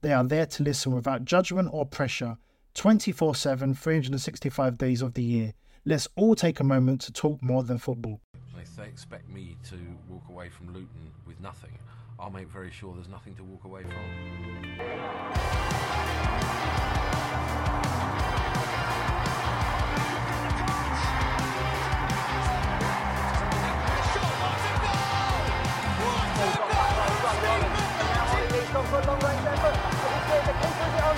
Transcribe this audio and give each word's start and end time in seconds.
They 0.00 0.12
are 0.12 0.22
there 0.22 0.46
to 0.46 0.62
listen 0.62 0.94
without 0.94 1.24
judgment 1.24 1.70
or 1.72 1.84
pressure 1.84 2.38
24 2.74 3.34
7, 3.34 3.74
365 3.74 4.78
days 4.78 5.02
of 5.02 5.14
the 5.14 5.22
year. 5.22 5.54
Let's 5.84 6.06
all 6.14 6.36
take 6.36 6.60
a 6.60 6.64
moment 6.64 7.00
to 7.02 7.12
talk 7.12 7.42
more 7.42 7.64
than 7.64 7.78
football. 7.78 8.20
If 8.56 8.76
they 8.76 8.84
expect 8.84 9.28
me 9.28 9.56
to 9.70 9.76
walk 10.08 10.28
away 10.28 10.50
from 10.50 10.68
Luton 10.68 11.10
with 11.26 11.40
nothing, 11.40 11.76
I'll 12.18 12.30
make 12.30 12.48
very 12.48 12.70
sure 12.70 12.94
there's 12.94 13.08
nothing 13.08 13.34
to 13.36 13.44
walk 13.44 13.64
away 13.64 13.82
from 13.82 13.92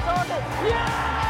target. 0.01 0.43
Yeah! 0.65 1.30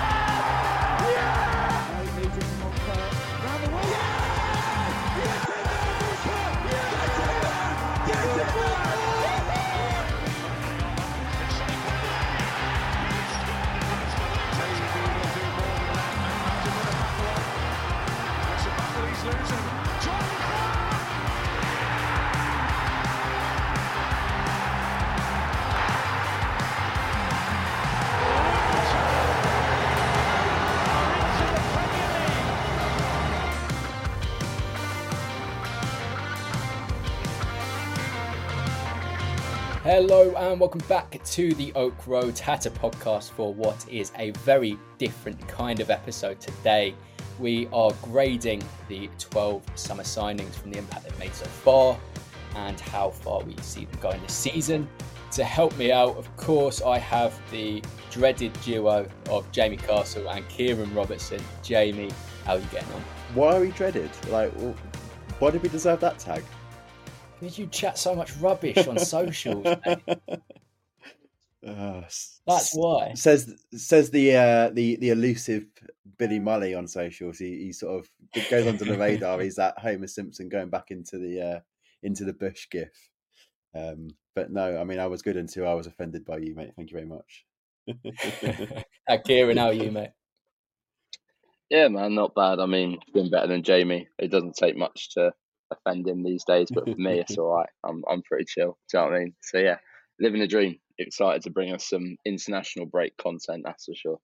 Hello 40.02 40.32
and 40.34 40.58
welcome 40.58 40.80
back 40.88 41.22
to 41.24 41.52
the 41.56 41.74
Oak 41.74 42.06
Road 42.06 42.38
Hatter 42.38 42.70
podcast 42.70 43.32
for 43.32 43.52
what 43.52 43.86
is 43.86 44.12
a 44.16 44.30
very 44.30 44.78
different 44.96 45.46
kind 45.46 45.78
of 45.78 45.90
episode 45.90 46.40
today. 46.40 46.94
We 47.38 47.68
are 47.70 47.90
grading 48.00 48.62
the 48.88 49.10
12 49.18 49.62
summer 49.74 50.02
signings 50.02 50.54
from 50.54 50.70
the 50.70 50.78
impact 50.78 51.04
they've 51.04 51.18
made 51.18 51.34
so 51.34 51.44
far 51.44 52.00
and 52.56 52.80
how 52.80 53.10
far 53.10 53.42
we 53.42 53.54
see 53.58 53.84
them 53.84 54.00
going 54.00 54.22
this 54.22 54.32
season. 54.32 54.88
To 55.32 55.44
help 55.44 55.76
me 55.76 55.92
out, 55.92 56.16
of 56.16 56.34
course, 56.38 56.80
I 56.80 56.96
have 56.96 57.38
the 57.50 57.82
dreaded 58.10 58.54
duo 58.62 59.06
of 59.28 59.52
Jamie 59.52 59.76
Castle 59.76 60.30
and 60.30 60.48
Kieran 60.48 60.94
Robertson. 60.94 61.42
Jamie, 61.62 62.10
how 62.46 62.54
are 62.54 62.58
you 62.58 62.66
getting 62.72 62.90
on? 62.94 63.02
Why 63.34 63.54
are 63.54 63.60
we 63.60 63.70
dreaded? 63.72 64.08
Like, 64.30 64.50
why 65.40 65.50
did 65.50 65.62
we 65.62 65.68
deserve 65.68 66.00
that 66.00 66.18
tag? 66.18 66.42
Because 67.40 67.58
you 67.58 67.66
chat 67.68 67.98
so 67.98 68.14
much 68.14 68.36
rubbish 68.36 68.86
on 68.86 68.98
socials. 68.98 69.66
Uh, 71.66 72.00
That's 72.46 72.72
why. 72.72 73.12
Says 73.12 73.54
says 73.74 74.10
the 74.10 74.34
uh, 74.34 74.70
the 74.70 74.96
the 74.96 75.10
elusive 75.10 75.66
Billy 76.16 76.40
Mully 76.40 76.74
on 76.76 76.88
socials. 76.88 77.38
He, 77.38 77.64
he 77.64 77.72
sort 77.72 78.00
of 78.00 78.10
goes 78.48 78.66
under 78.66 78.82
the 78.82 78.96
radar. 78.96 79.38
He's 79.42 79.56
that 79.56 79.78
Homer 79.78 80.06
Simpson 80.06 80.48
going 80.48 80.70
back 80.70 80.90
into 80.90 81.18
the 81.18 81.40
uh, 81.40 81.60
into 82.02 82.24
the 82.24 82.32
bush 82.32 82.66
gif. 82.70 83.10
Um, 83.74 84.08
but 84.34 84.50
no, 84.50 84.80
I 84.80 84.84
mean 84.84 84.98
I 84.98 85.06
was 85.06 85.20
good 85.20 85.36
until 85.36 85.68
I 85.68 85.74
was 85.74 85.86
offended 85.86 86.24
by 86.24 86.38
you, 86.38 86.54
mate. 86.54 86.72
Thank 86.76 86.90
you 86.92 86.96
very 86.96 87.06
much. 87.06 87.44
Kieran, 89.26 89.58
how 89.58 89.66
are 89.66 89.74
you, 89.74 89.90
mate? 89.90 90.12
Yeah, 91.68 91.88
man, 91.88 92.14
not 92.14 92.34
bad. 92.34 92.58
I 92.58 92.64
mean, 92.64 92.98
been 93.12 93.30
better 93.30 93.48
than 93.48 93.62
Jamie. 93.62 94.08
It 94.18 94.30
doesn't 94.30 94.56
take 94.56 94.78
much 94.78 95.10
to 95.10 95.32
offend 95.70 96.06
him 96.08 96.22
these 96.22 96.44
days, 96.44 96.68
but 96.72 96.84
for 96.84 96.96
me, 96.96 97.20
it's 97.20 97.36
all 97.38 97.54
right. 97.56 97.68
I'm 97.84 98.02
I'm 98.10 98.22
pretty 98.22 98.44
chill. 98.46 98.76
Do 98.90 98.98
you 98.98 99.04
know 99.04 99.10
what 99.10 99.16
I 99.16 99.18
mean? 99.24 99.34
So 99.42 99.58
yeah, 99.58 99.76
living 100.18 100.40
a 100.42 100.46
dream. 100.46 100.78
Excited 100.98 101.42
to 101.42 101.50
bring 101.50 101.72
us 101.72 101.88
some 101.88 102.16
international 102.26 102.86
break 102.86 103.16
content. 103.16 103.62
That's 103.64 103.86
for 103.86 103.94
sure. 103.94 104.18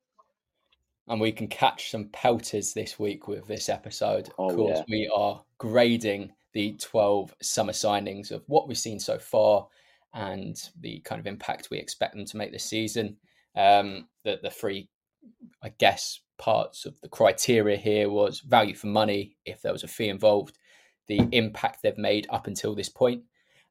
And 1.08 1.20
we 1.20 1.32
can 1.32 1.46
catch 1.48 1.90
some 1.90 2.08
pelters 2.08 2.74
this 2.74 2.98
week 2.98 3.28
with 3.28 3.46
this 3.46 3.68
episode. 3.68 4.28
Of 4.28 4.34
Oh, 4.38 4.56
course, 4.56 4.78
yeah. 4.78 4.84
we 4.88 5.10
are 5.14 5.42
grading 5.58 6.32
the 6.52 6.72
12 6.80 7.32
summer 7.40 7.72
signings 7.72 8.30
of 8.32 8.42
what 8.48 8.66
we've 8.66 8.76
seen 8.76 8.98
so 8.98 9.18
far 9.18 9.68
and 10.14 10.56
the 10.80 11.00
kind 11.00 11.20
of 11.20 11.26
impact 11.26 11.68
we 11.70 11.78
expect 11.78 12.14
them 12.14 12.24
to 12.24 12.36
make 12.36 12.50
this 12.50 12.64
season. 12.64 13.16
Um, 13.56 14.08
the, 14.24 14.40
the 14.42 14.50
three, 14.50 14.88
I 15.62 15.68
guess, 15.78 16.20
parts 16.38 16.86
of 16.86 17.00
the 17.00 17.08
criteria 17.08 17.76
here 17.76 18.10
was 18.10 18.40
value 18.40 18.74
for 18.74 18.88
money, 18.88 19.36
if 19.46 19.62
there 19.62 19.72
was 19.72 19.84
a 19.84 19.88
fee 19.88 20.08
involved, 20.08 20.58
the 21.08 21.20
impact 21.32 21.82
they've 21.82 21.98
made 21.98 22.26
up 22.30 22.46
until 22.46 22.74
this 22.74 22.88
point, 22.88 23.24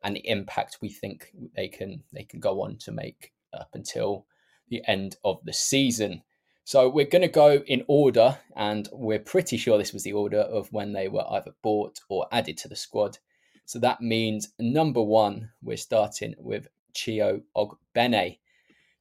and 0.04 0.16
the 0.16 0.28
impact 0.28 0.80
we 0.82 0.90
think 0.90 1.32
they 1.56 1.68
can 1.68 2.04
they 2.14 2.24
can 2.24 2.40
go 2.40 2.62
on 2.62 2.78
to 2.78 2.92
make 2.92 3.34
up 3.54 3.70
until 3.74 4.26
the 4.70 4.82
end 4.88 5.18
of 5.24 5.44
the 5.44 5.54
season. 5.54 6.24
So 6.64 6.90
we're 6.90 7.06
going 7.06 7.22
to 7.22 7.28
go 7.28 7.64
in 7.68 7.84
order, 7.88 8.40
and 8.56 8.90
we're 8.92 9.20
pretty 9.20 9.56
sure 9.58 9.78
this 9.78 9.94
was 9.94 10.04
the 10.04 10.14
order 10.14 10.40
of 10.40 10.74
when 10.74 10.94
they 10.94 11.08
were 11.08 11.26
either 11.32 11.54
bought 11.62 12.00
or 12.10 12.28
added 12.32 12.58
to 12.58 12.68
the 12.68 12.76
squad. 12.76 13.20
So 13.66 13.80
that 13.80 14.02
means 14.02 14.50
number 14.60 15.02
one, 15.02 15.52
we're 15.62 15.78
starting 15.78 16.34
with 16.40 16.68
Chio 16.94 17.42
Ogbene. 17.56 18.40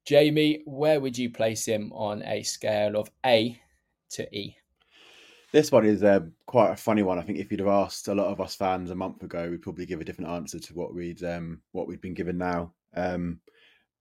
Jamie, 0.05 0.63
where 0.67 1.01
would 1.01 1.17
you 1.17 1.31
place 1.31 1.65
him 1.65 1.91
on 1.95 2.23
a 2.25 2.43
scale 2.43 2.97
of 2.97 3.11
A 3.25 3.59
to 4.11 4.37
E? 4.37 4.57
This 5.55 5.71
one 5.71 5.87
is 5.87 6.03
uh, 6.03 6.19
quite 6.47 6.73
a 6.73 6.77
funny 6.77 7.05
one. 7.05 7.17
I 7.17 7.23
think 7.23 7.39
if 7.39 7.53
you'd 7.53 7.61
have 7.61 7.69
asked 7.69 8.09
a 8.09 8.15
lot 8.15 8.27
of 8.27 8.41
us 8.41 8.57
fans 8.57 8.91
a 8.91 8.95
month 8.97 9.23
ago, 9.23 9.49
we'd 9.49 9.63
probably 9.63 9.87
give 9.87 10.01
a 10.01 10.05
different 10.05 10.33
answer 10.33 10.59
to 10.59 10.75
what 10.75 10.93
we'd 10.93 11.23
um, 11.23 11.61
what 11.71 11.87
we'd 11.87 12.01
been 12.01 12.13
given 12.13 12.37
now. 12.37 12.73
Um, 12.97 13.39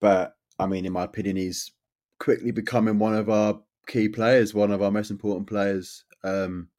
but 0.02 0.36
I 0.58 0.66
mean, 0.66 0.88
in 0.88 0.92
my 0.92 1.04
opinion, 1.04 1.36
he's 1.36 1.72
quickly 2.20 2.50
becoming 2.50 2.98
one 2.98 3.14
of 3.14 3.30
our 3.30 3.60
key 3.86 4.10
players, 4.10 4.56
one 4.56 4.72
of 4.72 4.82
our 4.82 4.90
most 4.90 5.12
important 5.12 5.46
players. 5.46 6.06
Um, 6.24 6.70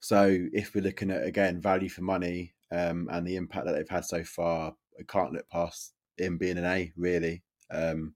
so 0.00 0.38
if 0.52 0.74
we're 0.74 0.84
looking 0.84 1.10
at 1.10 1.26
again 1.26 1.58
value 1.58 1.88
for 1.88 2.02
money 2.02 2.52
um, 2.70 3.08
and 3.10 3.26
the 3.26 3.36
impact 3.36 3.64
that 3.64 3.72
they've 3.72 3.88
had 3.88 4.04
so 4.04 4.22
far, 4.24 4.74
I 5.00 5.04
can't 5.08 5.32
look 5.32 5.48
past 5.48 5.94
him 6.18 6.36
being 6.36 6.58
an 6.58 6.66
A. 6.66 6.92
Really, 6.98 7.42
um, 7.70 8.14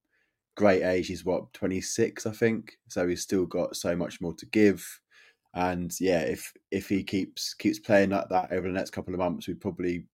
great 0.57 0.83
age. 0.83 1.07
He's 1.07 1.25
what 1.25 1.55
twenty 1.55 1.81
six, 1.81 2.27
I 2.27 2.33
think. 2.33 2.77
So 2.87 3.09
he's 3.09 3.23
still 3.23 3.47
got 3.47 3.77
so 3.77 3.97
much 3.97 4.21
more 4.21 4.35
to 4.35 4.45
give. 4.45 4.87
And 5.57 5.91
yeah, 6.01 6.21
if 6.21 6.53
if 6.71 6.89
he 6.91 7.03
keeps 7.03 7.55
keeps 7.55 7.79
playing 7.79 8.11
like 8.11 8.29
that 8.29 8.53
over 8.53 8.69
the 8.69 8.75
next 8.75 8.91
couple 8.91 9.15
of 9.15 9.21
months, 9.21 9.49
we 9.49 9.55
probably 9.55 10.07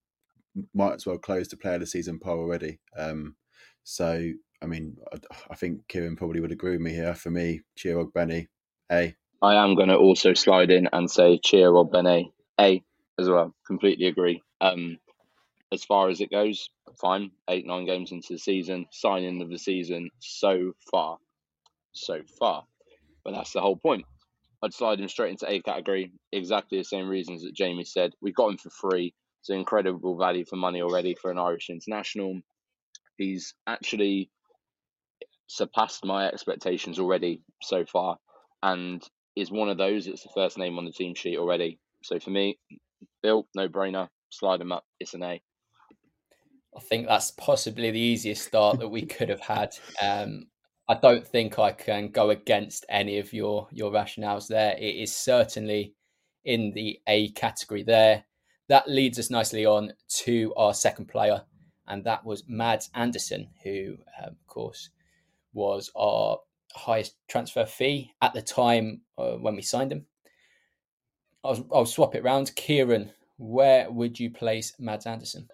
might 0.73 0.95
as 0.95 1.05
well 1.05 1.19
close 1.19 1.49
the 1.49 1.57
player 1.57 1.75
of 1.75 1.81
the 1.81 1.87
season 1.87 2.21
poll 2.21 2.39
already. 2.39 2.79
Um, 2.97 3.35
so 3.83 4.31
I 4.63 4.67
mean, 4.67 4.97
I, 5.13 5.19
I 5.51 5.57
think 5.57 5.89
Kieran 5.89 6.15
probably 6.15 6.41
would 6.41 6.53
agree 6.53 6.71
with 6.71 6.81
me 6.81 6.93
here. 6.93 7.15
For 7.15 7.31
me, 7.31 7.63
Chio 7.77 8.05
Ogbene, 8.05 8.47
A. 8.93 9.17
I 9.43 9.55
am 9.57 9.75
going 9.75 9.89
to 9.89 9.97
also 9.97 10.33
slide 10.35 10.71
in 10.71 10.89
and 10.93 11.11
say 11.11 11.41
Chio 11.45 11.73
Ogbene 11.73 12.31
A 12.61 12.85
as 13.19 13.29
well. 13.29 13.53
Completely 13.67 14.07
agree. 14.07 14.41
Um, 14.61 14.99
as 15.73 15.83
far 15.83 16.09
as 16.09 16.21
it 16.21 16.31
goes, 16.31 16.71
fine. 17.01 17.33
Eight, 17.51 17.67
nine 17.67 17.85
games 17.85 18.13
into 18.13 18.35
the 18.35 18.39
season, 18.39 18.87
signing 18.93 19.43
of 19.43 19.51
the 19.51 19.59
season 19.59 20.11
so 20.21 20.75
far, 20.89 21.19
so 21.91 22.21
far. 22.39 22.63
But 23.25 23.33
that's 23.33 23.53
the 23.53 23.61
whole 23.61 23.77
point. 23.77 24.05
I'd 24.63 24.75
slide 24.75 25.01
him 25.01 25.09
straight 25.09 25.31
into 25.31 25.51
A 25.51 25.61
category. 25.61 26.13
Exactly 26.33 26.79
the 26.79 26.85
same 26.85 27.09
reasons 27.09 27.43
that 27.43 27.55
Jamie 27.55 27.85
said. 27.85 28.13
We 28.21 28.33
got 28.33 28.51
him 28.51 28.59
for 28.59 28.71
free. 28.71 29.15
It's 29.41 29.49
an 29.49 29.57
incredible 29.57 30.17
value 30.17 30.45
for 30.45 30.57
money 30.57 30.83
already 30.83 31.17
for 31.21 31.31
an 31.31 31.39
Irish 31.39 31.69
international. 31.69 32.41
He's 33.19 33.55
actually 33.67 34.31
surpassed 35.49 36.05
my 36.05 36.29
expectations 36.29 36.99
already 36.99 37.43
so 37.61 37.85
far, 37.85 38.19
and 38.63 39.03
is 39.35 39.51
one 39.51 39.69
of 39.69 39.79
those. 39.79 40.07
It's 40.07 40.23
the 40.23 40.31
first 40.35 40.59
name 40.59 40.79
on 40.79 40.85
the 40.85 40.93
team 40.93 41.15
sheet 41.15 41.39
already. 41.39 41.81
So 42.05 42.21
for 42.21 42.31
me, 42.31 42.59
Bill, 43.23 43.49
no 43.55 43.69
brainer. 43.69 44.09
Slide 44.31 44.61
him 44.61 44.73
up. 44.73 44.85
It's 45.01 45.15
an 45.15 45.25
A. 45.25 45.43
I 46.75 46.81
think 46.81 47.07
that's 47.07 47.33
possibly 47.33 47.91
the 47.91 48.01
easiest 48.01 48.47
start 48.47 48.79
that 48.79 48.89
we 48.89 49.03
could 49.03 49.29
have 49.29 49.41
had. 49.41 49.77
Um, 50.01 50.47
I 50.89 50.95
don't 50.95 51.27
think 51.27 51.59
I 51.59 51.73
can 51.73 52.09
go 52.09 52.31
against 52.31 52.85
any 52.89 53.19
of 53.19 53.33
your 53.33 53.69
your 53.71 53.91
rationales 53.93 54.49
there. 54.49 54.77
It 54.77 54.97
is 54.97 55.15
certainly 55.15 55.95
in 56.45 56.73
the 56.75 57.01
A 57.07 57.31
category 57.31 57.83
there. 57.83 58.25
That 58.69 58.89
leads 58.89 59.19
us 59.19 59.31
nicely 59.31 59.67
on 59.67 59.93
to 60.25 60.53
our 60.57 60.75
second 60.75 61.07
player, 61.07 61.43
and 61.87 62.05
that 62.05 62.25
was 62.25 62.45
Mads 62.49 62.91
Andersen, 62.95 63.49
who, 63.63 63.97
um, 64.23 64.31
of 64.31 64.47
course, 64.47 64.91
was 65.53 65.91
our 65.95 66.39
highest 66.75 67.17
transfer 67.29 67.67
fee 67.67 68.13
at 68.23 68.33
the 68.33 68.43
time 68.43 69.03
uh, 69.19 69.33
when 69.33 69.57
we 69.57 69.63
signed 69.63 69.93
him. 69.93 70.07
I'll, 71.45 71.67
I'll 71.73 71.87
swap 71.87 72.15
it 72.15 72.23
round. 72.23 72.55
Kieran, 72.55 73.11
where 73.37 73.91
would 73.91 74.19
you 74.19 74.31
place 74.31 74.73
Mads 74.79 75.07
Andersen? 75.07 75.49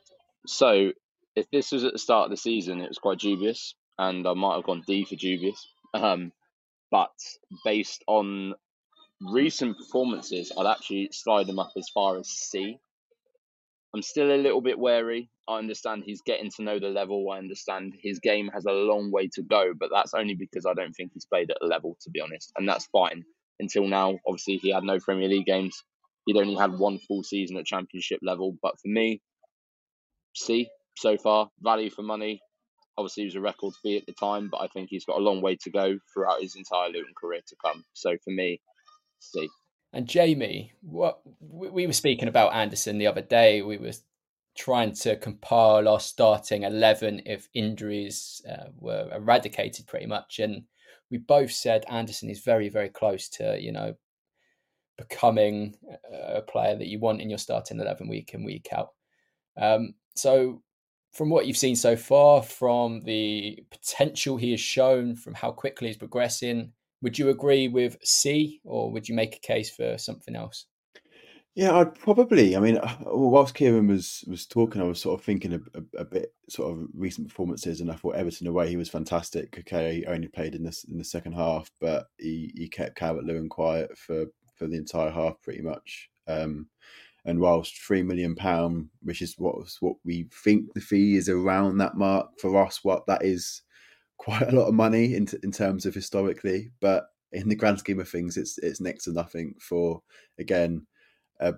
So 0.47 0.93
if 1.35 1.51
this 1.51 1.73
was 1.73 1.85
at 1.85 1.93
the 1.93 1.99
start 1.99 2.27
of 2.27 2.31
the 2.31 2.37
season, 2.37 2.81
it 2.81 2.89
was 2.89 2.99
quite 2.99 3.19
dubious, 3.19 3.75
and 3.99 4.27
I 4.27 4.35
might 4.35 4.57
have 4.57 4.65
gone 4.65 4.83
D 4.87 5.05
for 5.05 5.17
dubious. 5.17 5.67
Um, 5.95 6.33
but 6.91 7.13
based 7.65 8.03
on 8.07 8.55
recent 9.21 9.77
performances, 9.77 10.53
I'd 10.57 10.71
actually 10.71 11.11
slide 11.13 11.47
them 11.47 11.59
up 11.59 11.73
as 11.77 11.89
far 11.93 12.19
as 12.19 12.29
C. 12.29 12.79
I'm 13.95 14.03
still 14.03 14.31
a 14.31 14.37
little 14.37 14.61
bit 14.61 14.79
wary. 14.79 15.31
I 15.49 15.59
understand 15.59 16.03
he's 16.05 16.21
getting 16.21 16.51
to 16.57 16.63
know 16.63 16.79
the 16.79 16.89
level. 16.89 17.31
I 17.31 17.39
understand 17.39 17.95
his 18.03 18.19
game 18.21 18.51
has 18.53 18.67
a 18.67 18.73
long 18.73 19.11
way 19.11 19.29
to 19.33 19.43
go, 19.43 19.73
but 19.79 19.89
that's 19.93 20.13
only 20.15 20.35
because 20.35 20.67
I 20.67 20.75
don't 20.75 20.93
think 20.93 21.13
he's 21.15 21.25
played 21.25 21.51
at 21.51 21.57
a 21.63 21.67
level, 21.67 21.97
to 22.03 22.11
be 22.11 22.21
honest, 22.21 22.53
and 22.57 22.69
that's 22.69 22.87
fine. 22.87 23.25
Until 23.61 23.89
now, 23.89 24.19
obviously, 24.27 24.59
he 24.59 24.71
had 24.71 24.85
no 24.85 24.99
Premier 25.01 25.29
League 25.29 25.47
games. 25.47 25.83
He'd 26.27 26.37
only 26.37 26.55
had 26.55 26.79
one 26.79 26.99
full 26.99 27.23
season 27.23 27.57
at 27.57 27.65
Championship 27.65 28.21
level, 28.23 28.57
but 28.63 28.75
for 28.81 28.89
me, 28.89 29.23
C 30.35 30.69
so 30.97 31.17
far. 31.17 31.49
Value 31.61 31.91
for 31.91 32.03
money. 32.03 32.41
Obviously, 32.99 33.23
he 33.23 33.27
was 33.29 33.37
a 33.37 33.41
record 33.41 33.73
fee 33.83 33.97
at 33.97 34.07
the 34.07 34.13
time, 34.13 34.49
but 34.51 34.61
I 34.61 34.67
think 34.67 34.89
he's 34.91 35.05
got 35.05 35.19
a 35.19 35.23
long 35.23 35.41
way 35.41 35.57
to 35.63 35.71
go 35.71 35.99
throughout 36.13 36.43
his 36.43 36.57
entire 36.57 36.89
Luton 36.89 37.15
career 37.19 37.41
to 37.47 37.57
come. 37.65 37.85
So 37.95 38.17
for 38.25 38.31
me, 38.31 38.61
see. 39.21 39.49
And 39.93 40.07
Jamie, 40.07 40.73
what 40.83 41.21
we 41.41 41.87
were 41.87 41.93
speaking 41.93 42.29
about 42.29 42.53
Anderson 42.53 42.99
the 42.99 43.07
other 43.07 43.23
day. 43.23 43.63
We 43.63 43.79
were 43.79 43.93
trying 44.57 44.93
to 44.93 45.17
compile 45.17 45.89
our 45.89 46.01
starting 46.01 46.65
eleven 46.65 47.23
if 47.25 47.49
injuries 47.55 48.43
uh, 48.51 48.71
were 48.77 49.09
eradicated, 49.15 49.87
pretty 49.87 50.07
much, 50.07 50.41
and 50.41 50.65
we 51.11 51.19
both 51.19 51.53
said 51.53 51.85
Anderson 51.89 52.29
is 52.29 52.41
very, 52.41 52.69
very 52.69 52.89
close 52.89 53.29
to 53.31 53.57
you 53.61 53.73
know 53.73 53.95
becoming 54.99 55.77
a 56.13 56.43
player 56.43 56.77
that 56.77 56.89
you 56.89 56.99
want 56.99 57.21
in 57.21 57.31
your 57.31 57.39
starting 57.39 57.81
eleven 57.81 58.09
week 58.09 58.35
in 58.35 58.45
week 58.45 58.69
out. 58.73 58.89
Um, 59.57 59.95
so 60.17 60.63
from 61.19 61.31
what 61.31 61.47
you've 61.47 61.57
seen 61.57 61.75
so 61.75 61.97
far, 61.97 62.45
from 62.45 63.01
the 63.01 63.59
potential 63.73 64.37
he 64.37 64.53
has 64.53 64.61
shown, 64.61 65.17
from 65.17 65.35
how 65.35 65.51
quickly 65.51 65.89
he's 65.89 65.97
progressing, 65.97 66.73
would 67.03 67.19
you 67.19 67.29
agree 67.29 67.67
with 67.67 67.99
C, 68.05 68.61
or 68.63 68.93
would 68.93 69.09
you 69.09 69.17
make 69.17 69.35
a 69.35 69.41
case 69.41 69.69
for 69.69 69.99
something 69.99 70.37
else? 70.37 70.67
Yeah, 71.57 71.77
I'd 71.77 71.97
probably. 71.97 72.57
I 72.57 72.61
mean, 72.61 72.79
uh, 72.79 72.97
whilst 73.07 73.57
Kieran 73.57 73.89
was 73.89 74.25
was 74.29 74.47
talking, 74.47 74.81
I 74.81 74.85
was 74.85 75.01
sort 75.01 75.19
of 75.19 75.27
thinking 75.27 75.55
a, 75.55 75.61
a, 75.75 76.03
a, 76.03 76.05
bit 76.05 76.33
sort 76.49 76.71
of 76.71 76.87
recent 76.95 77.27
performances, 77.27 77.81
and 77.81 77.91
I 77.91 77.97
thought 77.97 78.15
Everton 78.15 78.47
away 78.47 78.69
he 78.69 78.77
was 78.77 78.89
fantastic. 78.89 79.59
Okay, 79.59 79.97
he 79.97 80.07
only 80.07 80.29
played 80.29 80.55
in 80.55 80.63
this 80.63 80.85
in 80.85 80.99
the 80.99 81.05
second 81.05 81.33
half, 81.33 81.69
but 81.81 82.07
he, 82.17 82.53
he 82.55 82.69
kept 82.69 82.97
Calvert 82.97 83.25
Lewin 83.25 83.49
quiet 83.49 83.99
for 83.99 84.27
for 84.55 84.69
the 84.69 84.77
entire 84.77 85.11
half 85.11 85.43
pretty 85.43 85.63
much. 85.63 86.11
Um, 86.29 86.69
and 87.29 87.41
whilst 87.41 87.77
three 87.77 88.03
million 88.03 88.35
pound, 88.35 88.89
which 89.03 89.21
is 89.21 89.35
what 89.37 89.57
what 89.81 89.97
we 90.03 90.27
think 90.33 90.73
the 90.73 90.81
fee 90.81 91.17
is 91.17 91.29
around 91.29 91.77
that 91.77 91.95
mark 91.95 92.27
for 92.41 92.65
us, 92.65 92.81
what 92.83 93.07
that 93.07 93.23
is 93.23 93.63
quite 94.17 94.49
a 94.49 94.57
lot 94.57 94.67
of 94.67 94.75
money 94.75 95.15
in 95.15 95.29
in 95.43 95.53
terms 95.53 95.85
of 95.85 95.95
historically, 95.95 96.71
but 96.81 97.05
in 97.33 97.51
the 97.51 97.55
grand 97.55 97.79
scheme 97.79 98.01
of 98.01 98.09
things, 98.09 98.39
it's 98.39 98.57
it's 98.59 98.81
next 98.81 99.05
to 99.05 99.13
nothing 99.13 99.55
for 99.61 100.01
again 100.41 100.87
a 101.41 101.55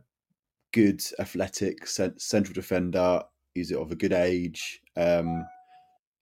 good 0.72 1.00
athletic 1.20 1.86
central 1.86 2.52
defender. 2.52 3.22
He's 3.54 3.72
of 3.72 3.92
a 3.92 3.96
good 3.96 4.12
age. 4.12 4.80
Um, 4.96 5.46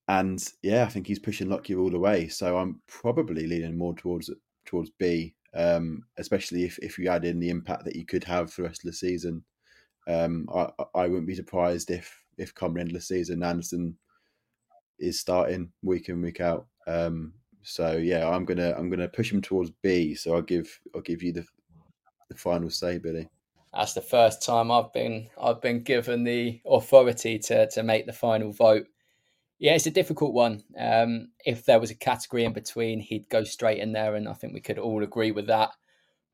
and 0.09 0.43
yeah, 0.62 0.85
I 0.85 0.89
think 0.89 1.06
he's 1.06 1.19
pushing 1.19 1.49
Lockyer 1.49 1.79
all 1.79 1.91
the 1.91 1.99
way. 1.99 2.29
So 2.29 2.59
I'm 2.59 2.83
probably 2.87 3.47
leaning 3.47 3.79
more 3.79 3.94
towards 3.94 4.31
towards 4.67 4.91
B 4.99 5.35
um, 5.58 6.05
especially 6.16 6.64
if, 6.64 6.78
if 6.78 6.99
you 6.99 7.08
add 7.08 7.25
in 7.25 7.40
the 7.40 7.50
impact 7.50 7.84
that 7.84 7.96
you 7.96 8.06
could 8.06 8.25
have 8.25 8.52
for 8.52 8.62
the 8.62 8.69
rest 8.69 8.84
of 8.84 8.90
the 8.90 8.96
season. 8.96 9.44
Um, 10.06 10.49
I, 10.55 10.70
I 10.94 11.08
wouldn't 11.08 11.26
be 11.26 11.34
surprised 11.34 11.90
if 11.90 12.16
if 12.38 12.55
come 12.55 12.76
end 12.76 12.90
of 12.90 12.94
the 12.94 13.00
season, 13.00 13.43
Andersen 13.43 13.99
is 15.00 15.19
starting 15.19 15.72
week 15.82 16.08
in 16.08 16.22
week 16.22 16.40
out. 16.40 16.66
Um, 16.87 17.34
so 17.62 17.96
yeah, 17.96 18.28
I'm 18.28 18.44
gonna 18.44 18.72
I'm 18.78 18.88
gonna 18.88 19.08
push 19.08 19.32
him 19.32 19.43
towards 19.43 19.72
B. 19.82 20.14
So 20.14 20.34
I'll 20.34 20.43
give 20.43 20.81
I'll 20.94 21.02
give 21.02 21.22
you 21.22 21.32
the 21.32 21.44
the 22.28 22.37
final 22.37 22.70
say, 22.70 22.99
Billy. 22.99 23.28
That's 23.75 23.94
the 23.94 24.00
first 24.00 24.43
time 24.43 24.70
I've 24.70 24.93
been 24.93 25.28
I've 25.43 25.60
been 25.60 25.82
given 25.82 26.22
the 26.22 26.60
authority 26.64 27.38
to 27.40 27.69
to 27.70 27.82
make 27.82 28.06
the 28.06 28.12
final 28.12 28.52
vote. 28.52 28.87
Yeah, 29.58 29.75
it's 29.75 29.87
a 29.87 29.90
difficult 29.90 30.34
one. 30.34 30.62
Um, 30.78 31.31
if 31.44 31.64
there 31.64 31.81
was 31.81 31.90
a 31.90 31.96
category 31.96 32.44
in 32.44 32.52
between, 32.52 33.00
he'd 33.00 33.28
go 33.28 33.43
straight 33.43 33.78
in 33.78 33.93
there, 33.93 34.14
and 34.14 34.28
I 34.28 34.34
think 34.34 34.55
we 34.55 34.60
could 34.60 34.78
all 34.78 35.02
agree 35.02 35.32
with 35.32 35.49
that. 35.49 35.70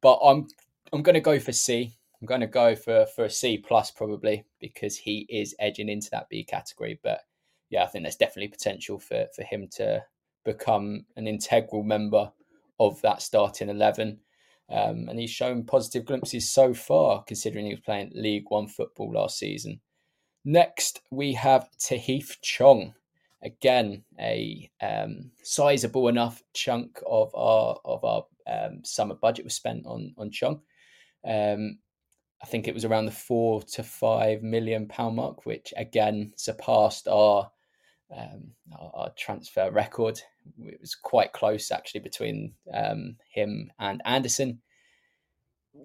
But 0.02 0.18
I'm 0.22 0.46
I'm 0.92 1.02
going 1.02 1.14
to 1.14 1.20
go 1.20 1.38
for 1.40 1.52
C. 1.52 1.96
I'm 2.20 2.26
going 2.26 2.42
to 2.42 2.46
go 2.46 2.76
for 2.76 3.06
for 3.06 3.24
a 3.24 3.30
C 3.30 3.58
plus 3.58 3.90
probably 3.90 4.44
because 4.60 4.98
he 4.98 5.26
is 5.30 5.54
edging 5.58 5.88
into 5.88 6.10
that 6.10 6.28
B 6.28 6.44
category. 6.44 7.00
But 7.02 7.20
yeah, 7.70 7.84
I 7.84 7.86
think 7.86 8.04
there's 8.04 8.16
definitely 8.16 8.48
potential 8.48 8.98
for 8.98 9.26
for 9.34 9.42
him 9.42 9.68
to 9.76 10.04
become 10.44 11.06
an 11.16 11.26
integral 11.26 11.82
member 11.82 12.30
of 12.78 13.00
that 13.00 13.22
starting 13.22 13.70
eleven. 13.70 14.20
Um, 14.70 15.08
and 15.08 15.18
he's 15.18 15.30
shown 15.30 15.64
positive 15.64 16.06
glimpses 16.06 16.50
so 16.50 16.74
far, 16.74 17.22
considering 17.24 17.66
he 17.66 17.72
was 17.72 17.80
playing 17.80 18.12
League 18.14 18.46
One 18.48 18.66
football 18.66 19.12
last 19.12 19.38
season. 19.38 19.80
Next, 20.44 21.00
we 21.10 21.34
have 21.34 21.68
Tahith 21.78 22.36
Chong 22.42 22.94
again 23.44 24.02
a 24.18 24.70
um, 24.80 25.30
sizable 25.42 26.08
enough 26.08 26.42
chunk 26.54 27.00
of 27.06 27.34
our 27.34 27.78
of 27.84 28.04
our 28.04 28.24
um, 28.46 28.80
summer 28.84 29.14
budget 29.14 29.44
was 29.44 29.54
spent 29.54 29.86
on 29.86 30.14
on 30.18 30.30
Chong. 30.30 30.60
Um, 31.26 31.78
I 32.42 32.46
think 32.46 32.68
it 32.68 32.74
was 32.74 32.84
around 32.84 33.06
the 33.06 33.10
four 33.10 33.62
to 33.62 33.82
five 33.82 34.42
million 34.42 34.86
pound 34.86 35.16
mark, 35.16 35.46
which 35.46 35.72
again 35.78 36.34
surpassed 36.36 37.08
our, 37.08 37.50
um, 38.14 38.50
our, 38.78 38.90
our 38.94 39.10
transfer 39.16 39.70
record. 39.70 40.20
It 40.62 40.78
was 40.78 40.94
quite 40.94 41.32
close 41.32 41.70
actually 41.70 42.00
between 42.00 42.52
um, 42.74 43.16
him 43.30 43.72
and 43.78 44.02
Anderson. 44.04 44.60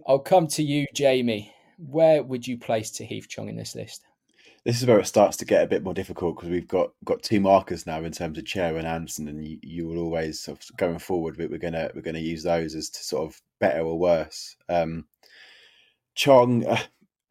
I'll 0.06 0.20
come 0.20 0.48
to 0.48 0.64
you, 0.64 0.86
Jamie. 0.94 1.54
Where 1.78 2.24
would 2.24 2.46
you 2.46 2.58
place 2.58 2.92
Tahith 2.92 3.30
Chong 3.30 3.48
in 3.48 3.56
this 3.56 3.74
list? 3.74 4.04
This 4.66 4.82
is 4.82 4.88
where 4.88 5.00
it 5.00 5.08
starts 5.08 5.38
to 5.38 5.46
get 5.46 5.64
a 5.64 5.68
bit 5.68 5.84
more 5.84 5.94
difficult 5.94 6.36
because 6.36 6.50
we've 6.50 6.68
got 6.68 6.92
got 7.06 7.24
two 7.24 7.40
markers 7.40 7.86
now 7.86 8.04
in 8.04 8.12
terms 8.12 8.38
of 8.38 8.46
Chair 8.46 8.78
and 8.78 8.88
Anderson, 8.88 9.28
and 9.28 9.46
you, 9.46 9.58
you 9.62 9.88
will 9.88 10.00
always 10.00 10.40
sort 10.40 10.60
of 10.60 10.78
going 10.78 11.00
forward. 11.00 11.38
We're 11.38 11.58
gonna 11.58 11.92
we're 11.96 12.02
gonna 12.02 12.20
use 12.20 12.44
those 12.44 12.76
as 12.76 12.90
to 12.90 13.04
sort 13.04 13.30
of 13.30 13.42
better 13.60 13.82
or 13.82 13.98
worse. 13.98 14.56
Um, 14.68 15.06
Chong, 16.16 16.66
uh, 16.66 16.78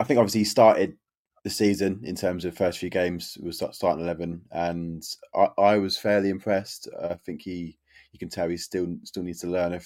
I 0.01 0.05
think 0.05 0.19
obviously 0.19 0.41
he 0.41 0.45
started 0.45 0.97
the 1.45 1.51
season 1.51 2.01
in 2.05 2.15
terms 2.17 2.45
of 2.45 2.57
first 2.57 2.79
few 2.79 2.91
games 2.91 3.37
was 3.43 3.63
starting 3.73 4.05
eleven, 4.05 4.43
and 4.51 5.05
I, 5.35 5.49
I 5.59 5.79
was 5.79 5.99
fairly 5.99 6.31
impressed. 6.31 6.89
I 7.03 7.15
think 7.15 7.43
he 7.43 7.79
you 8.13 8.19
can 8.19 8.29
tell 8.29 8.49
he 8.49 8.57
still 8.57 8.97
still 9.05 9.23
needs 9.23 9.41
to 9.41 9.47
learn 9.49 9.75
a, 9.75 9.81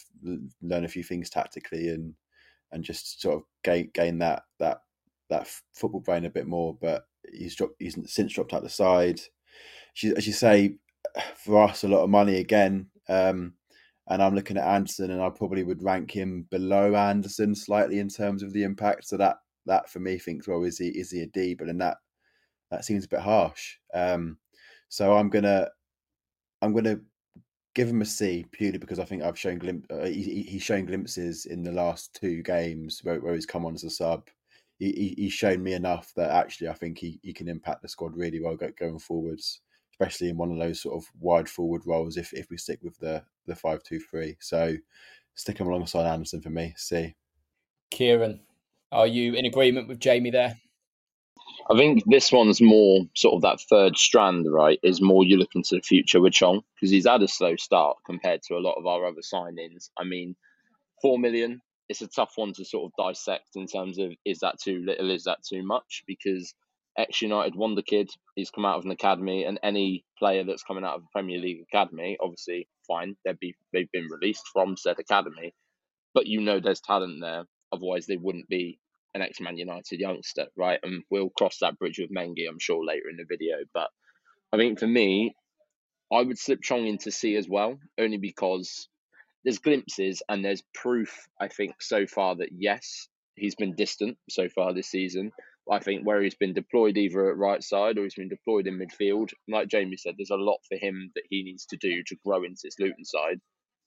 learn 0.62 0.84
a 0.84 0.88
few 0.88 1.02
things 1.02 1.28
tactically 1.28 1.88
and 1.88 2.14
and 2.70 2.84
just 2.84 3.20
sort 3.20 3.36
of 3.36 3.42
gain 3.64 3.90
gain 3.94 4.18
that 4.18 4.44
that 4.58 4.82
that 5.28 5.48
football 5.74 6.00
brain 6.00 6.24
a 6.24 6.30
bit 6.30 6.46
more. 6.46 6.76
But 6.80 7.04
he's 7.32 7.54
dropped. 7.56 7.76
He's 7.78 7.96
since 8.12 8.32
dropped 8.32 8.52
out 8.52 8.62
the 8.62 8.68
side. 8.68 9.20
She, 9.94 10.14
as 10.16 10.26
you 10.26 10.32
say, 10.32 10.76
for 11.36 11.62
us, 11.62 11.84
a 11.84 11.88
lot 11.88 12.02
of 12.02 12.10
money 12.10 12.36
again. 12.36 12.86
Um, 13.08 13.54
and 14.08 14.22
I'm 14.22 14.34
looking 14.34 14.56
at 14.56 14.66
Anderson, 14.66 15.10
and 15.10 15.22
I 15.22 15.30
probably 15.30 15.62
would 15.62 15.82
rank 15.82 16.10
him 16.10 16.46
below 16.50 16.94
Anderson 16.94 17.54
slightly 17.54 17.98
in 17.98 18.08
terms 18.08 18.42
of 18.42 18.52
the 18.52 18.64
impact. 18.64 19.06
So 19.06 19.16
that 19.16 19.36
that 19.66 19.88
for 19.88 20.00
me 20.00 20.18
thinks, 20.18 20.48
well, 20.48 20.64
is 20.64 20.78
he 20.78 20.88
is 20.88 21.10
he 21.10 21.22
a 21.22 21.26
D? 21.26 21.54
But 21.54 21.68
then 21.68 21.78
that 21.78 21.98
that 22.70 22.84
seems 22.84 23.04
a 23.04 23.08
bit 23.08 23.20
harsh. 23.20 23.76
Um, 23.94 24.38
so 24.88 25.16
I'm 25.16 25.30
gonna 25.30 25.68
I'm 26.62 26.72
gonna 26.72 27.00
give 27.74 27.88
him 27.88 28.02
a 28.02 28.06
C 28.06 28.44
purely 28.52 28.78
because 28.78 28.98
I 28.98 29.04
think 29.04 29.22
I've 29.22 29.38
shown 29.38 29.58
glim- 29.58 29.84
uh, 29.90 30.04
he, 30.04 30.42
he's 30.42 30.62
shown 30.62 30.84
glimpses 30.84 31.46
in 31.46 31.62
the 31.62 31.72
last 31.72 32.14
two 32.14 32.42
games 32.42 33.00
where, 33.02 33.20
where 33.20 33.34
he's 33.34 33.46
come 33.46 33.64
on 33.64 33.74
as 33.74 33.84
a 33.84 33.90
sub. 33.90 34.28
He, 34.82 35.14
he, 35.16 35.22
he's 35.22 35.32
shown 35.32 35.62
me 35.62 35.74
enough 35.74 36.12
that 36.16 36.30
actually 36.30 36.68
I 36.68 36.72
think 36.72 36.98
he, 36.98 37.20
he 37.22 37.32
can 37.32 37.48
impact 37.48 37.82
the 37.82 37.88
squad 37.88 38.16
really 38.16 38.40
well 38.40 38.56
going 38.56 38.98
forwards, 38.98 39.60
especially 39.92 40.28
in 40.28 40.36
one 40.36 40.50
of 40.50 40.58
those 40.58 40.82
sort 40.82 40.96
of 40.96 41.08
wide 41.20 41.48
forward 41.48 41.82
roles. 41.86 42.16
If 42.16 42.32
if 42.32 42.50
we 42.50 42.56
stick 42.56 42.80
with 42.82 42.98
the 42.98 43.22
the 43.46 43.54
five 43.54 43.84
two 43.84 44.00
three, 44.00 44.36
so 44.40 44.74
stick 45.36 45.58
him 45.58 45.68
alongside 45.68 46.12
Anderson 46.12 46.40
for 46.40 46.50
me. 46.50 46.74
C. 46.76 47.14
Kieran, 47.92 48.40
are 48.90 49.06
you 49.06 49.34
in 49.34 49.44
agreement 49.44 49.86
with 49.86 50.00
Jamie 50.00 50.30
there? 50.30 50.56
I 51.70 51.76
think 51.76 52.02
this 52.06 52.32
one's 52.32 52.60
more 52.60 53.02
sort 53.14 53.34
of 53.34 53.42
that 53.42 53.60
third 53.60 53.96
strand, 53.96 54.46
right? 54.50 54.80
Is 54.82 55.00
more 55.00 55.22
you 55.22 55.36
look 55.36 55.54
into 55.54 55.76
the 55.76 55.82
future 55.82 56.20
with 56.20 56.32
Chong 56.32 56.62
because 56.74 56.90
he's 56.90 57.06
had 57.06 57.22
a 57.22 57.28
slow 57.28 57.54
start 57.54 57.98
compared 58.04 58.42
to 58.48 58.54
a 58.54 58.64
lot 58.66 58.78
of 58.78 58.86
our 58.86 59.06
other 59.06 59.20
signings. 59.20 59.90
I 59.96 60.02
mean, 60.02 60.34
four 61.00 61.20
million, 61.20 61.60
it's 61.88 62.02
a 62.02 62.08
tough 62.08 62.32
one 62.36 62.52
to 62.54 62.64
sort 62.64 62.86
of 62.86 63.06
dissect 63.06 63.50
in 63.56 63.66
terms 63.66 63.98
of 63.98 64.12
is 64.24 64.40
that 64.40 64.60
too 64.62 64.82
little, 64.84 65.10
is 65.10 65.24
that 65.24 65.38
too 65.48 65.62
much? 65.62 66.04
Because 66.06 66.54
ex 66.96 67.22
United 67.22 67.54
wonder 67.54 67.82
kid, 67.82 68.10
he's 68.36 68.50
come 68.50 68.64
out 68.64 68.78
of 68.78 68.84
an 68.84 68.90
academy, 68.90 69.44
and 69.44 69.58
any 69.62 70.04
player 70.18 70.44
that's 70.44 70.62
coming 70.62 70.84
out 70.84 70.96
of 70.96 71.02
a 71.02 71.12
Premier 71.12 71.38
League 71.38 71.64
academy, 71.72 72.16
obviously, 72.20 72.68
fine, 72.86 73.16
they'd 73.24 73.38
be 73.38 73.54
they've 73.72 73.90
been 73.92 74.08
released 74.10 74.44
from 74.52 74.76
said 74.76 74.98
academy, 74.98 75.54
but 76.14 76.26
you 76.26 76.40
know 76.40 76.60
there's 76.60 76.80
talent 76.80 77.18
there. 77.20 77.44
Otherwise, 77.72 78.06
they 78.06 78.16
wouldn't 78.16 78.48
be 78.48 78.78
an 79.14 79.22
ex 79.22 79.40
Man 79.40 79.56
United 79.56 80.00
youngster, 80.00 80.46
right? 80.56 80.80
And 80.82 81.02
we'll 81.10 81.30
cross 81.30 81.58
that 81.60 81.78
bridge 81.78 81.98
with 81.98 82.10
Mengi, 82.10 82.48
I'm 82.48 82.58
sure, 82.58 82.84
later 82.84 83.08
in 83.10 83.16
the 83.16 83.24
video. 83.28 83.56
But 83.74 83.88
I 84.52 84.56
think 84.56 84.78
for 84.78 84.86
me, 84.86 85.34
I 86.12 86.22
would 86.22 86.38
slip 86.38 86.62
Chong 86.62 86.86
into 86.86 87.10
C 87.10 87.36
as 87.36 87.48
well, 87.48 87.78
only 87.98 88.18
because 88.18 88.88
there's 89.44 89.58
glimpses 89.58 90.22
and 90.28 90.44
there's 90.44 90.62
proof, 90.74 91.26
I 91.40 91.48
think, 91.48 91.74
so 91.80 92.06
far 92.06 92.36
that 92.36 92.50
yes, 92.56 93.08
he's 93.36 93.54
been 93.54 93.74
distant 93.74 94.16
so 94.30 94.48
far 94.48 94.72
this 94.72 94.90
season. 94.90 95.32
I 95.70 95.78
think 95.78 96.04
where 96.04 96.20
he's 96.22 96.34
been 96.34 96.54
deployed 96.54 96.96
either 96.96 97.30
at 97.30 97.36
right 97.36 97.62
side 97.62 97.96
or 97.96 98.02
he's 98.02 98.16
been 98.16 98.28
deployed 98.28 98.66
in 98.66 98.78
midfield, 98.80 99.30
like 99.48 99.68
Jamie 99.68 99.96
said, 99.96 100.14
there's 100.18 100.30
a 100.30 100.36
lot 100.36 100.58
for 100.68 100.76
him 100.76 101.12
that 101.14 101.24
he 101.30 101.42
needs 101.44 101.66
to 101.66 101.76
do 101.76 102.02
to 102.06 102.16
grow 102.26 102.42
into 102.42 102.60
this 102.64 102.78
Luton 102.80 103.04
side. 103.04 103.38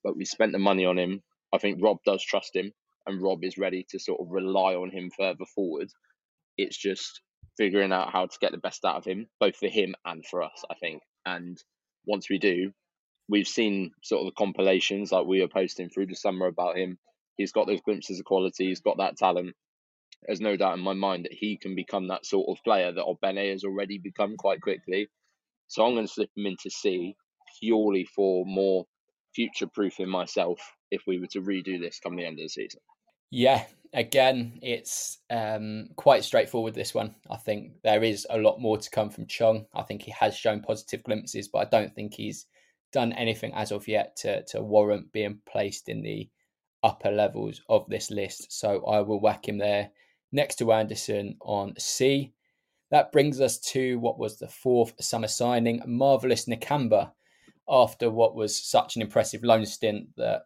But 0.04 0.16
we 0.16 0.26
spent 0.26 0.54
the 0.54 0.60
money 0.60 0.86
on 0.86 0.98
him. 0.98 1.22
I 1.54 1.58
think 1.58 1.80
Rob 1.82 1.98
does 2.06 2.24
trust 2.24 2.56
him 2.56 2.72
and 3.08 3.22
Rob 3.22 3.44
is 3.44 3.58
ready 3.58 3.86
to 3.90 4.00
sort 4.00 4.22
of 4.22 4.28
rely 4.32 4.76
on 4.76 4.90
him 4.90 5.12
further 5.18 5.46
forward. 5.54 5.90
It's 6.58 6.78
just 6.78 7.22
figuring 7.58 7.92
out 7.92 8.12
how 8.12 8.26
to 8.26 8.38
get 8.40 8.52
the 8.52 8.58
best 8.58 8.86
out 8.86 8.96
of 8.96 9.06
him, 9.06 9.28
both 9.40 9.56
for 9.58 9.68
him 9.68 9.96
and 10.06 10.26
for 10.26 10.42
us, 10.42 10.64
I 10.70 10.76
think. 10.76 11.02
And 11.26 11.58
once 12.06 12.30
we 12.30 12.40
do, 12.40 12.72
we've 13.28 13.48
seen 13.48 13.92
sort 14.04 14.22
of 14.22 14.28
the 14.28 14.38
compilations 14.38 15.12
like 15.12 15.26
we 15.26 15.42
were 15.42 15.48
posting 15.48 15.90
through 15.90 16.08
the 16.08 16.16
summer 16.16 16.48
about 16.48 16.78
him. 16.78 16.98
He's 17.38 17.52
got 17.52 17.68
those 17.68 17.82
glimpses 17.82 18.20
of 18.20 18.26
quality, 18.26 18.68
he's 18.68 18.82
got 18.82 18.98
that 18.98 19.18
talent. 19.18 19.56
There's 20.26 20.42
no 20.42 20.56
doubt 20.56 20.78
in 20.78 20.84
my 20.84 20.94
mind 20.94 21.26
that 21.26 21.34
he 21.34 21.58
can 21.58 21.76
become 21.76 22.08
that 22.08 22.26
sort 22.26 22.48
of 22.50 22.64
player 22.64 22.92
that 22.92 23.06
Ogbene 23.06 23.52
has 23.52 23.64
already 23.64 24.00
become 24.00 24.38
quite 24.38 24.62
quickly. 24.62 25.08
So 25.68 25.86
I'm 25.86 25.94
going 25.94 26.08
to 26.08 26.12
slip 26.12 26.30
him 26.36 26.46
into 26.46 26.70
C 26.70 27.16
purely 27.60 28.06
for 28.16 28.46
more 28.46 28.86
future 29.34 29.68
proofing 29.68 30.10
myself 30.10 30.60
if 30.92 31.02
we 31.06 31.20
were 31.20 31.28
to 31.28 31.42
redo 31.42 31.80
this 31.80 32.00
come 32.00 32.16
the 32.16 32.26
end 32.26 32.40
of 32.40 32.46
the 32.46 32.50
season. 32.50 32.80
Yeah, 33.32 33.66
again, 33.94 34.60
it's 34.62 35.18
um, 35.30 35.90
quite 35.96 36.24
straightforward. 36.24 36.74
This 36.74 36.94
one, 36.94 37.16
I 37.30 37.38
think 37.38 37.82
there 37.84 38.04
is 38.04 38.26
a 38.30 38.38
lot 38.38 38.62
more 38.62 38.78
to 38.78 38.90
come 38.90 39.10
from 39.10 39.28
Chong. 39.28 39.66
I 39.74 39.84
think 39.84 40.04
he 40.04 40.12
has 40.12 40.36
shown 40.36 40.62
positive 40.62 41.04
glimpses, 41.04 41.48
but 41.48 41.60
I 41.60 41.66
don't 41.66 41.94
think 41.94 42.14
he's 42.14 42.46
done 42.96 43.12
anything 43.12 43.52
as 43.54 43.72
of 43.74 43.88
yet 43.88 44.16
to 44.16 44.42
to 44.46 44.64
warrant 44.64 45.12
being 45.12 45.40
placed 45.46 45.90
in 45.90 46.02
the 46.02 46.30
upper 46.82 47.12
levels 47.12 47.62
of 47.68 47.86
this 47.90 48.10
list. 48.10 48.52
So 48.52 48.86
I 48.86 49.02
will 49.02 49.20
whack 49.20 49.50
him 49.50 49.58
there 49.58 49.90
next 50.32 50.56
to 50.56 50.72
Anderson 50.72 51.36
on 51.42 51.74
C. 51.78 52.32
That 52.92 53.12
brings 53.12 53.42
us 53.42 53.60
to 53.72 54.00
what 54.00 54.18
was 54.18 54.38
the 54.38 54.48
fourth 54.48 54.94
summer 55.04 55.28
signing, 55.28 55.82
Marvelous 55.86 56.46
Nakamba, 56.46 57.12
after 57.68 58.10
what 58.10 58.36
was 58.36 58.56
such 58.56 58.96
an 58.96 59.02
impressive 59.02 59.44
loan 59.44 59.66
stint 59.66 60.08
that 60.16 60.44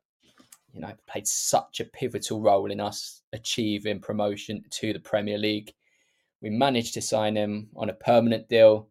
you 0.74 0.82
know, 0.82 0.94
played 1.08 1.28
such 1.28 1.80
a 1.80 1.86
pivotal 1.86 2.42
role 2.42 2.72
in 2.72 2.80
us 2.80 3.22
achieving 3.34 4.00
promotion 4.00 4.64
to 4.72 4.94
the 4.94 5.00
Premier 5.00 5.38
League. 5.38 5.74
We 6.42 6.50
managed 6.50 6.94
to 6.96 7.02
sign 7.02 7.36
him 7.36 7.70
on 7.76 7.90
a 7.90 7.94
permanent 7.94 8.48
deal, 8.48 8.88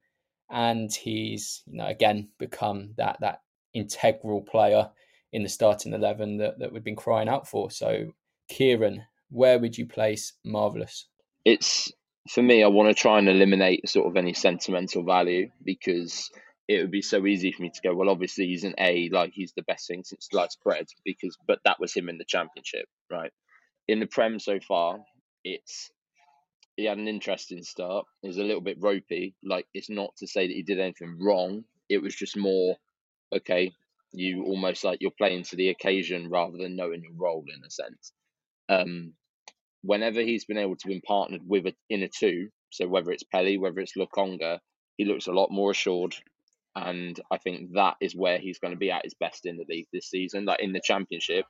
and 0.50 0.92
he's, 0.92 1.62
you 1.66 1.78
know, 1.78 1.86
again 1.86 2.28
become 2.38 2.94
that 2.98 3.18
that 3.20 3.40
integral 3.74 4.42
player 4.42 4.90
in 5.32 5.42
the 5.42 5.48
starting 5.48 5.92
eleven 5.92 6.38
that, 6.38 6.58
that 6.58 6.72
we've 6.72 6.84
been 6.84 6.96
crying 6.96 7.28
out 7.28 7.46
for. 7.46 7.70
So, 7.70 8.12
Kieran, 8.48 9.04
where 9.30 9.58
would 9.58 9.76
you 9.76 9.86
place 9.86 10.32
Marvelous? 10.44 11.06
It's 11.44 11.92
for 12.28 12.42
me, 12.42 12.62
I 12.62 12.68
want 12.68 12.88
to 12.88 13.00
try 13.00 13.18
and 13.18 13.28
eliminate 13.28 13.88
sort 13.88 14.06
of 14.06 14.16
any 14.16 14.34
sentimental 14.34 15.02
value 15.02 15.50
because 15.64 16.30
it 16.68 16.80
would 16.80 16.90
be 16.90 17.02
so 17.02 17.26
easy 17.26 17.50
for 17.50 17.62
me 17.62 17.70
to 17.70 17.80
go, 17.82 17.94
well, 17.94 18.10
obviously 18.10 18.46
he's 18.46 18.64
an 18.64 18.74
A, 18.78 19.08
like 19.10 19.32
he's 19.32 19.52
the 19.56 19.62
best 19.62 19.88
thing 19.88 20.04
since 20.04 20.28
sliced 20.30 20.62
bread, 20.62 20.86
because 21.04 21.36
but 21.46 21.60
that 21.64 21.80
was 21.80 21.94
him 21.94 22.08
in 22.10 22.18
the 22.18 22.24
championship, 22.26 22.86
right? 23.10 23.32
In 23.86 24.00
the 24.00 24.06
Prem 24.06 24.38
so 24.38 24.60
far, 24.60 24.98
it's 25.44 25.90
he 26.76 26.84
had 26.84 26.98
an 26.98 27.08
interesting 27.08 27.62
start. 27.62 28.04
It 28.22 28.28
was 28.28 28.36
a 28.36 28.44
little 28.44 28.60
bit 28.60 28.76
ropey. 28.80 29.34
Like 29.42 29.66
it's 29.72 29.90
not 29.90 30.14
to 30.18 30.26
say 30.26 30.46
that 30.46 30.52
he 30.52 30.62
did 30.62 30.78
anything 30.78 31.18
wrong. 31.20 31.64
It 31.88 32.02
was 32.02 32.14
just 32.14 32.36
more, 32.36 32.76
okay, 33.32 33.72
you 34.12 34.44
almost 34.44 34.84
like 34.84 34.98
you're 35.00 35.10
playing 35.10 35.44
to 35.44 35.56
the 35.56 35.68
occasion 35.68 36.30
rather 36.30 36.56
than 36.56 36.76
knowing 36.76 37.02
your 37.02 37.12
role 37.16 37.44
in 37.46 37.64
a 37.64 37.70
sense. 37.70 38.12
Um, 38.68 39.12
whenever 39.82 40.20
he's 40.20 40.44
been 40.44 40.58
able 40.58 40.76
to 40.76 40.88
be 40.88 41.00
partnered 41.00 41.42
with 41.46 41.66
a, 41.66 41.74
in 41.88 42.02
a 42.02 42.08
two, 42.08 42.48
so 42.70 42.86
whether 42.86 43.10
it's 43.10 43.22
Pelly, 43.24 43.58
whether 43.58 43.80
it's 43.80 43.96
Lokonga, 43.96 44.58
he 44.96 45.04
looks 45.04 45.26
a 45.26 45.32
lot 45.32 45.50
more 45.50 45.70
assured 45.70 46.14
and 46.76 47.18
I 47.30 47.38
think 47.38 47.72
that 47.72 47.96
is 48.00 48.14
where 48.14 48.38
he's 48.38 48.58
going 48.58 48.72
to 48.72 48.78
be 48.78 48.90
at 48.90 49.04
his 49.04 49.14
best 49.14 49.46
in 49.46 49.56
the 49.56 49.64
league 49.68 49.88
this 49.92 50.10
season. 50.10 50.44
Like 50.44 50.60
in 50.60 50.72
the 50.72 50.80
championship, 50.82 51.44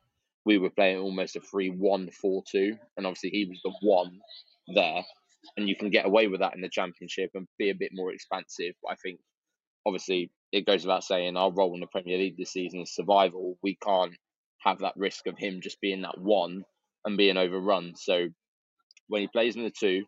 we 0.44 0.58
were 0.58 0.70
playing 0.70 0.98
almost 0.98 1.36
a 1.36 1.40
3 1.40 1.70
1 1.70 2.10
4 2.10 2.42
2, 2.50 2.76
and 2.96 3.06
obviously 3.06 3.30
he 3.30 3.44
was 3.44 3.60
the 3.62 3.72
one 3.86 4.20
there, 4.74 5.02
and 5.56 5.68
you 5.68 5.76
can 5.76 5.90
get 5.90 6.06
away 6.06 6.28
with 6.28 6.40
that 6.40 6.54
in 6.54 6.62
the 6.62 6.68
championship 6.68 7.30
and 7.34 7.46
be 7.58 7.70
a 7.70 7.74
bit 7.74 7.90
more 7.92 8.12
expansive. 8.12 8.74
But 8.82 8.92
I 8.92 8.94
think 8.96 9.20
obviously 9.86 10.30
it 10.52 10.66
goes 10.66 10.84
without 10.84 11.04
saying 11.04 11.36
our 11.36 11.52
role 11.52 11.74
in 11.74 11.80
the 11.80 11.86
Premier 11.86 12.18
League 12.18 12.36
this 12.36 12.52
season 12.52 12.80
is 12.80 12.94
survival. 12.94 13.58
We 13.62 13.76
can't 13.82 14.14
have 14.64 14.80
that 14.80 14.96
risk 14.96 15.26
of 15.26 15.38
him 15.38 15.60
just 15.62 15.80
being 15.80 16.02
that 16.02 16.18
one 16.18 16.64
and 17.04 17.16
being 17.16 17.36
overrun. 17.36 17.94
So 17.96 18.28
when 19.08 19.22
he 19.22 19.28
plays 19.28 19.56
in 19.56 19.64
the 19.64 19.70
two, 19.70 20.04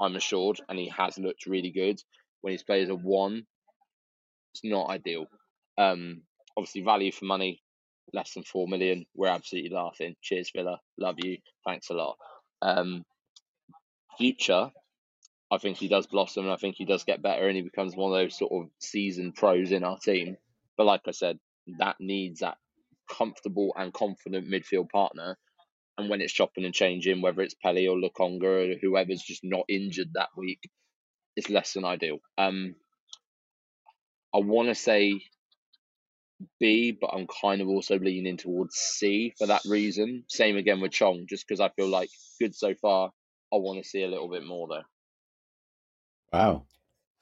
I'm 0.00 0.16
assured, 0.16 0.60
and 0.68 0.78
he 0.78 0.88
has 0.96 1.18
looked 1.18 1.46
really 1.46 1.70
good. 1.70 2.00
When 2.40 2.52
he 2.52 2.64
plays 2.64 2.88
a 2.88 2.94
one, 2.94 3.44
it's 4.52 4.64
not 4.64 4.90
ideal. 4.90 5.26
Um, 5.78 6.22
obviously, 6.56 6.82
value 6.82 7.12
for 7.12 7.24
money, 7.24 7.62
less 8.12 8.34
than 8.34 8.42
four 8.42 8.66
million. 8.68 9.04
We're 9.14 9.28
absolutely 9.28 9.70
laughing. 9.70 10.14
Cheers, 10.22 10.50
Villa. 10.54 10.78
Love 10.98 11.16
you. 11.18 11.38
Thanks 11.66 11.90
a 11.90 11.94
lot. 11.94 12.16
Um, 12.60 13.04
future, 14.18 14.70
I 15.52 15.58
think 15.58 15.76
he 15.76 15.86
does 15.88 16.06
blossom. 16.06 16.44
and 16.44 16.52
I 16.52 16.56
think 16.56 16.76
he 16.76 16.86
does 16.86 17.04
get 17.04 17.20
better, 17.20 17.46
and 17.46 17.54
he 17.54 17.62
becomes 17.62 17.94
one 17.94 18.10
of 18.10 18.18
those 18.18 18.38
sort 18.38 18.52
of 18.52 18.70
seasoned 18.80 19.34
pros 19.34 19.70
in 19.70 19.84
our 19.84 19.98
team. 19.98 20.38
But 20.78 20.86
like 20.86 21.02
I 21.06 21.10
said, 21.10 21.38
that 21.78 21.96
needs 22.00 22.40
that 22.40 22.56
comfortable 23.10 23.74
and 23.76 23.92
confident 23.92 24.50
midfield 24.50 24.88
partner. 24.90 25.36
And 25.98 26.08
when 26.08 26.22
it's 26.22 26.32
chopping 26.32 26.64
and 26.64 26.72
changing, 26.72 27.20
whether 27.20 27.42
it's 27.42 27.54
Pelly 27.54 27.86
or 27.86 27.98
Lokonga 27.98 28.74
or 28.74 28.78
whoever's 28.80 29.20
just 29.20 29.44
not 29.44 29.66
injured 29.68 30.08
that 30.14 30.30
week, 30.34 30.60
it's 31.36 31.50
less 31.50 31.74
than 31.74 31.84
ideal. 31.84 32.18
Um, 32.38 32.74
I 34.34 34.38
want 34.38 34.68
to 34.68 34.74
say 34.74 35.20
B, 36.58 36.96
but 36.98 37.08
I'm 37.08 37.26
kind 37.42 37.60
of 37.60 37.68
also 37.68 37.98
leaning 37.98 38.38
towards 38.38 38.76
C 38.76 39.34
for 39.36 39.46
that 39.48 39.62
reason. 39.66 40.24
Same 40.28 40.56
again 40.56 40.80
with 40.80 40.92
Chong, 40.92 41.26
just 41.28 41.46
because 41.46 41.60
I 41.60 41.68
feel 41.68 41.88
like 41.88 42.08
good 42.40 42.54
so 42.54 42.74
far. 42.74 43.10
I 43.52 43.56
want 43.56 43.82
to 43.82 43.88
see 43.88 44.02
a 44.02 44.08
little 44.08 44.30
bit 44.30 44.46
more 44.46 44.66
though. 44.68 44.82
Wow. 46.32 46.66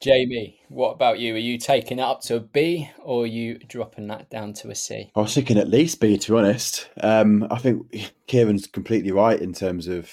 Jamie, 0.00 0.60
what 0.68 0.92
about 0.92 1.18
you? 1.20 1.34
Are 1.34 1.38
you 1.38 1.58
taking 1.58 1.98
it 1.98 2.02
up 2.02 2.22
to 2.22 2.36
a 2.36 2.40
B 2.40 2.90
or 2.98 3.24
are 3.24 3.26
you 3.26 3.58
dropping 3.58 4.08
that 4.08 4.30
down 4.30 4.52
to 4.54 4.70
a 4.70 4.74
C? 4.74 5.10
I 5.14 5.20
was 5.20 5.34
thinking 5.34 5.58
at 5.58 5.68
least 5.68 6.00
B, 6.00 6.16
to 6.18 6.32
be 6.32 6.38
honest. 6.38 6.88
Um, 7.02 7.46
I 7.50 7.58
think 7.58 7.86
Kieran's 8.26 8.66
completely 8.66 9.12
right 9.12 9.40
in 9.40 9.52
terms 9.52 9.88
of 9.88 10.10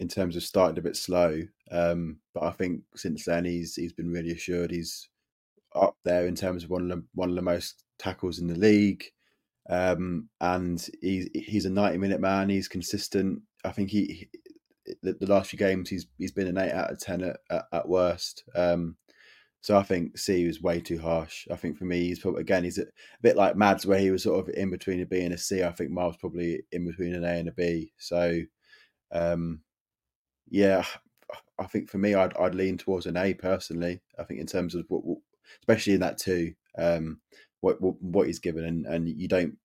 in 0.00 0.08
terms 0.08 0.36
of 0.36 0.42
starting 0.42 0.78
a 0.78 0.82
bit 0.82 0.96
slow. 0.96 1.42
Um, 1.70 2.18
but 2.34 2.42
I 2.44 2.50
think 2.52 2.82
since 2.96 3.24
then 3.24 3.44
he's 3.44 3.76
he's 3.76 3.92
been 3.92 4.10
really 4.10 4.32
assured. 4.32 4.70
He's 4.70 5.08
up 5.74 5.96
there 6.04 6.26
in 6.26 6.34
terms 6.34 6.64
of 6.64 6.70
one 6.70 6.90
of 6.90 6.98
the, 6.98 7.04
one 7.14 7.30
of 7.30 7.36
the 7.36 7.42
most 7.42 7.84
tackles 7.98 8.38
in 8.38 8.46
the 8.48 8.58
league. 8.58 9.04
um, 9.70 10.28
and 10.40 10.86
he's 11.00 11.28
he's 11.34 11.64
a 11.64 11.70
ninety 11.70 11.98
minute 11.98 12.20
man. 12.20 12.48
He's 12.48 12.68
consistent. 12.68 13.42
I 13.64 13.72
think 13.72 13.90
he, 13.90 14.04
he 14.06 14.28
the, 15.02 15.14
the, 15.14 15.26
last 15.26 15.50
few 15.50 15.58
games 15.58 15.88
he's 15.88 16.06
he's 16.18 16.32
been 16.32 16.46
an 16.46 16.58
eight 16.58 16.72
out 16.72 16.90
of 16.90 17.00
ten 17.00 17.22
at, 17.22 17.38
at, 17.50 17.64
at 17.72 17.88
worst. 17.88 18.44
Um, 18.54 18.96
so 19.60 19.78
I 19.78 19.82
think 19.82 20.18
C 20.18 20.46
was 20.46 20.60
way 20.60 20.78
too 20.80 20.98
harsh. 20.98 21.48
I 21.50 21.56
think 21.56 21.78
for 21.78 21.86
me, 21.86 22.00
he's 22.04 22.18
probably 22.18 22.42
again 22.42 22.64
he's 22.64 22.78
a, 22.78 22.84
bit 23.22 23.36
like 23.36 23.56
Mads, 23.56 23.86
where 23.86 23.98
he 23.98 24.10
was 24.10 24.22
sort 24.24 24.38
of 24.46 24.54
in 24.54 24.70
between 24.70 25.00
a 25.00 25.06
B 25.06 25.22
and 25.22 25.32
a 25.32 25.38
C. 25.38 25.62
I 25.62 25.72
think 25.72 25.90
Miles 25.90 26.18
probably 26.18 26.62
in 26.72 26.86
between 26.86 27.14
an 27.14 27.24
A 27.24 27.32
and 27.32 27.48
a 27.48 27.52
B. 27.52 27.92
So, 27.96 28.42
um, 29.10 29.60
yeah, 30.50 30.84
I 31.58 31.64
think 31.64 31.88
for 31.88 31.98
me, 31.98 32.14
I'd 32.14 32.36
I'd 32.36 32.54
lean 32.54 32.76
towards 32.76 33.06
an 33.06 33.16
A 33.16 33.32
personally. 33.32 34.02
I 34.18 34.24
think 34.24 34.40
in 34.40 34.46
terms 34.46 34.74
of 34.74 34.84
what, 34.88 35.02
especially 35.60 35.94
in 35.94 36.00
that 36.00 36.18
two, 36.18 36.52
um, 36.76 37.20
what, 37.62 37.80
what 37.80 37.94
what 38.02 38.26
he's 38.26 38.40
given, 38.40 38.64
and 38.64 38.84
and 38.84 39.08
you 39.08 39.28
don't 39.28 39.56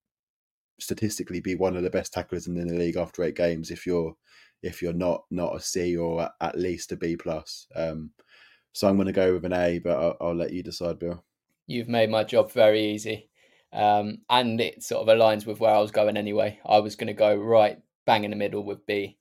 statistically 0.78 1.40
be 1.40 1.54
one 1.54 1.76
of 1.76 1.82
the 1.82 1.90
best 1.90 2.12
tacklers 2.12 2.46
in 2.46 2.54
the 2.54 2.74
league 2.74 2.96
after 2.96 3.22
eight 3.22 3.36
games 3.36 3.70
if 3.70 3.86
you're 3.86 4.16
if 4.62 4.82
you're 4.82 4.92
not 4.92 5.24
not 5.30 5.56
a 5.56 5.60
C 5.60 5.96
or 5.96 6.30
at 6.40 6.58
least 6.58 6.92
a 6.92 6.96
B 6.96 7.16
plus. 7.16 7.66
Um, 7.74 8.10
so 8.72 8.88
I'm 8.88 8.96
going 8.96 9.06
to 9.06 9.12
go 9.12 9.34
with 9.34 9.44
an 9.44 9.52
A, 9.52 9.78
but 9.78 9.98
I'll, 9.98 10.16
I'll, 10.20 10.34
let 10.34 10.52
you 10.52 10.62
decide, 10.62 10.98
Bill. 10.98 11.24
You've 11.66 11.88
made 11.88 12.08
my 12.08 12.22
job 12.24 12.52
very 12.52 12.92
easy, 12.92 13.28
um, 13.72 14.18
and 14.28 14.60
it 14.60 14.82
sort 14.82 15.06
of 15.06 15.16
aligns 15.16 15.44
with 15.44 15.60
where 15.60 15.74
I 15.74 15.80
was 15.80 15.90
going 15.90 16.16
anyway. 16.16 16.58
I 16.64 16.78
was 16.78 16.94
going 16.96 17.08
to 17.08 17.14
go 17.14 17.34
right 17.34 17.78
bang 18.06 18.24
in 18.24 18.30
the 18.30 18.36
middle 18.36 18.64
with 18.64 18.86
B. 18.86 19.18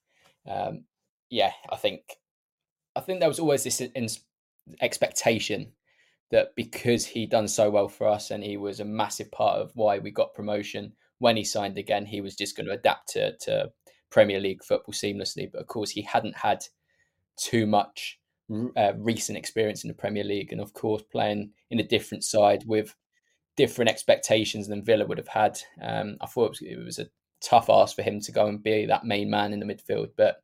Um, 0.48 0.86
yeah, 1.30 1.52
I 1.72 1.76
think 1.78 2.02
I 2.96 3.02
think 3.02 3.20
there 3.20 3.30
was 3.30 3.40
always 3.40 3.64
this 3.64 3.82
in, 3.82 4.08
expectation 4.82 5.72
that 6.32 6.56
because 6.56 7.06
he 7.06 7.26
done 7.26 7.48
so 7.48 7.70
well 7.70 7.88
for 7.88 8.08
us 8.08 8.30
and 8.30 8.44
he 8.44 8.58
was 8.58 8.80
a 8.80 8.86
massive 8.86 9.32
part 9.32 9.58
of 9.58 9.72
why 9.74 9.98
we 9.98 10.12
got 10.12 10.36
promotion 10.36 10.94
when 11.18 11.36
he 11.36 11.44
signed 11.44 11.78
again, 11.78 12.06
he 12.06 12.22
was 12.22 12.36
just 12.36 12.56
going 12.56 12.68
to 12.68 12.74
adapt 12.74 13.10
to, 13.10 13.36
to 13.38 13.72
Premier 14.10 14.40
League 14.40 14.64
football 14.64 14.94
seamlessly. 14.94 15.50
But 15.52 15.62
of 15.62 15.68
course, 15.68 15.92
he 15.92 16.02
hadn't 16.02 16.38
had 16.38 16.66
too 17.38 17.66
much 17.66 18.20
uh, 18.76 18.94
recent 18.98 19.38
experience 19.38 19.84
in 19.84 19.88
the 19.88 19.94
Premier 19.94 20.24
League, 20.24 20.52
and 20.52 20.62
of 20.62 20.74
course, 20.74 21.04
playing 21.12 21.52
in 21.70 21.80
a 21.80 21.88
different 21.88 22.24
side 22.24 22.64
with 22.66 22.96
different 23.56 23.90
expectations 23.90 24.68
than 24.68 24.84
Villa 24.84 25.06
would 25.06 25.18
have 25.18 25.28
had. 25.28 25.60
Um, 25.82 26.18
I 26.22 26.26
thought 26.26 26.46
it 26.46 26.50
was, 26.50 26.62
it 26.62 26.86
was 26.86 27.00
a 27.00 27.10
tough 27.42 27.70
ask 27.70 27.96
for 27.96 28.02
him 28.02 28.20
to 28.22 28.32
go 28.32 28.48
and 28.48 28.62
be 28.62 28.86
that 28.86 29.06
main 29.06 29.30
man 29.30 29.54
in 29.54 29.60
the 29.60 29.66
midfield, 29.66 30.10
but 30.18 30.42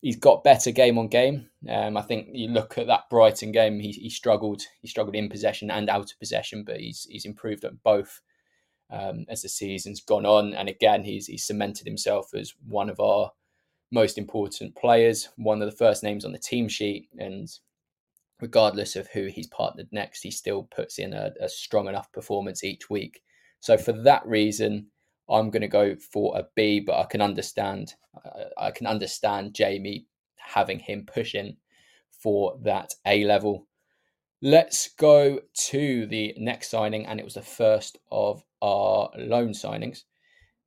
he's 0.00 0.16
got 0.16 0.44
better 0.44 0.70
game 0.70 0.98
on 0.98 1.08
game. 1.08 1.48
Um, 1.68 1.96
I 1.96 2.02
think 2.02 2.28
you 2.32 2.48
look 2.48 2.78
at 2.78 2.86
that 2.86 3.10
Brighton 3.10 3.52
game, 3.52 3.80
he, 3.80 3.90
he 3.92 4.10
struggled. 4.10 4.62
He 4.80 4.88
struggled 4.88 5.16
in 5.16 5.28
possession 5.28 5.70
and 5.70 5.88
out 5.90 6.12
of 6.12 6.18
possession, 6.18 6.64
but 6.64 6.80
he's 6.80 7.06
he's 7.10 7.24
improved 7.24 7.64
on 7.64 7.78
both 7.82 8.20
um, 8.90 9.26
as 9.28 9.42
the 9.42 9.48
season's 9.48 10.00
gone 10.00 10.26
on. 10.26 10.54
And 10.54 10.68
again, 10.68 11.02
he's 11.04 11.26
he's 11.26 11.44
cemented 11.44 11.86
himself 11.86 12.34
as 12.34 12.54
one 12.66 12.90
of 12.90 13.00
our 13.00 13.32
most 13.90 14.18
important 14.18 14.74
players, 14.76 15.28
one 15.36 15.62
of 15.62 15.70
the 15.70 15.76
first 15.76 16.02
names 16.02 16.24
on 16.24 16.32
the 16.32 16.38
team 16.38 16.68
sheet, 16.68 17.08
and 17.18 17.48
regardless 18.40 18.96
of 18.96 19.08
who 19.08 19.26
he's 19.26 19.46
partnered 19.48 19.88
next, 19.90 20.22
he 20.22 20.30
still 20.30 20.64
puts 20.64 20.98
in 20.98 21.12
a, 21.12 21.32
a 21.40 21.48
strong 21.48 21.88
enough 21.88 22.12
performance 22.12 22.62
each 22.62 22.88
week. 22.88 23.22
So 23.60 23.76
for 23.76 23.92
that 23.92 24.26
reason, 24.26 24.86
I'm 25.28 25.50
going 25.50 25.62
to 25.62 25.68
go 25.68 25.96
for 25.96 26.38
a 26.38 26.46
B, 26.54 26.80
but 26.80 26.98
I 26.98 27.04
can 27.04 27.20
understand 27.20 27.94
uh, 28.24 28.44
I 28.56 28.70
can 28.70 28.86
understand 28.86 29.54
Jamie 29.54 30.06
having 30.36 30.78
him 30.78 31.06
pushing 31.06 31.56
for 32.10 32.58
that 32.62 32.94
A 33.06 33.24
level. 33.24 33.66
Let's 34.40 34.90
go 34.94 35.40
to 35.70 36.06
the 36.06 36.32
next 36.38 36.70
signing, 36.70 37.06
and 37.06 37.18
it 37.18 37.24
was 37.24 37.34
the 37.34 37.42
first 37.42 37.98
of 38.12 38.44
our 38.62 39.10
loan 39.16 39.50
signings. 39.50 40.04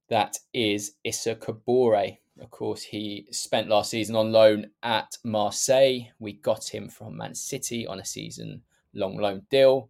That 0.10 0.38
is 0.54 0.94
Issa 1.06 1.36
Kabore. 1.36 2.18
Of 2.42 2.52
course, 2.52 2.84
he 2.84 3.28
spent 3.32 3.70
last 3.70 3.92
season 3.92 4.18
on 4.18 4.34
loan 4.34 4.72
at 4.84 5.18
Marseille. 5.24 6.10
We 6.20 6.34
got 6.34 6.68
him 6.68 6.90
from 6.90 7.16
Man 7.16 7.34
City 7.34 7.88
on 7.88 8.00
a 8.02 8.06
season 8.06 8.64
long 8.94 9.18
loan 9.18 9.44
deal. 9.50 9.90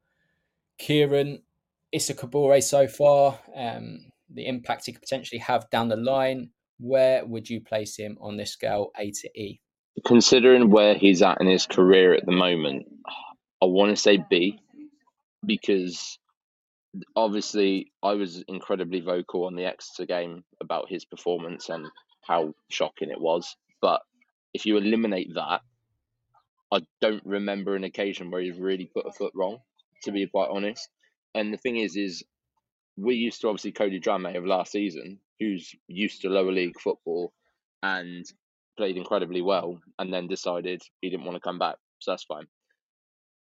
Kieran, 0.78 1.42
Issa 1.92 2.14
Kabore 2.14 2.62
so 2.62 2.88
far, 2.88 3.40
um, 3.56 4.12
the 4.30 4.46
impact 4.46 4.86
he 4.86 4.92
could 4.92 5.02
potentially 5.02 5.40
have 5.40 5.70
down 5.72 5.90
the 5.90 5.96
line. 5.96 6.52
Where 6.80 7.26
would 7.26 7.50
you 7.50 7.62
place 7.62 7.98
him 7.98 8.18
on 8.22 8.38
this 8.38 8.52
scale, 8.52 8.92
A 8.98 9.10
to 9.10 9.40
E? 9.40 9.60
Considering 10.06 10.70
where 10.70 10.94
he's 10.94 11.24
at 11.24 11.42
in 11.42 11.48
his 11.48 11.66
career 11.66 12.14
at 12.14 12.26
the 12.28 12.32
moment, 12.32 12.86
I 13.62 13.68
want 13.68 13.92
to 13.92 13.96
say 13.96 14.24
B 14.30 14.60
because 15.46 16.18
obviously 17.16 17.92
I 18.04 18.14
was 18.14 18.44
incredibly 18.48 19.02
vocal 19.02 19.46
on 19.46 19.56
the 19.56 19.66
Exeter 19.66 20.06
game 20.06 20.44
about 20.60 20.90
his 20.90 21.06
performance 21.06 21.70
and 21.70 21.88
how 22.24 22.54
shocking 22.70 23.10
it 23.10 23.20
was. 23.20 23.56
But 23.82 24.02
if 24.54 24.66
you 24.66 24.78
eliminate 24.78 25.34
that, 25.36 25.62
I 26.72 26.80
don't 27.02 27.24
remember 27.26 27.76
an 27.76 27.84
occasion 27.84 28.32
where 28.32 28.42
he's 28.42 28.58
really 28.58 28.86
put 28.86 29.06
a 29.06 29.12
foot 29.12 29.34
wrong, 29.36 29.60
to 30.04 30.12
be 30.12 30.26
quite 30.28 30.50
honest. 30.50 30.90
And 31.36 31.54
the 31.54 31.58
thing 31.58 31.78
is, 31.78 31.96
is 31.96 32.24
we 32.98 33.16
used 33.16 33.42
to 33.42 33.48
obviously 33.48 33.72
Cody 33.74 34.00
Drameh 34.00 34.38
of 34.38 34.46
last 34.46 34.72
season, 34.72 35.20
who's 35.40 35.74
used 35.88 36.22
to 36.22 36.30
lower 36.30 36.52
league 36.52 36.80
football 36.80 37.34
and 37.84 38.26
played 38.78 38.98
incredibly 38.98 39.42
well, 39.42 39.80
and 40.00 40.14
then 40.14 40.28
decided 40.28 40.82
he 41.02 41.10
didn't 41.10 41.26
want 41.26 41.36
to 41.36 41.42
come 41.42 41.60
back. 41.60 41.76
So 42.00 42.12
that's 42.12 42.24
fine. 42.24 42.48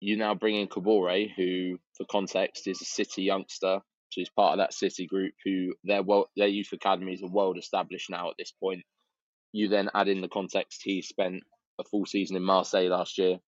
You 0.05 0.17
now 0.17 0.35
bring 0.35 0.57
in 0.57 0.69
Kabore, 0.69 1.33
who, 1.35 1.79
for 1.97 2.05
context, 2.11 2.69
is 2.69 2.83
a 2.83 2.85
City 2.85 3.23
youngster. 3.23 3.81
So 4.11 4.21
he's 4.21 4.31
part 4.31 4.53
of 4.53 4.59
that 4.59 4.75
City 4.75 5.07
group 5.07 5.33
who 5.45 5.75
their 5.83 6.03
well, 6.03 6.29
their 6.37 6.49
youth 6.49 6.73
academies 6.73 7.23
are 7.23 7.31
world 7.31 7.59
established 7.59 8.11
now 8.11 8.29
at 8.29 8.37
this 8.39 8.53
point. 8.53 8.83
You 9.53 9.69
then 9.69 9.91
add 9.95 10.09
in 10.09 10.21
the 10.21 10.29
context 10.29 10.83
he 10.85 11.03
spent 11.03 11.43
a 11.81 11.85
full 11.85 12.07
season 12.07 12.37
in 12.37 12.43
Marseille 12.43 12.91
last 12.91 13.19
year, 13.19 13.39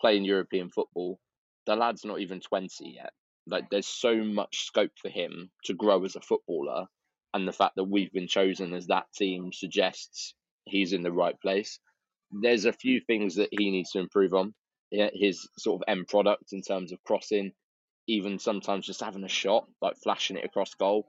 playing 0.00 0.24
European 0.24 0.70
football. 0.70 1.20
The 1.66 1.76
lad's 1.76 2.04
not 2.04 2.20
even 2.20 2.40
twenty 2.40 2.94
yet 2.96 3.12
like 3.46 3.70
there's 3.70 3.86
so 3.86 4.16
much 4.16 4.64
scope 4.64 4.92
for 5.00 5.08
him 5.08 5.50
to 5.64 5.74
grow 5.74 6.04
as 6.04 6.16
a 6.16 6.20
footballer, 6.20 6.86
and 7.34 7.46
the 7.46 7.52
fact 7.52 7.76
that 7.76 7.84
we've 7.84 8.12
been 8.12 8.26
chosen 8.26 8.74
as 8.74 8.86
that 8.88 9.06
team 9.14 9.52
suggests 9.52 10.34
he's 10.64 10.92
in 10.92 11.02
the 11.02 11.12
right 11.12 11.40
place. 11.40 11.78
There's 12.32 12.64
a 12.64 12.72
few 12.72 13.00
things 13.00 13.36
that 13.36 13.50
he 13.52 13.70
needs 13.70 13.92
to 13.92 14.00
improve 14.00 14.34
on. 14.34 14.54
Yeah, 14.90 15.10
his 15.12 15.48
sort 15.58 15.80
of 15.82 15.88
end 15.88 16.08
product 16.08 16.52
in 16.52 16.62
terms 16.62 16.92
of 16.92 17.02
crossing, 17.04 17.52
even 18.06 18.38
sometimes 18.38 18.86
just 18.86 19.02
having 19.02 19.24
a 19.24 19.28
shot, 19.28 19.66
like 19.82 19.96
flashing 20.02 20.36
it 20.36 20.44
across 20.44 20.74
goal. 20.74 21.08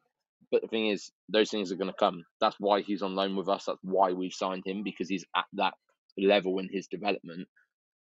But 0.52 0.62
the 0.62 0.68
thing 0.68 0.88
is, 0.88 1.12
those 1.30 1.50
things 1.52 1.72
are 1.72 1.76
going 1.76 1.92
to 1.92 1.98
come. 1.98 2.24
That's 2.40 2.56
why 2.60 2.82
he's 2.82 3.02
on 3.02 3.16
loan 3.16 3.36
with 3.36 3.50
us. 3.50 3.66
That's 3.66 3.80
why 3.84 4.14
we've 4.14 4.34
signed 4.34 4.64
him 4.66 4.84
because 4.84 5.10
he's 5.10 5.26
at 5.36 5.46
that 5.54 5.74
level 6.18 6.60
in 6.60 6.70
his 6.72 6.88
development. 6.88 7.48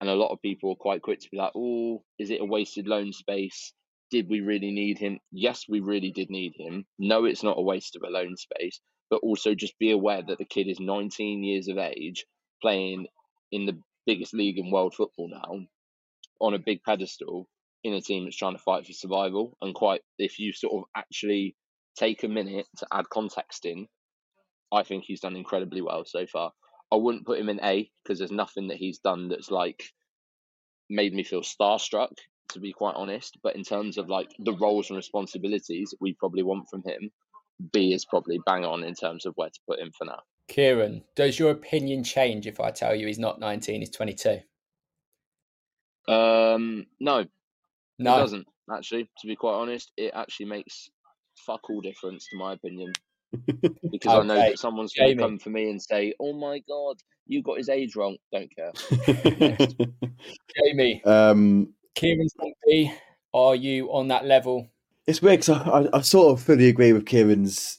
And 0.01 0.09
a 0.09 0.15
lot 0.15 0.33
of 0.33 0.41
people 0.41 0.73
are 0.73 0.77
quite 0.77 1.03
quick 1.03 1.21
to 1.21 1.29
be 1.31 1.37
like, 1.37 1.53
"Oh, 1.55 2.03
is 2.19 2.31
it 2.31 2.41
a 2.41 2.45
wasted 2.45 2.87
loan 2.87 3.13
space? 3.13 3.73
did 4.11 4.29
we 4.29 4.41
really 4.41 4.73
need 4.73 4.99
him? 4.99 5.21
Yes, 5.31 5.65
we 5.69 5.81
really 5.81 6.11
did 6.11 6.31
need 6.31 6.55
him. 6.57 6.85
No, 6.99 7.25
it's 7.25 7.43
not 7.43 7.59
a 7.59 7.63
waste 7.63 7.97
of 7.97 8.03
a 8.03 8.11
loan 8.11 8.37
space, 8.37 8.81
but 9.09 9.21
also 9.23 9.55
just 9.55 9.79
be 9.79 9.93
aware 9.93 10.23
that 10.23 10.39
the 10.39 10.45
kid 10.45 10.67
is 10.69 10.81
19 10.81 11.45
years 11.45 11.69
of 11.69 11.79
age, 11.79 12.27
playing 12.61 13.07
in 13.53 13.67
the 13.67 13.79
biggest 14.11 14.35
league 14.35 14.59
in 14.59 14.73
world 14.73 14.95
football 14.95 15.29
now, 15.31 15.67
on 16.41 16.55
a 16.55 16.59
big 16.59 16.83
pedestal 16.83 17.49
in 17.85 17.95
a 17.95 18.01
team 18.01 18.25
that's 18.25 18.37
trying 18.37 18.57
to 18.57 18.63
fight 18.63 18.85
for 18.85 18.93
survival. 18.93 19.57
And 19.63 19.73
quite, 19.73 20.01
if 20.19 20.39
you 20.41 20.53
sort 20.53 20.75
of 20.75 20.89
actually 20.97 21.55
take 21.97 22.25
a 22.25 22.29
minute 22.29 22.67
to 22.79 22.87
add 22.93 23.09
context 23.09 23.65
in, 23.65 23.87
I 24.73 24.83
think 24.83 25.05
he's 25.07 25.21
done 25.21 25.37
incredibly 25.37 25.81
well 25.81 26.05
so 26.05 26.27
far. 26.27 26.51
I 26.93 26.97
wouldn't 26.97 27.27
put 27.27 27.39
him 27.39 27.49
in 27.49 27.61
A 27.63 27.89
because 28.03 28.19
there's 28.19 28.33
nothing 28.33 28.69
that 28.69 28.79
he's 28.79 28.99
done 28.99 29.29
that's 29.29 29.51
like 29.51 29.85
made 30.89 31.15
me 31.15 31.23
feel 31.23 31.43
starstruck 31.43 32.15
to 32.53 32.61
be 32.61 32.73
quite 32.73 32.97
honest. 32.97 33.39
But 33.45 33.55
in 33.55 33.63
terms 33.63 33.97
of 33.97 34.09
like 34.09 34.31
the 34.41 34.57
roles 34.57 34.91
and 34.91 34.97
responsibilities 34.97 35.95
we 36.01 36.15
probably 36.15 36.43
want 36.43 36.69
from 36.69 36.83
him, 36.83 37.11
B 37.73 37.93
is 37.93 38.05
probably 38.05 38.41
bang 38.45 38.65
on 38.65 38.83
in 38.83 38.95
terms 38.95 39.25
of 39.27 39.35
where 39.37 39.51
to 39.51 39.61
put 39.69 39.79
him 39.79 39.93
for 39.97 40.05
now. 40.05 40.21
Kieran, 40.51 41.05
does 41.15 41.39
your 41.39 41.53
opinion 41.53 42.03
change 42.03 42.49
if 42.49 42.59
I 42.59 42.73
tell 42.73 42.93
you 42.93 43.07
he's 43.07 43.21
not 43.21 43.39
19, 43.39 43.83
he's 43.83 43.91
22? 43.91 44.41
Um, 46.09 46.87
no, 46.99 47.25
no, 48.01 48.17
it 48.17 48.19
doesn't 48.19 48.47
actually. 48.75 49.05
To 49.05 49.27
be 49.29 49.37
quite 49.37 49.55
honest, 49.55 49.93
it 49.97 50.11
actually 50.13 50.47
makes 50.47 50.91
fuck 51.37 51.71
all 51.71 51.81
difference 51.81 52.27
to 52.31 52.37
my 52.37 52.55
opinion. 52.55 52.93
because 53.47 54.13
okay. 54.13 54.17
I 54.17 54.23
know 54.25 54.35
that 54.35 54.59
someone's 54.59 54.93
going 54.93 55.17
to 55.17 55.23
come 55.23 55.39
for 55.39 55.51
me 55.51 55.71
and 55.71 55.81
say, 55.81 56.15
"Oh 56.19 56.33
my 56.33 56.61
god, 56.69 56.97
you 57.29 57.45
got 57.45 57.59
his 57.59 57.69
age 57.69 57.95
wrong." 57.95 58.17
Don't 58.33 58.51
care. 58.53 58.73
Jamie, 60.67 61.01
um, 61.05 61.73
Kieran 61.95 62.27
B, 62.67 62.93
are 63.33 63.55
you 63.55 63.87
on 63.93 64.09
that 64.09 64.25
level? 64.25 64.69
It's 65.07 65.23
weird 65.23 65.41
because 65.41 65.61
I, 65.61 65.71
I, 65.71 65.99
I, 65.99 66.01
sort 66.01 66.33
of 66.33 66.45
fully 66.45 66.69
agree 66.69 66.93
with 66.93 67.07
Kieran's 67.07 67.79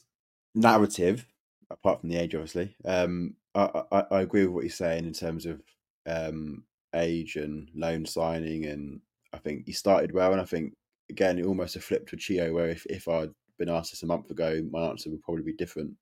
narrative, 0.54 1.26
apart 1.72 2.00
from 2.00 2.10
the 2.10 2.16
age, 2.16 2.34
obviously. 2.34 2.74
Um, 2.84 3.34
I, 3.54 3.82
I, 3.90 4.04
I, 4.10 4.20
agree 4.22 4.46
with 4.46 4.54
what 4.54 4.64
he's 4.64 4.76
saying 4.76 5.04
in 5.04 5.12
terms 5.12 5.46
of 5.46 5.62
um, 6.06 6.64
age 6.94 7.36
and 7.36 7.68
loan 7.74 8.06
signing, 8.06 8.66
and 8.66 9.00
I 9.32 9.38
think 9.38 9.66
he 9.66 9.72
started 9.72 10.12
well. 10.12 10.32
And 10.32 10.40
I 10.40 10.44
think 10.44 10.74
again, 11.10 11.38
it 11.38 11.46
almost 11.46 11.76
a 11.76 11.80
flip 11.80 12.08
to 12.08 12.16
Chio, 12.16 12.52
where 12.52 12.68
if, 12.68 12.86
if 12.86 13.08
I'd 13.08 13.30
been 13.58 13.68
asked 13.68 13.92
this 13.92 14.02
a 14.02 14.06
month 14.06 14.30
ago, 14.30 14.62
my 14.70 14.86
answer 14.86 15.10
would 15.10 15.22
probably 15.22 15.44
be 15.44 15.52
different. 15.52 15.92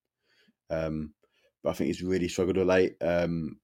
Um, 0.70 1.12
but 1.62 1.70
I 1.70 1.72
think 1.74 1.88
he's 1.88 2.02
really 2.02 2.28
struggled 2.28 2.56
of 2.56 2.66
late. 2.66 2.96
Um, 3.00 3.58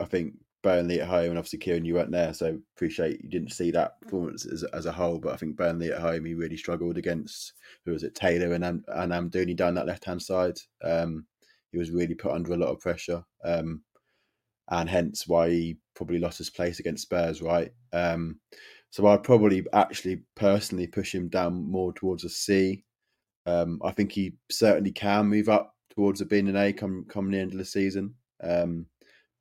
I 0.00 0.04
think 0.04 0.34
Burnley 0.62 1.00
at 1.00 1.08
home, 1.08 1.30
and 1.30 1.38
obviously 1.38 1.60
Kieran, 1.60 1.84
you 1.84 1.94
weren't 1.94 2.10
there, 2.10 2.34
so 2.34 2.58
appreciate 2.76 3.22
you 3.22 3.30
didn't 3.30 3.52
see 3.52 3.70
that 3.70 4.00
performance 4.00 4.46
as, 4.46 4.64
as 4.64 4.86
a 4.86 4.92
whole. 4.92 5.18
But 5.18 5.34
I 5.34 5.36
think 5.36 5.56
Burnley 5.56 5.92
at 5.92 6.00
home, 6.00 6.24
he 6.24 6.34
really 6.34 6.56
struggled 6.56 6.98
against 6.98 7.52
who 7.84 7.92
was 7.92 8.02
it, 8.02 8.14
Taylor 8.14 8.52
and 8.52 8.64
and 8.64 8.84
Amdouni 8.88 9.54
down 9.54 9.74
that 9.74 9.86
left 9.86 10.04
hand 10.04 10.22
side. 10.22 10.58
Um, 10.82 11.26
he 11.76 11.78
was 11.78 11.90
really 11.90 12.14
put 12.14 12.32
under 12.32 12.54
a 12.54 12.56
lot 12.56 12.70
of 12.70 12.80
pressure, 12.80 13.22
um, 13.44 13.82
and 14.70 14.88
hence 14.88 15.28
why 15.28 15.50
he 15.50 15.76
probably 15.94 16.18
lost 16.18 16.38
his 16.38 16.48
place 16.48 16.80
against 16.80 17.02
Spurs. 17.02 17.42
Right, 17.42 17.70
um, 17.92 18.40
so 18.88 19.06
I'd 19.06 19.22
probably 19.22 19.62
actually 19.74 20.22
personally 20.36 20.86
push 20.86 21.14
him 21.14 21.28
down 21.28 21.70
more 21.70 21.92
towards 21.92 22.24
a 22.24 22.30
C. 22.30 22.82
Um, 23.44 23.78
I 23.84 23.90
think 23.90 24.10
he 24.10 24.32
certainly 24.50 24.90
can 24.90 25.26
move 25.26 25.50
up 25.50 25.74
towards 25.94 26.22
a 26.22 26.24
being 26.24 26.48
an 26.48 26.56
A 26.56 26.72
come 26.72 27.04
come 27.10 27.30
the 27.30 27.38
end 27.38 27.52
of 27.52 27.58
the 27.58 27.64
season. 27.64 28.14
Um, 28.42 28.86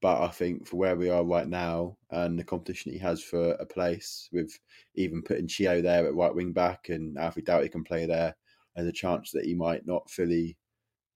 but 0.01 0.21
I 0.21 0.27
think 0.27 0.67
for 0.67 0.75
where 0.75 0.97
we 0.97 1.09
are 1.09 1.23
right 1.23 1.47
now 1.47 1.97
and 2.11 2.37
the 2.37 2.43
competition 2.43 2.91
he 2.91 2.99
has 2.99 3.23
for 3.23 3.51
a 3.53 3.65
place, 3.65 4.27
with 4.33 4.51
even 4.95 5.23
putting 5.23 5.47
Chio 5.47 5.81
there 5.81 6.05
at 6.05 6.13
right 6.13 6.35
wing 6.35 6.51
back 6.51 6.89
and 6.89 7.17
Alfie 7.17 7.41
Doughty 7.41 7.69
can 7.69 7.85
play 7.85 8.05
there, 8.05 8.35
there's 8.75 8.89
a 8.89 8.91
chance 8.91 9.31
that 9.31 9.45
he 9.45 9.55
might 9.55 9.87
not 9.87 10.09
fully 10.11 10.57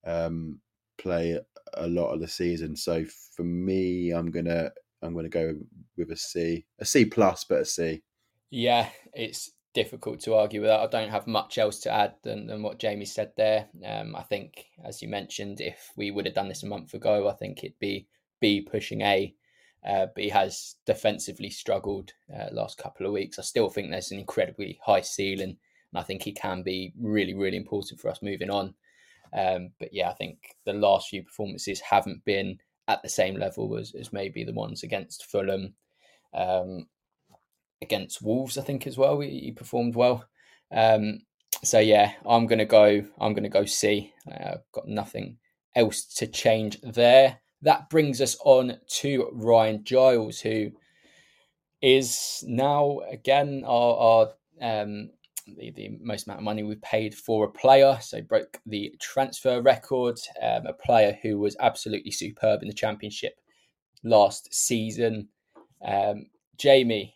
um, 0.06 0.60
play 1.00 1.40
a 1.74 1.88
lot 1.88 2.14
of 2.14 2.22
the 2.22 2.28
season. 2.28 2.76
So 2.76 3.06
for 3.36 3.44
me, 3.44 4.12
I'm 4.12 4.32
gonna 4.32 4.72
I'm 5.02 5.16
gonna 5.16 5.30
go 5.30 5.56
with 5.98 6.12
a 6.12 6.18
C, 6.18 6.66
a 6.80 6.86
C 6.86 7.06
plus, 7.06 7.44
but 7.44 7.62
a 7.62 7.66
C. 7.66 8.04
Yeah, 8.50 8.90
it's 9.14 9.52
difficult 9.74 10.20
to 10.22 10.34
argue 10.34 10.62
with 10.62 10.70
that. 10.70 10.80
I 10.80 10.88
don't 10.88 11.12
have 11.12 11.28
much 11.28 11.58
else 11.58 11.80
to 11.82 11.92
add 11.92 12.16
than, 12.24 12.48
than 12.48 12.64
what 12.64 12.80
Jamie 12.80 13.06
said 13.06 13.32
there. 13.38 13.68
Um, 13.86 14.16
I 14.16 14.24
think, 14.24 14.66
as 14.84 15.02
you 15.02 15.08
mentioned, 15.08 15.62
if 15.62 15.92
we 15.96 16.12
would 16.12 16.26
have 16.26 16.36
done 16.36 16.50
this 16.50 16.64
a 16.64 16.68
month 16.68 16.94
ago, 16.94 17.30
I 17.30 17.34
think 17.34 17.60
it'd 17.60 17.80
be 17.80 18.08
B 18.42 18.62
pushing 18.62 19.02
A. 19.02 19.34
Uh, 19.88 20.08
but 20.14 20.24
he 20.24 20.30
has 20.30 20.76
defensively 20.86 21.50
struggled 21.50 22.12
uh, 22.36 22.48
last 22.52 22.78
couple 22.78 23.06
of 23.06 23.14
weeks. 23.14 23.40
I 23.40 23.44
still 23.44 23.70
think 23.70 23.90
there's 23.90 24.12
an 24.12 24.20
incredibly 24.20 24.80
high 24.84 25.02
ceiling, 25.02 25.56
and 25.92 26.00
I 26.00 26.04
think 26.04 26.24
he 26.24 26.34
can 26.34 26.64
be 26.64 26.92
really, 27.00 27.34
really 27.34 27.56
important 27.56 28.02
for 28.02 28.10
us 28.10 28.22
moving 28.22 28.50
on. 28.50 28.74
Um, 29.34 29.72
but 29.80 29.90
yeah, 29.94 30.10
I 30.10 30.14
think 30.14 30.56
the 30.66 30.74
last 30.74 31.10
few 31.10 31.24
performances 31.24 31.80
haven't 31.80 32.26
been 32.26 32.60
at 32.88 33.02
the 33.04 33.10
same 33.10 33.36
level 33.36 33.78
as, 33.78 33.94
as 33.94 34.12
maybe 34.12 34.44
the 34.44 34.54
ones 34.54 34.84
against 34.84 35.26
Fulham. 35.26 35.76
Um, 36.34 36.88
against 37.82 38.22
Wolves, 38.22 38.58
I 38.58 38.62
think 38.62 38.86
as 38.88 38.98
well. 38.98 39.20
He, 39.20 39.40
he 39.40 39.52
performed 39.52 39.96
well. 39.96 40.26
Um, 40.72 41.22
so 41.64 41.80
yeah, 41.80 42.14
I'm 42.26 42.48
gonna 42.48 42.66
go. 42.66 43.04
I'm 43.20 43.34
gonna 43.34 43.50
go 43.50 43.66
C. 43.66 44.14
Uh, 44.30 44.58
got 44.72 44.88
nothing 44.88 45.38
else 45.76 46.06
to 46.16 46.28
change 46.28 46.80
there. 46.82 47.40
That 47.62 47.90
brings 47.90 48.22
us 48.22 48.38
on 48.46 48.78
to 49.00 49.30
Ryan 49.34 49.84
Giles, 49.84 50.40
who 50.40 50.72
is 51.82 52.44
now 52.48 53.00
again 53.10 53.64
our, 53.66 54.30
our 54.62 54.82
um, 54.82 55.12
the, 55.46 55.72
the 55.72 55.98
most 56.02 56.28
amount 56.28 56.40
of 56.40 56.44
money 56.44 56.64
we've 56.64 56.82
paid 56.82 57.16
for 57.16 57.46
a 57.46 57.52
player. 57.52 57.98
So 58.02 58.22
broke 58.22 58.60
the 58.66 58.94
transfer 59.00 59.62
record. 59.62 60.20
Um, 60.42 60.66
a 60.66 60.74
player 60.74 61.18
who 61.22 61.40
was 61.40 61.56
absolutely 61.60 62.12
superb 62.12 62.62
in 62.62 62.68
the 62.68 62.74
championship 62.74 63.40
last 64.04 64.54
season. 64.54 65.30
Um, 65.86 66.28
Jamie, 66.58 67.16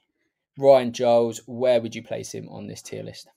Ryan 0.58 0.94
Giles, 0.94 1.42
where 1.46 1.82
would 1.82 1.96
you 1.96 2.04
place 2.04 2.34
him 2.34 2.48
on 2.50 2.68
this 2.68 2.82
tier 2.82 3.04
list? 3.04 3.28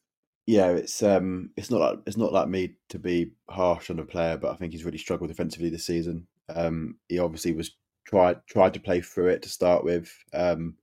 Yeah, 0.46 0.68
it's 0.68 1.02
um, 1.02 1.50
it's 1.56 1.70
not 1.70 1.80
like 1.80 1.98
it's 2.06 2.16
not 2.16 2.32
like 2.32 2.48
me 2.48 2.74
to 2.90 2.98
be 3.00 3.32
harsh 3.50 3.90
on 3.90 3.98
a 3.98 4.04
player, 4.04 4.36
but 4.36 4.52
I 4.52 4.56
think 4.56 4.72
he's 4.72 4.84
really 4.84 4.98
struggled 4.98 5.28
defensively 5.28 5.70
this 5.70 5.86
season. 5.86 6.28
Um, 6.48 6.96
he 7.08 7.18
obviously 7.18 7.52
was 7.52 7.72
tried 8.04 8.36
tried 8.46 8.74
to 8.74 8.80
play 8.80 9.00
through 9.00 9.28
it 9.28 9.42
to 9.42 9.48
start 9.48 9.84
with, 9.84 10.12
um, 10.32 10.74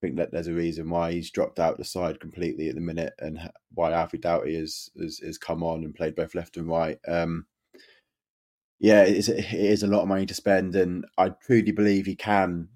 think 0.00 0.16
that 0.16 0.30
there's 0.32 0.48
a 0.48 0.54
reason 0.54 0.88
why 0.90 1.12
he's 1.12 1.30
dropped 1.30 1.58
out 1.58 1.76
the 1.76 1.84
side 1.84 2.20
completely 2.20 2.68
at 2.68 2.74
the 2.74 2.80
minute, 2.80 3.14
and 3.18 3.38
why 3.74 3.92
Alfie 3.92 4.18
Doughty 4.18 4.58
has, 4.58 4.90
has 5.00 5.18
has 5.18 5.38
come 5.38 5.62
on 5.62 5.84
and 5.84 5.94
played 5.94 6.14
both 6.14 6.34
left 6.34 6.56
and 6.56 6.68
right. 6.68 6.98
Um, 7.06 7.46
yeah, 8.80 9.02
it 9.02 9.16
is, 9.16 9.28
it 9.28 9.44
is 9.52 9.82
a 9.82 9.88
lot 9.88 10.02
of 10.02 10.08
money 10.08 10.26
to 10.26 10.34
spend, 10.34 10.76
and 10.76 11.04
I 11.16 11.30
truly 11.30 11.72
believe 11.72 12.06
he 12.06 12.14
can 12.14 12.68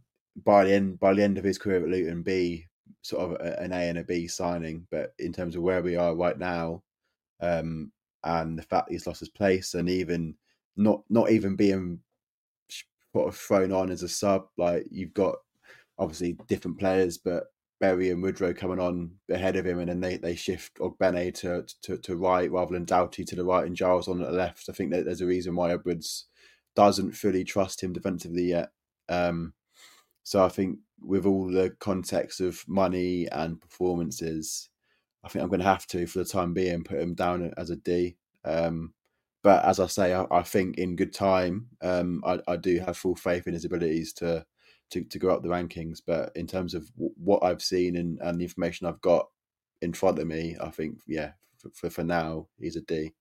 by 0.45 0.65
the 0.65 0.73
end 0.73 0.99
by 0.99 1.15
the 1.15 1.23
end 1.23 1.39
of 1.39 1.45
his 1.45 1.59
career 1.59 1.83
at 1.83 1.89
Luton 1.89 2.23
be 2.23 2.67
sort 3.03 3.41
of 3.41 3.47
an 3.59 3.73
A 3.73 3.89
and 3.89 3.99
a 3.99 4.05
B 4.05 4.27
signing. 4.27 4.87
But 4.91 5.15
in 5.19 5.33
terms 5.33 5.57
of 5.57 5.63
where 5.63 5.83
we 5.83 5.97
are 5.97 6.15
right 6.15 6.39
now, 6.39 6.83
um, 7.41 7.93
and 8.25 8.59
the 8.59 8.63
fact 8.63 8.91
he's 8.91 9.07
lost 9.07 9.21
his 9.21 9.29
place, 9.29 9.75
and 9.75 9.89
even 9.89 10.35
not 10.77 11.03
not 11.09 11.31
even 11.31 11.55
being 11.55 12.01
sort 13.15 13.29
of 13.29 13.37
thrown 13.37 13.73
on 13.73 13.91
as 13.91 14.03
a 14.03 14.09
sub, 14.09 14.47
like 14.57 14.87
you've 14.91 15.15
got 15.15 15.37
obviously 16.03 16.37
different 16.49 16.79
players, 16.79 17.19
but 17.19 17.45
Berry 17.81 18.11
and 18.11 18.23
Woodrow 18.23 18.55
coming 18.55 18.79
on 18.79 19.13
ahead 19.31 19.57
of 19.57 19.67
him, 19.67 19.81
and 19.81 19.89
then 19.89 20.01
they, 20.01 20.17
they 20.17 20.37
shift 20.37 20.77
Ogbene 20.79 21.35
to, 21.35 21.65
to 21.83 21.99
to 21.99 22.17
right 22.17 22.51
rather 22.51 22.75
than 22.75 22.85
Doughty 22.85 23.25
to 23.25 23.37
the 23.37 23.45
right 23.45 23.67
and 23.67 23.77
Giles 23.77 24.09
on 24.09 24.21
the 24.21 24.31
left. 24.31 24.69
I 24.69 24.73
think 24.73 24.93
that 24.93 25.05
there's 25.05 25.21
a 25.21 25.27
reason 25.27 25.57
why 25.57 25.73
Edwards 25.73 26.27
doesn't 26.75 27.13
fully 27.13 27.45
trust 27.45 27.83
him 27.83 27.93
defensively 27.93 28.45
yet. 28.45 28.71
Um, 29.09 29.55
so 30.23 30.45
I 30.45 30.49
think 30.49 30.79
with 31.01 31.27
all 31.27 31.49
the 31.49 31.75
context 31.81 32.41
of 32.41 32.63
money 32.69 33.29
and 33.31 33.61
performances, 33.61 34.69
I 35.25 35.29
think 35.29 35.43
I'm 35.43 35.49
going 35.49 35.61
to 35.61 35.67
have 35.67 35.87
to, 35.89 36.07
for 36.07 36.21
the 36.21 36.25
time 36.25 36.55
being, 36.55 36.85
put 36.85 37.01
him 37.01 37.15
down 37.15 37.53
as 37.57 37.71
a 37.71 37.77
D. 37.77 38.17
Um, 38.45 38.95
but 39.43 39.65
as 39.65 39.81
I 39.81 39.87
say, 39.87 40.15
I, 40.15 40.25
I 40.31 40.43
think 40.43 40.79
in 40.79 40.97
good 40.97 41.13
time, 41.13 41.69
um, 41.81 42.23
I, 42.25 42.39
I, 42.47 42.57
do 42.57 42.79
have 42.79 42.97
full 42.97 43.17
faith 43.17 43.47
in 43.47 43.55
his 43.55 43.65
abilities 43.65 44.13
to, 44.15 44.45
to 44.93 45.05
to 45.05 45.19
go 45.19 45.31
up 45.31 45.43
the 45.43 45.49
rankings. 45.49 46.01
But 46.05 46.33
in 46.37 46.47
terms 46.47 46.75
of 46.75 46.93
w- 46.95 47.15
what 47.23 47.43
I've 47.43 47.63
seen 47.63 47.97
and, 47.97 48.19
and 48.21 48.41
the 48.41 48.45
information 48.45 48.87
I've 48.87 49.01
got 49.01 49.29
in 49.81 49.93
front 49.93 50.19
of 50.19 50.27
me, 50.27 50.57
I 50.61 50.71
think 50.71 50.99
yeah, 51.07 51.33
for, 51.59 51.71
for, 51.71 51.91
for 51.91 52.05
now, 52.05 52.47
he's 52.59 52.77
a 52.77 52.81
D. 52.81 53.13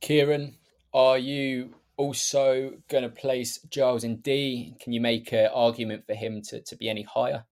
Kieran, 0.00 0.56
are 0.92 1.18
you 1.18 1.74
also 1.98 2.72
going 2.88 3.02
to 3.02 3.10
place 3.10 3.58
Giles 3.68 4.04
in 4.04 4.16
D. 4.16 4.74
Can 4.80 4.92
you 4.92 5.00
make 5.00 5.32
an 5.32 5.50
argument 5.52 6.06
for 6.06 6.14
him 6.14 6.40
to, 6.42 6.62
to 6.62 6.76
be 6.76 6.88
any 6.88 7.02
higher? 7.02 7.44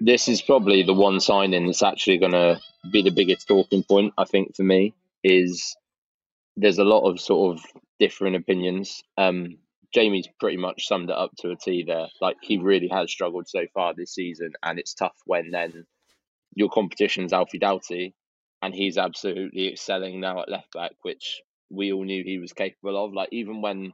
This 0.00 0.28
is 0.28 0.40
probably 0.40 0.82
the 0.82 0.94
one 0.94 1.20
signing 1.20 1.66
that's 1.66 1.82
actually 1.82 2.18
going 2.18 2.32
to 2.32 2.60
be 2.90 3.02
the 3.02 3.10
biggest 3.10 3.46
talking 3.46 3.82
point, 3.82 4.14
I 4.16 4.24
think, 4.24 4.56
for 4.56 4.62
me, 4.62 4.94
is 5.22 5.76
there's 6.56 6.78
a 6.78 6.84
lot 6.84 7.08
of 7.08 7.20
sort 7.20 7.56
of 7.58 7.64
different 7.98 8.36
opinions. 8.36 9.02
Um, 9.18 9.58
Jamie's 9.94 10.28
pretty 10.40 10.56
much 10.56 10.86
summed 10.86 11.10
it 11.10 11.16
up 11.16 11.32
to 11.38 11.50
a 11.50 11.56
T 11.56 11.84
there. 11.86 12.08
Like, 12.20 12.36
he 12.40 12.58
really 12.58 12.88
has 12.88 13.10
struggled 13.10 13.48
so 13.48 13.66
far 13.74 13.94
this 13.94 14.14
season, 14.14 14.52
and 14.62 14.78
it's 14.78 14.94
tough 14.94 15.16
when 15.26 15.50
then 15.50 15.84
your 16.54 16.70
competition's 16.70 17.32
Alfie 17.32 17.58
Doughty, 17.58 18.14
and 18.62 18.74
he's 18.74 18.96
absolutely 18.96 19.68
excelling 19.68 20.20
now 20.20 20.40
at 20.40 20.48
left 20.48 20.72
back, 20.72 20.92
which 21.02 21.42
we 21.70 21.92
all 21.92 22.04
knew 22.04 22.22
he 22.22 22.38
was 22.38 22.52
capable 22.52 23.02
of. 23.04 23.12
Like 23.12 23.30
even 23.32 23.60
when 23.60 23.92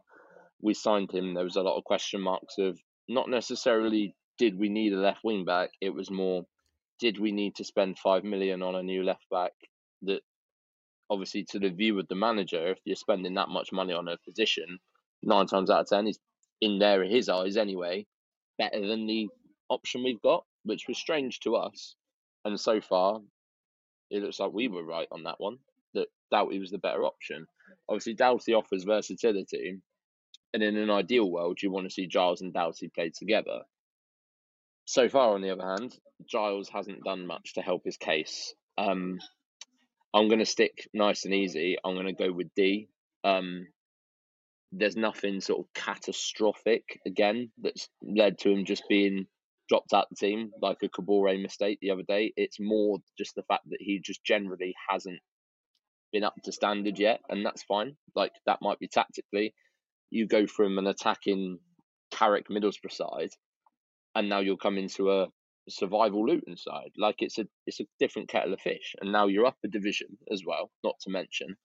we 0.61 0.75
signed 0.75 1.13
him, 1.13 1.35
there 1.35 1.45
was 1.45 1.57
a 1.57 1.63
lot 1.63 1.79
of 1.79 1.85
question 1.85 2.21
marks 2.21 2.59
of 2.59 2.79
not 3.09 3.31
necessarily 3.31 4.15
did 4.39 4.59
we 4.59 4.69
need 4.69 4.93
a 4.93 4.99
left 4.99 5.21
wing 5.25 5.45
back. 5.45 5.71
It 5.81 5.91
was 5.91 6.11
more 6.11 6.45
did 7.01 7.19
we 7.19 7.31
need 7.31 7.55
to 7.57 7.65
spend 7.65 7.99
five 7.99 8.25
million 8.25 8.63
on 8.63 8.75
a 8.75 8.83
new 8.83 9.05
left 9.05 9.25
back 9.31 9.53
that 10.03 10.21
obviously 11.09 11.45
to 11.45 11.59
the 11.61 11.71
view 11.71 11.99
of 11.99 12.09
the 12.09 12.15
manager, 12.17 12.73
if 12.73 12.79
you're 12.85 12.97
spending 12.97 13.35
that 13.35 13.49
much 13.49 13.73
money 13.73 13.93
on 13.93 14.09
a 14.09 14.19
position, 14.27 14.79
nine 15.23 15.47
times 15.47 15.71
out 15.71 15.81
of 15.81 15.89
ten 15.89 16.07
is 16.07 16.19
in 16.61 16.79
there 16.79 17.03
in 17.03 17.11
his 17.11 17.29
eyes 17.29 17.57
anyway, 17.57 18.07
better 18.59 18.87
than 18.87 19.07
the 19.07 19.29
option 19.69 20.03
we've 20.03 20.23
got, 20.23 20.45
which 20.65 20.87
was 20.89 20.99
strange 20.99 21.41
to 21.41 21.57
us. 21.57 21.95
And 22.45 22.59
so 22.59 22.81
far, 22.81 23.21
it 24.11 24.23
looks 24.23 24.41
like 24.41 24.53
we 24.53 24.69
were 24.69 24.85
right 24.85 25.09
on 25.13 25.25
that 25.25 25.39
one, 25.39 25.59
that 25.95 26.09
Doughty 26.31 26.59
was 26.59 26.71
the 26.71 26.79
better 26.79 27.05
option. 27.05 27.47
Obviously, 27.89 28.15
Doughty 28.15 28.55
offers 28.55 28.85
versatility, 28.85 29.81
and 30.55 30.63
in 30.63 30.77
an 30.77 30.91
ideal 30.91 31.31
world, 31.31 31.59
you 31.63 31.71
want 31.71 31.87
to 31.87 31.93
see 31.93 32.07
Giles 32.07 32.41
and 32.41 32.53
Doughty 32.53 32.89
play 32.89 33.11
together. 33.11 33.61
So 34.87 35.09
far, 35.09 35.35
on 35.35 35.43
the 35.43 35.51
other 35.51 35.67
hand, 35.67 35.95
Giles 36.27 36.71
hasn't 36.71 37.05
done 37.05 37.27
much 37.27 37.55
to 37.55 37.61
help 37.61 37.83
his 37.85 37.99
case. 37.99 38.55
Um, 38.79 39.19
I'm 40.15 40.29
going 40.29 40.39
to 40.39 40.47
stick 40.47 40.89
nice 40.95 41.27
and 41.27 41.35
easy. 41.35 41.77
I'm 41.85 41.95
going 41.95 42.07
to 42.07 42.13
go 42.15 42.33
with 42.33 42.49
D. 42.57 42.89
Um, 43.25 43.67
there's 44.73 44.97
nothing 44.97 45.41
sort 45.41 45.61
of 45.61 45.73
catastrophic 45.75 47.01
again 47.07 47.51
that's 47.63 47.89
led 48.03 48.39
to 48.39 48.51
him 48.51 48.65
just 48.65 48.83
being 48.89 49.27
dropped 49.69 49.93
out 49.93 50.07
the 50.11 50.17
team 50.17 50.51
like 50.63 50.79
a 50.83 50.89
Kabore 50.89 51.41
mistake 51.41 51.79
the 51.81 51.91
other 51.91 52.03
day. 52.07 52.33
It's 52.37 52.59
more 52.61 52.99
just 53.19 53.35
the 53.35 53.43
fact 53.43 53.65
that 53.71 53.79
he 53.81 54.01
just 54.03 54.25
generally 54.25 54.75
hasn't 54.89 55.21
been 56.13 56.25
up 56.25 56.35
to 56.45 56.53
standard 56.53 56.99
yet, 56.99 57.21
and 57.29 57.45
that's 57.45 57.63
fine. 57.63 57.97
Like 58.15 58.33
that 58.47 58.61
might 58.63 58.79
be 58.79 58.89
tactically. 58.89 59.55
You 60.11 60.27
go 60.27 60.47
from 60.47 60.79
an 60.79 60.87
attacking 60.87 61.59
Carrick 62.11 62.49
Middlesbrough 62.49 62.93
side, 62.93 63.31
and 64.15 64.29
now 64.29 64.41
you'll 64.41 64.57
come 64.57 64.79
into 64.79 65.11
a 65.13 65.27
survival 65.69 66.27
Luton 66.27 66.57
side. 66.57 66.93
Like 66.97 67.17
it's 67.19 67.39
a 67.39 67.47
it's 67.67 67.81
a 67.81 67.87
different 67.99 68.29
kettle 68.29 68.55
of 68.55 68.61
fish, 68.61 68.95
and 69.01 69.13
now 69.13 69.27
you're 69.27 69.47
up 69.47 69.59
a 69.65 69.69
division 69.69 70.17
as 70.33 70.43
well. 70.47 70.71
Not 70.83 70.95
to 71.03 71.11
mention, 71.11 71.57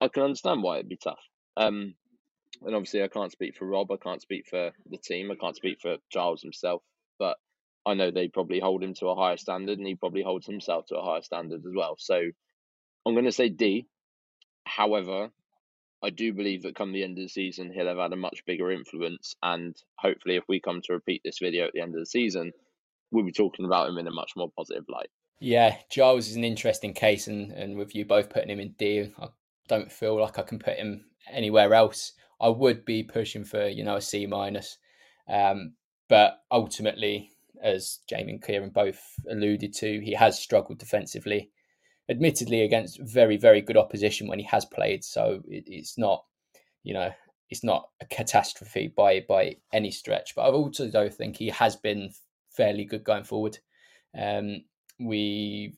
I 0.00 0.08
can 0.08 0.24
understand 0.24 0.62
why 0.62 0.76
it'd 0.76 0.88
be 0.88 0.98
tough. 1.02 1.22
Um, 1.56 1.94
and 2.62 2.74
obviously 2.74 3.02
I 3.02 3.08
can't 3.08 3.32
speak 3.32 3.56
for 3.56 3.66
Rob. 3.66 3.90
I 3.90 3.96
can't 3.96 4.22
speak 4.22 4.46
for 4.48 4.72
the 4.90 4.98
team. 4.98 5.30
I 5.30 5.34
can't 5.34 5.56
speak 5.56 5.80
for 5.80 5.96
Giles 6.10 6.42
himself. 6.42 6.82
But 7.18 7.36
I 7.86 7.94
know 7.94 8.10
they 8.10 8.28
probably 8.28 8.60
hold 8.60 8.82
him 8.82 8.94
to 8.94 9.08
a 9.08 9.14
higher 9.14 9.36
standard, 9.36 9.78
and 9.78 9.86
he 9.86 9.94
probably 9.94 10.22
holds 10.22 10.46
himself 10.46 10.86
to 10.86 10.96
a 10.96 11.04
higher 11.04 11.22
standard 11.22 11.60
as 11.66 11.72
well. 11.74 11.96
So 11.98 12.20
I'm 13.06 13.14
going 13.14 13.24
to 13.24 13.32
say 13.32 13.48
D. 13.48 13.86
However, 14.66 15.30
I 16.02 16.10
do 16.10 16.32
believe 16.32 16.62
that 16.62 16.74
come 16.74 16.92
the 16.92 17.02
end 17.02 17.18
of 17.18 17.24
the 17.24 17.28
season, 17.28 17.72
he'll 17.72 17.86
have 17.86 17.98
had 17.98 18.12
a 18.12 18.16
much 18.16 18.44
bigger 18.46 18.70
influence. 18.70 19.34
And 19.42 19.76
hopefully, 19.98 20.36
if 20.36 20.44
we 20.48 20.60
come 20.60 20.80
to 20.84 20.92
repeat 20.94 21.22
this 21.24 21.38
video 21.40 21.66
at 21.66 21.72
the 21.72 21.80
end 21.80 21.94
of 21.94 22.00
the 22.00 22.06
season, 22.06 22.52
we'll 23.10 23.24
be 23.24 23.32
talking 23.32 23.64
about 23.64 23.88
him 23.88 23.98
in 23.98 24.06
a 24.06 24.12
much 24.12 24.32
more 24.36 24.50
positive 24.56 24.84
light. 24.88 25.08
Yeah, 25.40 25.76
Giles 25.90 26.28
is 26.28 26.36
an 26.36 26.44
interesting 26.44 26.94
case, 26.94 27.26
and, 27.26 27.52
and 27.52 27.76
with 27.76 27.94
you 27.94 28.04
both 28.04 28.30
putting 28.30 28.50
him 28.50 28.60
in 28.60 28.74
D, 28.78 29.12
I 29.18 29.28
don't 29.68 29.90
feel 29.90 30.20
like 30.20 30.38
I 30.38 30.42
can 30.42 30.58
put 30.58 30.76
him 30.76 31.04
anywhere 31.30 31.74
else. 31.74 32.12
I 32.40 32.48
would 32.48 32.84
be 32.84 33.02
pushing 33.02 33.44
for 33.44 33.66
you 33.66 33.84
know 33.84 33.96
a 33.96 34.00
C 34.00 34.26
minus, 34.26 34.78
um, 35.28 35.74
but 36.08 36.40
ultimately, 36.50 37.30
as 37.62 38.00
Jamie 38.08 38.32
and 38.32 38.42
Kieran 38.42 38.70
both 38.70 39.00
alluded 39.30 39.72
to, 39.74 40.00
he 40.00 40.12
has 40.14 40.38
struggled 40.38 40.78
defensively. 40.78 41.50
Admittedly, 42.08 42.62
against 42.62 43.00
very 43.00 43.36
very 43.36 43.60
good 43.60 43.76
opposition 43.76 44.28
when 44.28 44.38
he 44.38 44.44
has 44.46 44.64
played, 44.64 45.04
so 45.04 45.42
it, 45.48 45.64
it's 45.66 45.96
not 45.96 46.24
you 46.82 46.92
know 46.94 47.10
it's 47.50 47.64
not 47.64 47.88
a 48.00 48.06
catastrophe 48.06 48.92
by 48.96 49.24
by 49.28 49.56
any 49.72 49.90
stretch. 49.90 50.34
But 50.34 50.42
I 50.42 50.48
also 50.48 50.90
don't 50.90 51.14
think 51.14 51.36
he 51.36 51.48
has 51.48 51.76
been 51.76 52.10
fairly 52.50 52.84
good 52.84 53.04
going 53.04 53.24
forward. 53.24 53.58
Um, 54.18 54.64
we 55.00 55.74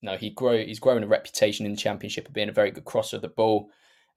you 0.00 0.10
know 0.10 0.16
he 0.16 0.30
grow 0.30 0.58
he's 0.58 0.80
grown 0.80 1.02
a 1.02 1.06
reputation 1.06 1.66
in 1.66 1.72
the 1.72 1.78
championship 1.78 2.28
of 2.28 2.34
being 2.34 2.48
a 2.48 2.52
very 2.52 2.70
good 2.70 2.84
crosser 2.84 3.16
of 3.16 3.22
the 3.22 3.28
ball. 3.28 3.70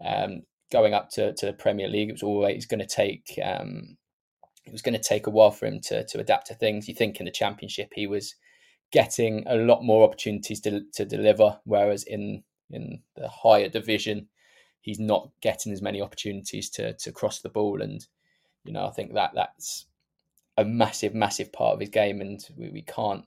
Um, 0.05 0.43
going 0.71 0.93
up 0.93 1.09
to, 1.11 1.33
to 1.33 1.45
the 1.45 1.53
Premier 1.53 1.87
League, 1.87 2.09
it 2.09 2.13
was 2.13 2.23
always 2.23 2.65
going 2.65 2.79
to 2.79 2.85
take 2.85 3.39
um, 3.43 3.97
it 4.65 4.71
was 4.71 4.81
going 4.81 4.95
to 4.95 5.01
take 5.01 5.27
a 5.27 5.31
while 5.31 5.51
for 5.51 5.65
him 5.65 5.79
to 5.81 6.05
to 6.05 6.19
adapt 6.19 6.47
to 6.47 6.55
things. 6.55 6.87
You 6.87 6.95
think 6.95 7.19
in 7.19 7.25
the 7.25 7.31
Championship 7.31 7.91
he 7.93 8.07
was 8.07 8.35
getting 8.91 9.43
a 9.47 9.55
lot 9.55 9.83
more 9.83 10.03
opportunities 10.03 10.59
to 10.61 10.81
to 10.93 11.05
deliver, 11.05 11.59
whereas 11.63 12.03
in 12.03 12.43
in 12.69 13.01
the 13.15 13.29
higher 13.29 13.69
division 13.69 14.27
he's 14.81 14.99
not 14.99 15.31
getting 15.41 15.71
as 15.71 15.81
many 15.81 16.01
opportunities 16.01 16.69
to 16.71 16.93
to 16.93 17.11
cross 17.11 17.41
the 17.41 17.49
ball. 17.49 17.81
And 17.81 18.05
you 18.65 18.73
know 18.73 18.85
I 18.85 18.91
think 18.91 19.13
that 19.13 19.31
that's 19.33 19.85
a 20.57 20.65
massive 20.65 21.13
massive 21.13 21.51
part 21.53 21.73
of 21.73 21.79
his 21.79 21.89
game, 21.89 22.21
and 22.21 22.43
we, 22.57 22.69
we 22.69 22.81
can't 22.81 23.25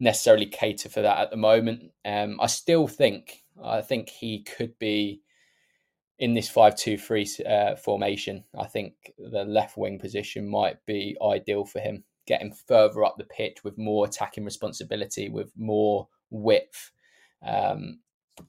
necessarily 0.00 0.46
cater 0.46 0.88
for 0.88 1.02
that 1.02 1.18
at 1.18 1.30
the 1.30 1.36
moment. 1.36 1.92
Um, 2.04 2.38
I 2.40 2.46
still 2.46 2.86
think 2.86 3.44
I 3.62 3.82
think 3.82 4.08
he 4.08 4.42
could 4.42 4.78
be 4.78 5.20
in 6.18 6.34
this 6.34 6.50
5-2-3 6.50 7.46
uh, 7.46 7.76
formation, 7.76 8.44
I 8.58 8.66
think 8.66 8.94
the 9.18 9.44
left 9.44 9.76
wing 9.76 9.98
position 9.98 10.48
might 10.48 10.84
be 10.86 11.16
ideal 11.22 11.64
for 11.64 11.80
him. 11.80 12.04
getting 12.26 12.52
further 12.52 13.04
up 13.04 13.16
the 13.18 13.24
pitch 13.24 13.58
with 13.64 13.76
more 13.76 14.06
attacking 14.06 14.44
responsibility, 14.44 15.28
with 15.28 15.52
more 15.56 16.08
width. 16.30 16.90
Um, 17.46 18.00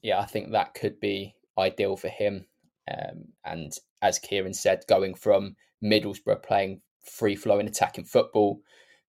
yeah, 0.02 0.18
I 0.18 0.24
think 0.24 0.50
that 0.50 0.74
could 0.74 0.98
be 0.98 1.34
ideal 1.58 1.96
for 1.96 2.08
him. 2.08 2.46
Um, 2.90 3.26
and 3.44 3.72
as 4.00 4.18
Kieran 4.18 4.54
said, 4.54 4.84
going 4.88 5.14
from 5.14 5.56
Middlesbrough 5.84 6.42
playing 6.42 6.80
free 7.02 7.36
flowing 7.36 7.66
attacking 7.66 8.04
football 8.04 8.60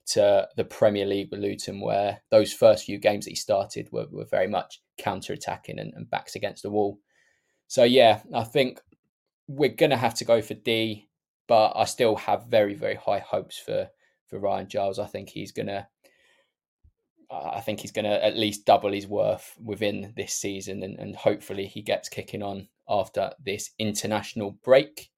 to 0.07 0.47
the 0.55 0.63
Premier 0.63 1.05
League 1.05 1.29
with 1.31 1.41
Luton, 1.41 1.81
where 1.81 2.21
those 2.31 2.53
first 2.53 2.85
few 2.85 2.97
games 2.97 3.25
that 3.25 3.31
he 3.31 3.35
started 3.35 3.89
were, 3.91 4.07
were 4.11 4.25
very 4.25 4.47
much 4.47 4.81
counter 4.97 5.33
attacking 5.33 5.79
and, 5.79 5.93
and 5.93 6.09
backs 6.09 6.35
against 6.35 6.63
the 6.63 6.69
wall. 6.69 6.99
So 7.67 7.83
yeah, 7.83 8.21
I 8.33 8.43
think 8.43 8.79
we're 9.47 9.69
gonna 9.69 9.97
have 9.97 10.15
to 10.15 10.25
go 10.25 10.41
for 10.41 10.53
D, 10.53 11.09
but 11.47 11.73
I 11.75 11.85
still 11.85 12.15
have 12.15 12.47
very 12.47 12.73
very 12.73 12.95
high 12.95 13.19
hopes 13.19 13.57
for 13.57 13.89
for 14.27 14.39
Ryan 14.39 14.67
Giles. 14.67 14.99
I 14.99 15.05
think 15.05 15.29
he's 15.29 15.51
gonna. 15.51 15.87
I 17.29 17.59
think 17.59 17.81
he's 17.81 17.91
going 17.91 18.05
to 18.05 18.25
at 18.25 18.37
least 18.37 18.65
double 18.65 18.93
his 18.93 19.05
worth 19.05 19.53
within 19.61 20.13
this 20.15 20.33
season, 20.33 20.81
and, 20.81 20.97
and 20.97 21.13
hopefully 21.13 21.65
he 21.67 21.81
gets 21.81 22.07
kicking 22.07 22.41
on 22.41 22.69
after 22.87 23.31
this 23.43 23.71
international 23.77 24.51
break. 24.63 25.09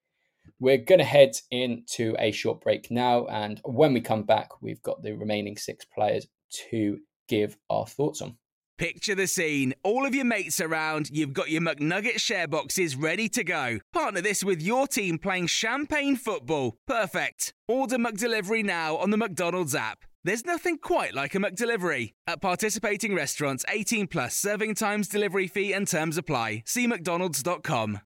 We're 0.60 0.80
going 0.80 1.00
to 1.00 1.06
head 1.06 1.34
into 1.52 2.16
a 2.18 2.32
short 2.32 2.62
break 2.62 2.90
now, 2.90 3.28
and 3.28 3.62
when 3.64 3.94
we 3.94 4.02
come 4.02 4.24
back, 4.24 4.60
we've 4.60 4.82
got 4.82 5.04
the 5.04 5.14
remaining 5.14 5.56
six 5.56 5.86
players 5.86 6.26
to 6.70 6.98
give 7.28 7.58
our 7.70 7.86
thoughts 7.86 8.24
on. 8.24 8.38
Picture 8.80 9.14
the 9.14 9.28
scene. 9.28 9.74
All 9.84 10.06
of 10.06 10.16
your 10.16 10.24
mates 10.24 10.62
around, 10.62 11.10
you've 11.12 11.34
got 11.34 11.50
your 11.50 11.62
McNugget 11.62 12.22
share 12.22 12.48
boxes 12.48 12.96
ready 12.96 13.28
to 13.28 13.44
go. 13.44 13.80
Partner 13.92 14.22
this 14.22 14.42
with 14.42 14.62
your 14.62 14.88
team 14.88 15.18
playing 15.18 15.48
champagne 15.48 16.16
football. 16.16 16.78
Perfect. 16.88 17.54
Order 17.68 17.98
McDelivery 17.98 18.64
now 18.64 18.96
on 18.96 19.10
the 19.10 19.18
McDonald's 19.18 19.76
app. 19.76 20.06
There's 20.24 20.46
nothing 20.46 20.78
quite 20.78 21.14
like 21.14 21.36
a 21.36 21.40
McDelivery. 21.40 22.14
At 22.26 22.42
participating 22.42 23.14
restaurants, 23.14 23.66
18 23.68 24.08
plus 24.08 24.38
serving 24.38 24.76
times, 24.76 25.10
delivery 25.10 25.48
fee, 25.48 25.74
and 25.74 25.86
terms 25.86 26.18
apply. 26.18 26.64
See 26.66 26.88
McDonald's.com. 26.88 28.00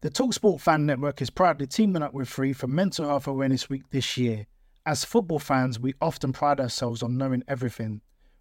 The 0.00 0.10
Talksport 0.10 0.60
Fan 0.60 0.86
Network 0.86 1.20
is 1.20 1.30
proudly 1.30 1.66
teaming 1.66 2.04
up 2.04 2.14
with 2.14 2.28
Free 2.28 2.52
for 2.52 2.68
Mental 2.68 3.08
Health 3.08 3.26
Awareness 3.26 3.68
Week 3.68 3.82
this 3.90 4.16
year. 4.16 4.46
As 4.86 5.04
football 5.04 5.40
fans, 5.40 5.80
we 5.80 5.94
often 6.00 6.32
pride 6.32 6.60
ourselves 6.60 7.02
on 7.02 7.18
knowing 7.18 7.42
everything 7.48 8.00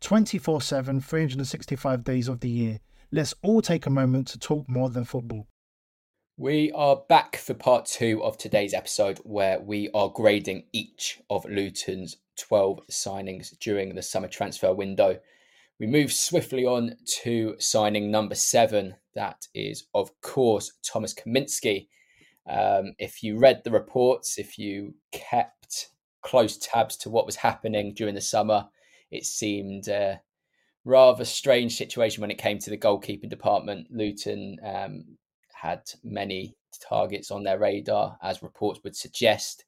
24 0.00 0.62
7, 0.62 1.00
365 1.00 2.04
days 2.04 2.28
of 2.28 2.40
the 2.40 2.48
year. 2.48 2.78
Let's 3.10 3.34
all 3.42 3.62
take 3.62 3.86
a 3.86 3.90
moment 3.90 4.28
to 4.28 4.38
talk 4.38 4.68
more 4.68 4.90
than 4.90 5.04
football. 5.04 5.46
We 6.36 6.70
are 6.72 7.02
back 7.08 7.36
for 7.36 7.54
part 7.54 7.86
two 7.86 8.22
of 8.22 8.38
today's 8.38 8.72
episode 8.72 9.18
where 9.24 9.58
we 9.58 9.90
are 9.92 10.08
grading 10.08 10.64
each 10.72 11.20
of 11.28 11.44
Luton's 11.46 12.16
12 12.38 12.86
signings 12.88 13.58
during 13.58 13.94
the 13.94 14.02
summer 14.02 14.28
transfer 14.28 14.72
window. 14.72 15.18
We 15.80 15.88
move 15.88 16.12
swiftly 16.12 16.64
on 16.64 16.96
to 17.22 17.56
signing 17.58 18.10
number 18.10 18.36
seven. 18.36 18.94
That 19.16 19.48
is, 19.52 19.86
of 19.94 20.10
course, 20.20 20.72
Thomas 20.84 21.12
Kaminski. 21.12 21.88
Um, 22.48 22.94
if 22.98 23.22
you 23.22 23.38
read 23.38 23.62
the 23.64 23.72
reports, 23.72 24.38
if 24.38 24.58
you 24.58 24.94
kept 25.10 25.90
close 26.22 26.56
tabs 26.56 26.96
to 26.98 27.10
what 27.10 27.26
was 27.26 27.36
happening 27.36 27.94
during 27.94 28.14
the 28.14 28.20
summer, 28.20 28.68
it 29.10 29.24
seemed 29.24 29.88
a 29.88 30.20
rather 30.84 31.24
strange 31.24 31.76
situation 31.76 32.20
when 32.20 32.30
it 32.30 32.38
came 32.38 32.58
to 32.58 32.70
the 32.70 32.78
goalkeeping 32.78 33.28
department. 33.28 33.88
Luton 33.90 34.56
um, 34.64 35.04
had 35.54 35.82
many 36.02 36.56
targets 36.88 37.30
on 37.30 37.42
their 37.42 37.58
radar, 37.58 38.16
as 38.22 38.42
reports 38.42 38.80
would 38.84 38.96
suggest. 38.96 39.64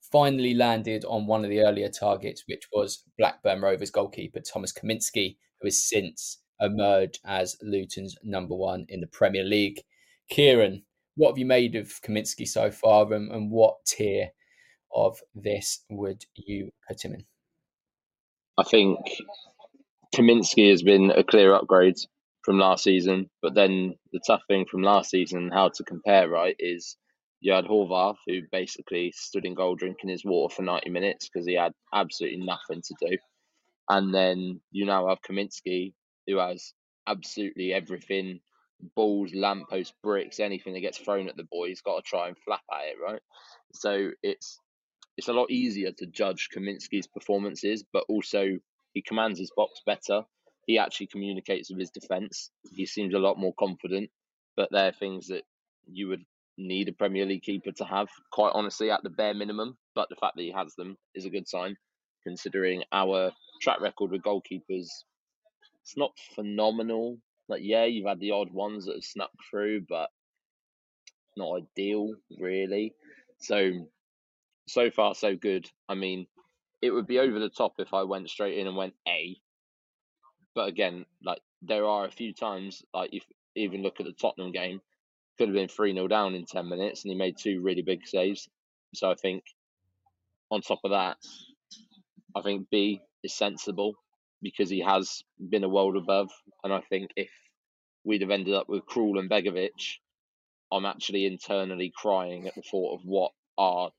Finally 0.00 0.54
landed 0.54 1.04
on 1.04 1.26
one 1.26 1.44
of 1.44 1.50
the 1.50 1.60
earlier 1.60 1.88
targets, 1.88 2.44
which 2.46 2.68
was 2.72 3.04
Blackburn 3.18 3.60
Rovers 3.60 3.90
goalkeeper 3.90 4.40
Thomas 4.40 4.72
Kaminski, 4.72 5.36
who 5.60 5.66
has 5.66 5.88
since 5.88 6.38
emerged 6.60 7.20
as 7.24 7.56
Luton's 7.62 8.16
number 8.22 8.54
one 8.54 8.86
in 8.88 9.00
the 9.00 9.06
Premier 9.08 9.44
League. 9.44 9.80
Kieran, 10.30 10.82
what 11.16 11.30
have 11.30 11.38
you 11.38 11.46
made 11.46 11.74
of 11.74 11.88
Kaminski 12.02 12.46
so 12.46 12.70
far, 12.70 13.12
and, 13.12 13.30
and 13.32 13.50
what 13.50 13.76
tier 13.86 14.30
of 14.94 15.18
this 15.34 15.84
would 15.90 16.24
you 16.34 16.70
put 16.86 17.04
him 17.04 17.14
in? 17.14 17.24
I 18.58 18.64
think 18.64 18.98
Kaminski 20.14 20.70
has 20.70 20.82
been 20.82 21.12
a 21.12 21.22
clear 21.22 21.54
upgrade 21.54 21.96
from 22.42 22.58
last 22.58 22.82
season, 22.82 23.30
but 23.40 23.54
then 23.54 23.94
the 24.12 24.20
tough 24.26 24.42
thing 24.48 24.66
from 24.66 24.82
last 24.82 25.10
season, 25.10 25.50
how 25.52 25.68
to 25.68 25.84
compare, 25.84 26.28
right, 26.28 26.56
is 26.58 26.96
you 27.40 27.52
had 27.52 27.66
Horvath, 27.66 28.16
who 28.26 28.40
basically 28.50 29.12
stood 29.14 29.44
in 29.44 29.54
goal 29.54 29.76
drinking 29.76 30.10
his 30.10 30.24
water 30.24 30.52
for 30.52 30.62
90 30.62 30.90
minutes 30.90 31.28
because 31.28 31.46
he 31.46 31.54
had 31.54 31.72
absolutely 31.94 32.44
nothing 32.44 32.82
to 32.82 32.94
do. 33.00 33.16
And 33.88 34.12
then 34.12 34.60
you 34.72 34.86
now 34.86 35.08
have 35.08 35.22
Kaminski, 35.22 35.92
who 36.26 36.38
has 36.38 36.72
absolutely 37.06 37.72
everything 37.72 38.40
balls, 38.96 39.32
lampposts, 39.34 39.94
bricks, 40.02 40.40
anything 40.40 40.74
that 40.74 40.80
gets 40.80 40.98
thrown 40.98 41.28
at 41.28 41.36
the 41.36 41.44
boy, 41.44 41.68
he's 41.68 41.80
got 41.80 41.96
to 41.96 42.02
try 42.02 42.28
and 42.28 42.36
flap 42.44 42.62
at 42.72 42.88
it, 42.88 42.96
right? 43.00 43.22
So 43.72 44.10
it's 44.22 44.58
it's 45.18 45.28
a 45.28 45.32
lot 45.32 45.50
easier 45.50 45.90
to 45.90 46.06
judge 46.06 46.48
Kaminski's 46.56 47.08
performances, 47.08 47.84
but 47.92 48.04
also 48.08 48.56
he 48.94 49.02
commands 49.02 49.38
his 49.40 49.50
box 49.54 49.82
better. 49.84 50.22
he 50.66 50.78
actually 50.78 51.08
communicates 51.08 51.70
with 51.70 51.80
his 51.80 51.90
defence. 51.90 52.50
He 52.72 52.86
seems 52.86 53.14
a 53.14 53.18
lot 53.18 53.38
more 53.38 53.54
confident. 53.58 54.10
But 54.56 54.68
they're 54.70 54.92
things 54.92 55.28
that 55.28 55.42
you 55.90 56.08
would 56.08 56.24
need 56.56 56.88
a 56.88 56.92
Premier 56.92 57.26
League 57.26 57.42
keeper 57.42 57.72
to 57.72 57.84
have, 57.84 58.08
quite 58.30 58.52
honestly, 58.54 58.90
at 58.90 59.02
the 59.02 59.10
bare 59.10 59.34
minimum. 59.34 59.76
But 59.94 60.08
the 60.08 60.16
fact 60.16 60.36
that 60.36 60.42
he 60.42 60.52
has 60.52 60.74
them 60.76 60.96
is 61.14 61.24
a 61.24 61.30
good 61.30 61.48
sign, 61.48 61.76
considering 62.22 62.84
our 62.92 63.32
track 63.60 63.80
record 63.80 64.12
with 64.12 64.22
goalkeepers. 64.22 64.88
It's 65.82 65.96
not 65.96 66.12
phenomenal. 66.34 67.18
Like, 67.48 67.62
yeah, 67.64 67.84
you've 67.84 68.06
had 68.06 68.20
the 68.20 68.32
odd 68.32 68.52
ones 68.52 68.86
that 68.86 68.94
have 68.94 69.04
snuck 69.04 69.30
through, 69.50 69.86
but 69.88 70.10
not 71.36 71.62
ideal, 71.62 72.14
really. 72.38 72.94
So, 73.40 73.88
so 74.68 74.90
far, 74.90 75.14
so 75.14 75.36
good. 75.36 75.68
I 75.88 75.94
mean, 75.94 76.26
it 76.82 76.90
would 76.90 77.06
be 77.06 77.18
over 77.18 77.38
the 77.38 77.48
top 77.48 77.74
if 77.78 77.92
I 77.92 78.04
went 78.04 78.30
straight 78.30 78.58
in 78.58 78.66
and 78.66 78.76
went 78.76 78.94
A. 79.06 79.36
But 80.54 80.68
again, 80.68 81.06
like 81.24 81.40
there 81.62 81.86
are 81.86 82.04
a 82.04 82.10
few 82.10 82.32
times, 82.32 82.82
like 82.94 83.10
if 83.12 83.24
even 83.56 83.82
look 83.82 84.00
at 84.00 84.06
the 84.06 84.12
Tottenham 84.12 84.52
game, 84.52 84.80
could 85.38 85.48
have 85.48 85.54
been 85.54 85.68
3 85.68 85.92
0 85.92 86.08
down 86.08 86.34
in 86.34 86.44
10 86.44 86.68
minutes 86.68 87.04
and 87.04 87.12
he 87.12 87.18
made 87.18 87.36
two 87.38 87.60
really 87.62 87.82
big 87.82 88.06
saves. 88.06 88.48
So 88.94 89.10
I 89.10 89.14
think 89.14 89.44
on 90.50 90.60
top 90.60 90.80
of 90.84 90.90
that, 90.90 91.16
I 92.36 92.42
think 92.42 92.68
B 92.70 93.00
is 93.22 93.34
sensible 93.34 93.94
because 94.42 94.70
he 94.70 94.80
has 94.80 95.22
been 95.50 95.64
a 95.64 95.68
world 95.68 95.96
above. 95.96 96.30
And 96.64 96.72
I 96.72 96.80
think 96.88 97.10
if 97.16 97.30
we'd 98.04 98.22
have 98.22 98.30
ended 98.30 98.54
up 98.54 98.68
with 98.68 98.86
Krul 98.86 99.18
and 99.18 99.30
Begovic, 99.30 99.98
I'm 100.72 100.86
actually 100.86 101.26
internally 101.26 101.92
crying 101.94 102.46
at 102.46 102.54
the 102.54 102.62
thought 102.62 102.98
of 102.98 103.00
what 103.04 103.32
our 103.56 103.90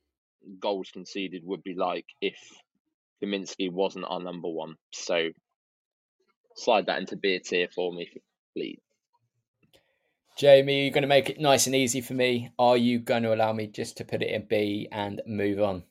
goals 0.60 0.90
conceded 0.92 1.44
would 1.46 1.64
be 1.64 1.74
like 1.74 2.06
if 2.22 2.38
Kaminski 3.24 3.72
wasn't 3.72 4.06
our 4.08 4.22
number 4.22 4.50
one. 4.50 4.76
So 4.92 5.30
slide 6.56 6.88
that 6.88 7.00
into 7.00 7.16
B 7.16 7.40
tier 7.40 7.68
for 7.74 7.94
me, 7.94 8.10
please. 8.56 8.80
Jamie, 10.38 10.84
you're 10.84 10.94
going 10.94 11.02
to 11.02 11.08
make 11.08 11.30
it 11.30 11.40
nice 11.40 11.68
and 11.68 11.76
easy 11.76 12.00
for 12.00 12.14
me. 12.14 12.50
Are 12.58 12.78
you 12.78 13.00
going 13.00 13.24
to 13.24 13.34
allow 13.34 13.52
me 13.52 13.68
just 13.68 13.98
to 13.98 14.06
put 14.06 14.22
it 14.22 14.32
in 14.32 14.46
B 14.48 14.88
and 14.90 15.22
move 15.28 15.60
on? 15.60 15.84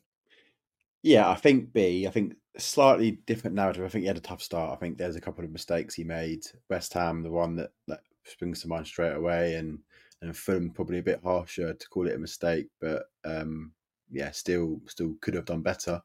Yeah, 1.03 1.29
I 1.29 1.35
think 1.35 1.73
B. 1.73 2.07
I 2.07 2.11
think 2.11 2.35
slightly 2.57 3.13
different 3.27 3.57
narrative. 3.57 3.85
I 3.85 3.89
think 3.89 4.03
he 4.03 4.09
had 4.09 4.17
a 4.17 4.21
tough 4.21 4.43
start. 4.43 4.73
I 4.73 4.77
think 4.77 4.97
there's 4.97 5.17
a 5.17 5.21
couple 5.21 5.45
of 5.45 5.51
mistakes 5.51 5.95
he 5.95 6.03
made. 6.03 6.45
West 6.71 6.95
Ham, 6.95 7.23
the 7.23 7.31
one 7.31 7.57
that, 7.57 7.71
that 7.89 8.01
springs 8.25 8.63
to 8.63 8.69
mind 8.69 8.87
straight 8.87 9.15
away, 9.15 9.55
and 9.55 9.81
and 10.23 10.37
Fulham 10.37 10.71
probably 10.71 10.99
a 10.99 11.03
bit 11.03 11.21
harsher 11.23 11.75
to 11.75 11.89
call 11.89 12.09
it 12.09 12.15
a 12.15 12.19
mistake, 12.19 12.67
but 12.81 13.05
um, 13.25 13.73
yeah, 14.11 14.31
still 14.31 14.81
still 14.87 15.15
could 15.21 15.35
have 15.35 15.45
done 15.45 15.63
better. 15.63 16.01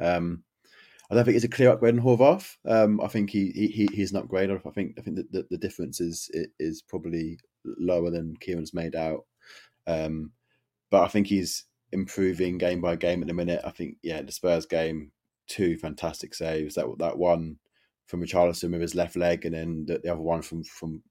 Um, 0.00 0.44
I 1.10 1.14
don't 1.14 1.24
think 1.24 1.36
it's 1.36 1.44
a 1.44 1.48
clear 1.48 1.70
upgrade 1.70 1.94
in 1.94 2.02
Horvath. 2.02 2.56
Um, 2.66 3.00
I 3.00 3.08
think 3.08 3.30
he, 3.30 3.50
he 3.50 3.88
he's 3.92 4.10
an 4.10 4.18
upgrade. 4.18 4.50
I 4.50 4.58
think 4.70 4.96
I 4.98 5.02
think 5.02 5.16
that 5.16 5.32
the, 5.32 5.46
the 5.50 5.58
difference 5.58 6.00
is 6.00 6.30
is 6.58 6.82
probably 6.82 7.38
lower 7.64 8.10
than 8.10 8.36
Kieran's 8.40 8.74
made 8.74 8.94
out. 8.94 9.24
Um, 9.86 10.32
but 10.90 11.02
I 11.02 11.08
think 11.08 11.26
he's 11.26 11.64
improving 11.92 12.58
game 12.58 12.80
by 12.80 12.96
game 12.96 13.22
at 13.22 13.28
the 13.28 13.34
minute. 13.34 13.62
I 13.64 13.70
think 13.70 13.96
yeah, 14.02 14.20
the 14.22 14.32
Spurs 14.32 14.66
game, 14.66 15.12
two 15.46 15.76
fantastic 15.78 16.34
saves. 16.34 16.74
That 16.74 16.86
that 16.98 17.16
one 17.16 17.58
from 18.06 18.22
Richarlison 18.22 18.72
with 18.72 18.82
his 18.82 18.94
left 18.94 19.16
leg, 19.16 19.46
and 19.46 19.54
then 19.54 19.84
the, 19.86 19.98
the 19.98 20.12
other 20.12 20.20
one 20.20 20.42
from 20.42 20.62
from 20.64 21.02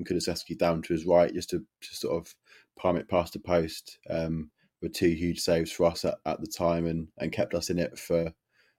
Kulusevski 0.00 0.58
down 0.58 0.82
to 0.82 0.92
his 0.92 1.06
right, 1.06 1.32
just 1.32 1.50
to, 1.50 1.58
to 1.58 1.96
sort 1.96 2.16
of 2.16 2.34
palm 2.76 2.96
it 2.96 3.08
past 3.08 3.34
the 3.34 3.38
post. 3.38 3.98
Um, 4.10 4.50
were 4.84 4.88
two 4.88 5.10
huge 5.10 5.40
saves 5.40 5.72
for 5.72 5.86
us 5.86 6.04
at, 6.04 6.14
at 6.26 6.40
the 6.40 6.46
time, 6.46 6.86
and 6.86 7.08
and 7.18 7.32
kept 7.32 7.54
us 7.54 7.70
in 7.70 7.78
it 7.78 7.98
for 7.98 8.32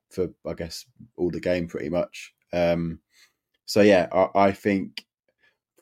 for 0.09 0.29
I 0.47 0.53
guess 0.53 0.85
all 1.17 1.31
the 1.31 1.41
game 1.41 1.67
pretty 1.67 1.89
much. 1.89 2.33
Um, 2.53 2.99
so 3.65 3.81
yeah, 3.81 4.07
I, 4.11 4.47
I, 4.47 4.51
think 4.51 5.03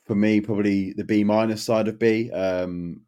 for 0.05 0.15
me 0.15 0.41
probably 0.41 0.93
the 0.93 1.03
B 1.03 1.23
minus 1.23 1.63
side 1.63 1.87
of 1.87 1.99
B. 1.99 2.31
Um, 2.31 3.01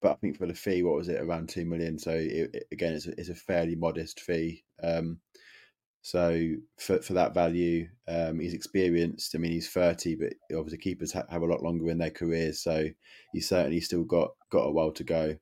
but 0.00 0.12
I 0.12 0.14
think 0.14 0.38
for 0.38 0.46
the 0.46 0.54
fee, 0.54 0.82
what 0.82 0.96
was 0.96 1.08
it 1.08 1.20
around 1.20 1.48
two 1.48 1.64
million? 1.64 1.98
So 1.98 2.12
it, 2.12 2.50
it, 2.54 2.64
again, 2.72 2.94
it's 2.94 3.06
a, 3.06 3.20
it's 3.20 3.28
a 3.28 3.34
fairly 3.34 3.74
modest 3.74 4.20
fee. 4.20 4.64
Um, 4.82 5.18
so 6.02 6.52
for 6.78 7.02
for 7.02 7.14
that 7.14 7.34
value, 7.34 7.88
um, 8.06 8.38
he's 8.38 8.54
experienced. 8.54 9.34
I 9.34 9.38
mean, 9.38 9.50
he's 9.50 9.68
thirty, 9.68 10.14
but 10.14 10.34
obviously 10.56 10.78
keepers 10.78 11.12
ha- 11.12 11.24
have 11.28 11.42
a 11.42 11.46
lot 11.46 11.62
longer 11.62 11.90
in 11.90 11.98
their 11.98 12.10
careers, 12.10 12.60
so 12.60 12.86
he's 13.32 13.48
certainly 13.48 13.80
still 13.80 14.04
got 14.04 14.30
got 14.50 14.68
a 14.68 14.70
while 14.70 14.92
to 14.92 15.04
go. 15.04 15.36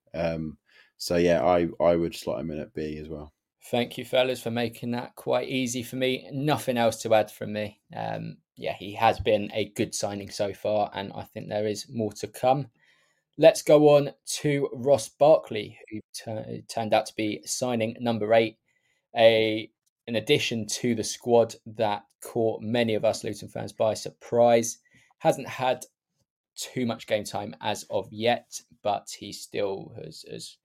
So 1.04 1.16
yeah, 1.16 1.44
I 1.44 1.68
I 1.84 1.96
would 1.96 2.14
slot 2.14 2.40
him 2.40 2.50
in 2.50 2.60
at 2.60 2.72
B 2.72 2.96
as 2.96 3.10
well. 3.10 3.34
Thank 3.70 3.98
you, 3.98 4.06
fellas, 4.06 4.42
for 4.42 4.50
making 4.50 4.92
that 4.92 5.14
quite 5.16 5.50
easy 5.50 5.82
for 5.82 5.96
me. 5.96 6.26
Nothing 6.32 6.78
else 6.78 7.02
to 7.02 7.12
add 7.12 7.30
from 7.30 7.52
me. 7.52 7.78
Um, 7.94 8.38
yeah, 8.56 8.72
he 8.72 8.94
has 8.94 9.20
been 9.20 9.50
a 9.52 9.68
good 9.76 9.94
signing 9.94 10.30
so 10.30 10.54
far, 10.54 10.90
and 10.94 11.12
I 11.14 11.24
think 11.24 11.50
there 11.50 11.66
is 11.66 11.84
more 11.90 12.14
to 12.14 12.26
come. 12.26 12.68
Let's 13.36 13.60
go 13.60 13.90
on 13.90 14.12
to 14.38 14.70
Ross 14.72 15.10
Barkley, 15.10 15.78
who 15.90 16.00
t- 16.14 16.62
turned 16.68 16.94
out 16.94 17.04
to 17.04 17.14
be 17.14 17.42
signing 17.44 17.98
number 18.00 18.32
eight, 18.32 18.56
a 19.14 19.70
in 20.06 20.16
addition 20.16 20.66
to 20.68 20.94
the 20.94 21.04
squad 21.04 21.54
that 21.66 22.04
caught 22.22 22.62
many 22.62 22.94
of 22.94 23.04
us 23.04 23.24
Luton 23.24 23.48
fans 23.48 23.74
by 23.74 23.92
surprise. 23.92 24.78
Hasn't 25.18 25.48
had 25.48 25.84
too 26.56 26.86
much 26.86 27.06
game 27.06 27.24
time 27.24 27.54
as 27.60 27.84
of 27.90 28.10
yet, 28.10 28.58
but 28.82 29.14
he 29.18 29.34
still 29.34 29.92
has, 30.02 30.24
has 30.30 30.56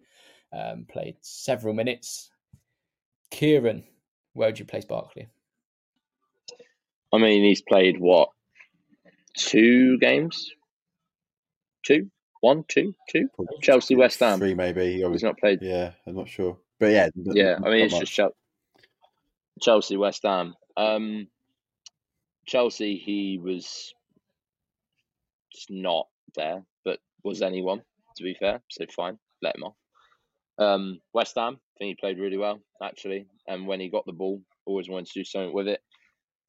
um, 0.54 0.86
played 0.90 1.16
several 1.22 1.74
minutes 1.74 2.32
Kieran, 3.32 3.84
where 4.34 4.50
would 4.50 4.60
you 4.60 4.66
place 4.66 4.86
Barkley? 4.86 5.28
I 7.14 7.18
mean, 7.18 7.44
he's 7.44 7.62
played 7.62 8.00
what 8.00 8.30
two 9.36 9.98
games? 10.00 10.52
Two, 11.84 12.10
one, 12.42 12.66
two, 12.68 12.94
two. 13.10 13.30
Chelsea, 13.62 13.96
West 13.96 14.20
Ham, 14.20 14.40
three 14.40 14.54
maybe. 14.54 14.94
He 14.94 15.10
he's 15.10 15.24
not 15.24 15.38
played. 15.38 15.60
Yeah, 15.62 15.92
I'm 16.06 16.16
not 16.16 16.30
sure, 16.30 16.58
but 16.80 16.88
yeah, 16.92 17.10
yeah. 17.16 17.58
I 17.64 17.70
mean, 17.70 17.86
it's 17.86 17.94
much. 17.94 18.16
just 18.16 18.34
Chelsea, 19.62 19.98
West 19.98 20.24
Ham. 20.24 20.56
Um, 20.78 21.28
Chelsea, 22.46 22.98
he 22.98 23.40
was 23.42 23.94
just 25.54 25.72
not 25.72 26.08
there, 26.36 26.64
but 26.84 27.00
was 27.24 27.42
anyone 27.42 27.82
to 28.18 28.24
be 28.24 28.36
fair? 28.40 28.62
So 28.70 28.86
fine, 28.96 29.18
let 29.42 29.56
him 29.56 29.64
off. 29.64 29.76
Um, 30.60 31.00
West 31.14 31.36
Ham, 31.38 31.58
I 31.58 31.78
think 31.78 31.90
he 31.90 32.02
played 32.02 32.20
really 32.20 32.38
well 32.38 32.60
actually, 32.84 33.26
and 33.48 33.68
when 33.68 33.80
he 33.80 33.90
got 33.90 34.06
the 34.06 34.14
ball, 34.14 34.42
always 34.66 34.90
wanted 34.90 35.08
to 35.08 35.20
do 35.20 35.24
something 35.24 35.54
with 35.54 35.68
it. 35.68 35.82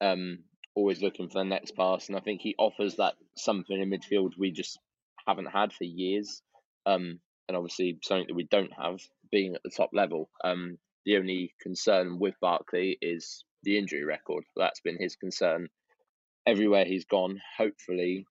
Um, 0.01 0.39
always 0.75 1.01
looking 1.01 1.29
for 1.29 1.39
the 1.39 1.45
next 1.49 1.75
pass, 1.75 2.07
and 2.07 2.17
I 2.17 2.21
think 2.21 2.41
he 2.41 2.55
offers 2.57 2.95
that 2.97 3.15
something 3.37 3.79
in 3.79 3.89
midfield 3.89 4.31
we 4.37 4.51
just 4.51 4.79
haven't 5.27 5.47
had 5.47 5.73
for 5.73 5.83
years. 5.83 6.41
Um, 6.85 7.19
and 7.47 7.57
obviously 7.57 7.99
something 8.01 8.27
that 8.27 8.35
we 8.35 8.47
don't 8.49 8.71
have 8.81 8.99
being 9.29 9.55
at 9.55 9.61
the 9.63 9.71
top 9.75 9.89
level. 9.93 10.29
Um, 10.43 10.77
the 11.05 11.17
only 11.17 11.53
concern 11.61 12.17
with 12.17 12.35
Barkley 12.39 12.97
is 13.01 13.43
the 13.63 13.77
injury 13.77 14.05
record. 14.05 14.45
That's 14.55 14.79
been 14.79 14.97
his 14.97 15.17
concern 15.17 15.67
everywhere 16.47 16.85
he's 16.85 17.05
gone. 17.05 17.41
Hopefully, 17.57 18.25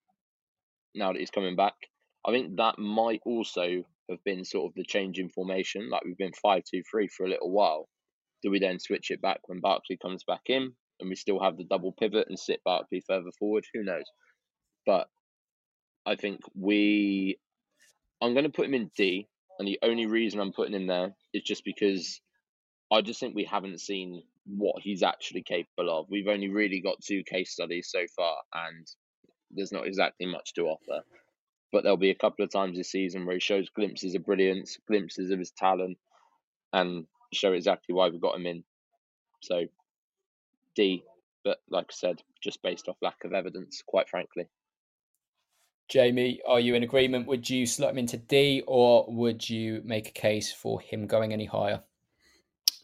now 0.94 1.12
that 1.12 1.18
he's 1.18 1.30
coming 1.30 1.54
back, 1.54 1.74
I 2.26 2.30
think 2.32 2.56
that 2.56 2.78
might 2.78 3.20
also 3.26 3.84
have 4.10 4.22
been 4.24 4.44
sort 4.44 4.70
of 4.70 4.74
the 4.74 4.84
change 4.84 5.18
in 5.18 5.28
formation. 5.28 5.88
Like 5.88 6.04
we've 6.04 6.18
been 6.18 6.32
five 6.42 6.62
two 6.64 6.82
three 6.90 7.08
for 7.08 7.24
a 7.24 7.28
little 7.30 7.50
while. 7.50 7.88
Do 8.42 8.50
we 8.50 8.58
then 8.58 8.78
switch 8.78 9.10
it 9.10 9.22
back 9.22 9.40
when 9.46 9.60
Barkley 9.60 9.98
comes 10.00 10.24
back 10.24 10.42
in 10.46 10.72
and 11.00 11.08
we 11.08 11.14
still 11.14 11.40
have 11.40 11.56
the 11.56 11.64
double 11.64 11.92
pivot 11.92 12.26
and 12.28 12.38
sit 12.38 12.60
Barkley 12.64 13.02
further 13.06 13.30
forward? 13.38 13.64
Who 13.74 13.82
knows? 13.82 14.04
But 14.86 15.08
I 16.06 16.16
think 16.16 16.40
we 16.54 17.38
I'm 18.20 18.34
gonna 18.34 18.50
put 18.50 18.66
him 18.66 18.74
in 18.74 18.90
D, 18.96 19.28
and 19.58 19.66
the 19.66 19.78
only 19.82 20.06
reason 20.06 20.40
I'm 20.40 20.52
putting 20.52 20.74
him 20.74 20.86
there 20.86 21.14
is 21.32 21.42
just 21.42 21.64
because 21.64 22.20
I 22.92 23.00
just 23.02 23.20
think 23.20 23.34
we 23.34 23.44
haven't 23.44 23.80
seen 23.80 24.22
what 24.46 24.82
he's 24.82 25.02
actually 25.02 25.42
capable 25.42 25.90
of. 25.90 26.06
We've 26.10 26.28
only 26.28 26.48
really 26.48 26.80
got 26.80 27.00
two 27.02 27.22
case 27.22 27.52
studies 27.52 27.88
so 27.90 28.04
far, 28.16 28.36
and 28.54 28.86
there's 29.50 29.72
not 29.72 29.86
exactly 29.86 30.26
much 30.26 30.54
to 30.54 30.62
offer 30.62 31.02
but 31.72 31.82
there'll 31.82 31.96
be 31.96 32.10
a 32.10 32.14
couple 32.14 32.44
of 32.44 32.50
times 32.50 32.76
this 32.76 32.90
season 32.90 33.24
where 33.24 33.36
he 33.36 33.40
shows 33.40 33.68
glimpses 33.70 34.14
of 34.14 34.24
brilliance, 34.24 34.78
glimpses 34.86 35.30
of 35.30 35.38
his 35.38 35.50
talent, 35.52 35.98
and 36.72 37.06
show 37.32 37.52
exactly 37.52 37.94
why 37.94 38.08
we 38.08 38.18
got 38.18 38.36
him 38.36 38.46
in. 38.46 38.64
So 39.42 39.64
D, 40.74 41.04
but 41.44 41.58
like 41.68 41.86
I 41.90 41.94
said, 41.94 42.22
just 42.42 42.62
based 42.62 42.88
off 42.88 42.96
lack 43.02 43.24
of 43.24 43.32
evidence, 43.32 43.82
quite 43.86 44.08
frankly. 44.08 44.46
Jamie, 45.88 46.40
are 46.46 46.60
you 46.60 46.76
in 46.76 46.84
agreement? 46.84 47.26
Would 47.26 47.50
you 47.50 47.66
slot 47.66 47.90
him 47.90 47.98
into 47.98 48.16
D, 48.16 48.62
or 48.66 49.06
would 49.08 49.48
you 49.48 49.82
make 49.84 50.08
a 50.08 50.12
case 50.12 50.52
for 50.52 50.80
him 50.80 51.06
going 51.06 51.32
any 51.32 51.46
higher? 51.46 51.82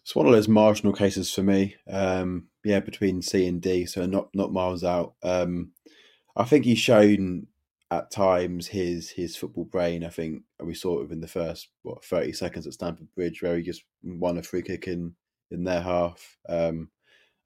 It's 0.03 0.15
one 0.15 0.27
of 0.27 0.33
those 0.33 0.49
marginal 0.49 0.93
cases 0.93 1.33
for 1.33 1.43
me. 1.43 1.77
Um, 1.89 2.49
yeah, 2.65 2.81
between 2.81 3.23
C 3.23 3.47
and 3.47 3.61
D, 3.61 3.87
so 3.87 4.07
not 4.07 4.29
not 4.35 4.53
miles 4.53 4.83
out. 4.83 5.15
Um, 5.23 5.73
I 6.37 6.45
think 6.45 6.65
he's 6.65 6.79
shown 6.79 7.47
at 7.91 8.11
times 8.11 8.67
his 8.69 9.11
his 9.11 9.37
football 9.37 9.65
brain. 9.65 10.05
I 10.05 10.09
think 10.09 10.43
we 10.61 10.75
saw 10.75 10.99
it 10.99 11.03
within 11.03 11.21
the 11.21 11.29
first 11.29 11.69
what 11.83 12.05
thirty 12.05 12.33
seconds 12.33 12.67
at 12.67 12.73
Stamford 12.73 13.09
Bridge, 13.15 13.43
where 13.43 13.57
he 13.57 13.63
just 13.63 13.85
won 14.03 14.39
a 14.39 14.43
free 14.43 14.63
kick 14.63 14.89
in 14.89 15.15
in 15.51 15.65
their 15.65 15.81
half. 15.81 16.37
Um, 16.49 16.91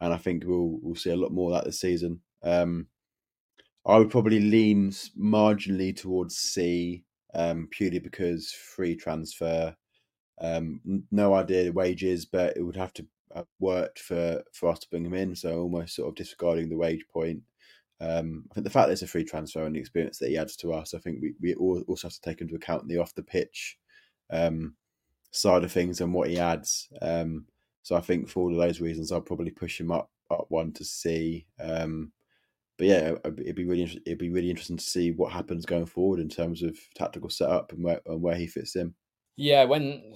and 0.01 0.15
I 0.15 0.17
think 0.17 0.45
we'll 0.47 0.79
we'll 0.83 0.95
see 0.95 1.11
a 1.11 1.17
lot 1.17 1.33
more 1.33 1.51
of 1.51 1.57
that 1.57 1.65
this 1.65 1.81
season. 1.81 2.21
Um, 2.43 2.87
I 3.87 3.99
would 3.99 4.11
probably 4.11 4.41
lean 4.41 4.91
marginally 5.19 5.97
towards 5.97 6.37
C, 6.37 7.05
um, 7.35 7.69
purely 7.71 7.99
because 7.99 8.53
free 8.53 8.97
transfer. 8.97 9.75
Um, 10.41 11.05
no 11.11 11.35
idea 11.35 11.65
the 11.65 11.73
wages, 11.73 12.25
but 12.25 12.57
it 12.57 12.63
would 12.63 12.77
have 12.77 12.95
to 12.95 13.07
have 13.35 13.47
worked 13.59 13.99
for 13.99 14.43
for 14.53 14.71
us 14.71 14.79
to 14.81 14.89
bring 14.91 15.05
him 15.05 15.15
in. 15.15 15.37
So 15.37 15.61
almost 15.61 15.97
sort 15.97 16.09
of 16.09 16.15
disregarding 16.15 16.69
the 16.71 16.77
wage 16.77 17.05
point. 17.13 17.43
Um, 18.01 18.45
I 18.51 18.55
think 18.55 18.65
the 18.65 18.71
fact 18.71 18.89
that 18.89 18.93
it's 18.93 19.03
a 19.03 19.07
free 19.07 19.25
transfer 19.25 19.65
and 19.65 19.75
the 19.75 19.81
experience 19.81 20.19
that 20.19 20.31
he 20.31 20.39
adds 20.39 20.57
to 20.57 20.73
us, 20.73 20.95
I 20.95 20.99
think 20.99 21.21
we, 21.21 21.35
we 21.41 21.55
also 21.55 22.09
have 22.09 22.15
to 22.15 22.21
take 22.21 22.41
into 22.41 22.55
account 22.55 22.89
the 22.89 22.99
off 22.99 23.15
the 23.15 23.23
pitch 23.23 23.77
um, 24.31 24.75
side 25.31 25.65
of 25.65 25.73
things 25.73 26.01
and 26.01 26.15
what 26.15 26.29
he 26.29 26.39
adds. 26.39 26.89
Um, 27.03 27.47
so 27.83 27.97
I 27.97 28.01
think 28.01 28.29
for 28.29 28.41
all 28.41 28.53
of 28.53 28.59
those 28.59 28.81
reasons, 28.81 29.13
I'll 29.13 29.21
probably 29.21 29.51
push 29.51 29.81
him 29.81 29.91
up 29.91 30.11
up 30.31 30.47
one 30.49 30.73
to 30.73 30.85
C. 30.85 31.47
Um, 31.59 32.13
but 32.79 32.87
yeah, 32.87 33.15
it'd 33.25 33.55
be 33.55 33.65
really 33.65 33.83
it'd 34.07 34.19
be 34.19 34.31
really 34.31 34.49
interesting 34.49 34.79
to 34.79 34.85
see 34.85 35.11
what 35.11 35.33
happens 35.33 35.67
going 35.67 35.87
forward 35.87 36.21
in 36.21 36.29
terms 36.29 36.63
of 36.63 36.79
tactical 36.95 37.29
setup 37.29 37.73
and 37.73 37.85
where 37.85 38.01
and 38.07 38.23
where 38.23 38.37
he 38.37 38.47
fits 38.47 38.77
in. 38.77 38.95
Yeah, 39.43 39.65
when 39.65 40.13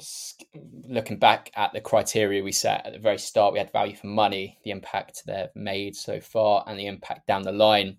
looking 0.87 1.18
back 1.18 1.51
at 1.57 1.72
the 1.72 1.81
criteria 1.81 2.45
we 2.45 2.53
set 2.53 2.85
at 2.85 2.93
the 2.93 2.99
very 2.99 3.16
start, 3.16 3.55
we 3.55 3.59
had 3.59 3.72
value 3.72 3.97
for 3.97 4.07
money, 4.07 4.59
the 4.64 4.70
impact 4.70 5.22
they've 5.27 5.49
made 5.55 5.97
so 5.97 6.20
far, 6.20 6.62
and 6.66 6.79
the 6.79 6.85
impact 6.85 7.27
down 7.27 7.41
the 7.41 7.51
line. 7.51 7.97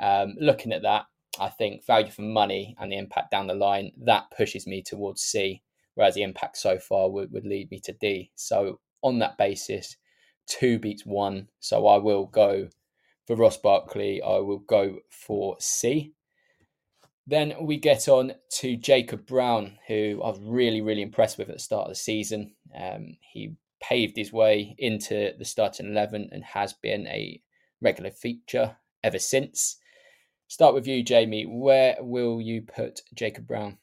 Um, 0.00 0.34
looking 0.40 0.72
at 0.72 0.80
that, 0.80 1.04
I 1.38 1.50
think 1.50 1.84
value 1.84 2.10
for 2.10 2.22
money 2.22 2.74
and 2.80 2.90
the 2.90 2.96
impact 2.96 3.30
down 3.30 3.48
the 3.48 3.54
line 3.54 3.92
that 4.06 4.30
pushes 4.34 4.66
me 4.66 4.82
towards 4.82 5.20
C, 5.20 5.60
whereas 5.94 6.14
the 6.14 6.22
impact 6.22 6.56
so 6.56 6.78
far 6.78 7.10
would, 7.10 7.30
would 7.32 7.44
lead 7.44 7.70
me 7.70 7.78
to 7.80 7.92
D. 7.92 8.30
So 8.34 8.80
on 9.02 9.18
that 9.18 9.36
basis, 9.36 9.98
two 10.46 10.78
beats 10.78 11.04
one. 11.04 11.48
So 11.60 11.86
I 11.86 11.98
will 11.98 12.24
go 12.24 12.70
for 13.26 13.36
Ross 13.36 13.58
Barkley. 13.58 14.22
I 14.22 14.38
will 14.38 14.60
go 14.60 15.00
for 15.10 15.54
C. 15.60 16.14
Then 17.26 17.54
we 17.60 17.76
get 17.76 18.08
on 18.08 18.32
to 18.60 18.76
Jacob 18.76 19.26
Brown, 19.26 19.78
who 19.86 20.20
I 20.22 20.30
was 20.30 20.40
really, 20.42 20.80
really 20.80 21.02
impressed 21.02 21.38
with 21.38 21.48
at 21.48 21.56
the 21.56 21.60
start 21.60 21.84
of 21.84 21.92
the 21.92 21.96
season. 21.96 22.54
Um, 22.76 23.16
he 23.20 23.54
paved 23.80 24.16
his 24.16 24.32
way 24.32 24.74
into 24.78 25.32
the 25.38 25.44
starting 25.44 25.86
11 25.86 26.30
and 26.32 26.44
has 26.44 26.72
been 26.72 27.06
a 27.06 27.40
regular 27.80 28.10
feature 28.10 28.76
ever 29.04 29.18
since. 29.18 29.76
Start 30.48 30.74
with 30.74 30.86
you, 30.86 31.02
Jamie. 31.02 31.44
Where 31.44 31.96
will 32.00 32.40
you 32.40 32.62
put 32.62 33.02
Jacob 33.14 33.46
Brown? 33.46 33.78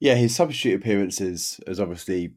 Yeah, 0.00 0.14
his 0.14 0.34
substitute 0.34 0.80
appearances 0.80 1.60
has 1.66 1.80
obviously 1.80 2.34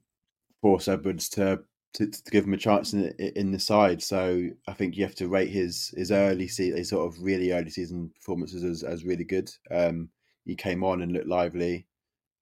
forced 0.62 0.88
Edwards 0.88 1.30
to 1.30 1.64
to, 1.94 2.08
to, 2.08 2.32
give 2.32 2.46
him 2.46 2.54
a 2.54 2.58
chance 2.58 2.94
in 2.94 3.10
in 3.36 3.52
the 3.52 3.60
side. 3.60 4.02
So 4.02 4.50
I 4.68 4.74
think 4.74 4.96
you 4.96 5.04
have 5.04 5.16
to 5.16 5.28
rate 5.28 5.50
his 5.50 5.94
his 5.96 6.12
early 6.12 6.48
season, 6.48 6.78
his 6.78 6.90
sort 6.90 7.08
of 7.08 7.22
really 7.22 7.52
early 7.52 7.70
season 7.70 8.12
performances 8.16 8.64
as, 8.64 8.84
as 8.84 9.06
really 9.06 9.24
good. 9.24 9.50
Um, 9.72 10.10
he 10.46 10.56
came 10.56 10.84
on 10.84 11.02
and 11.02 11.12
looked 11.12 11.28
lively, 11.28 11.88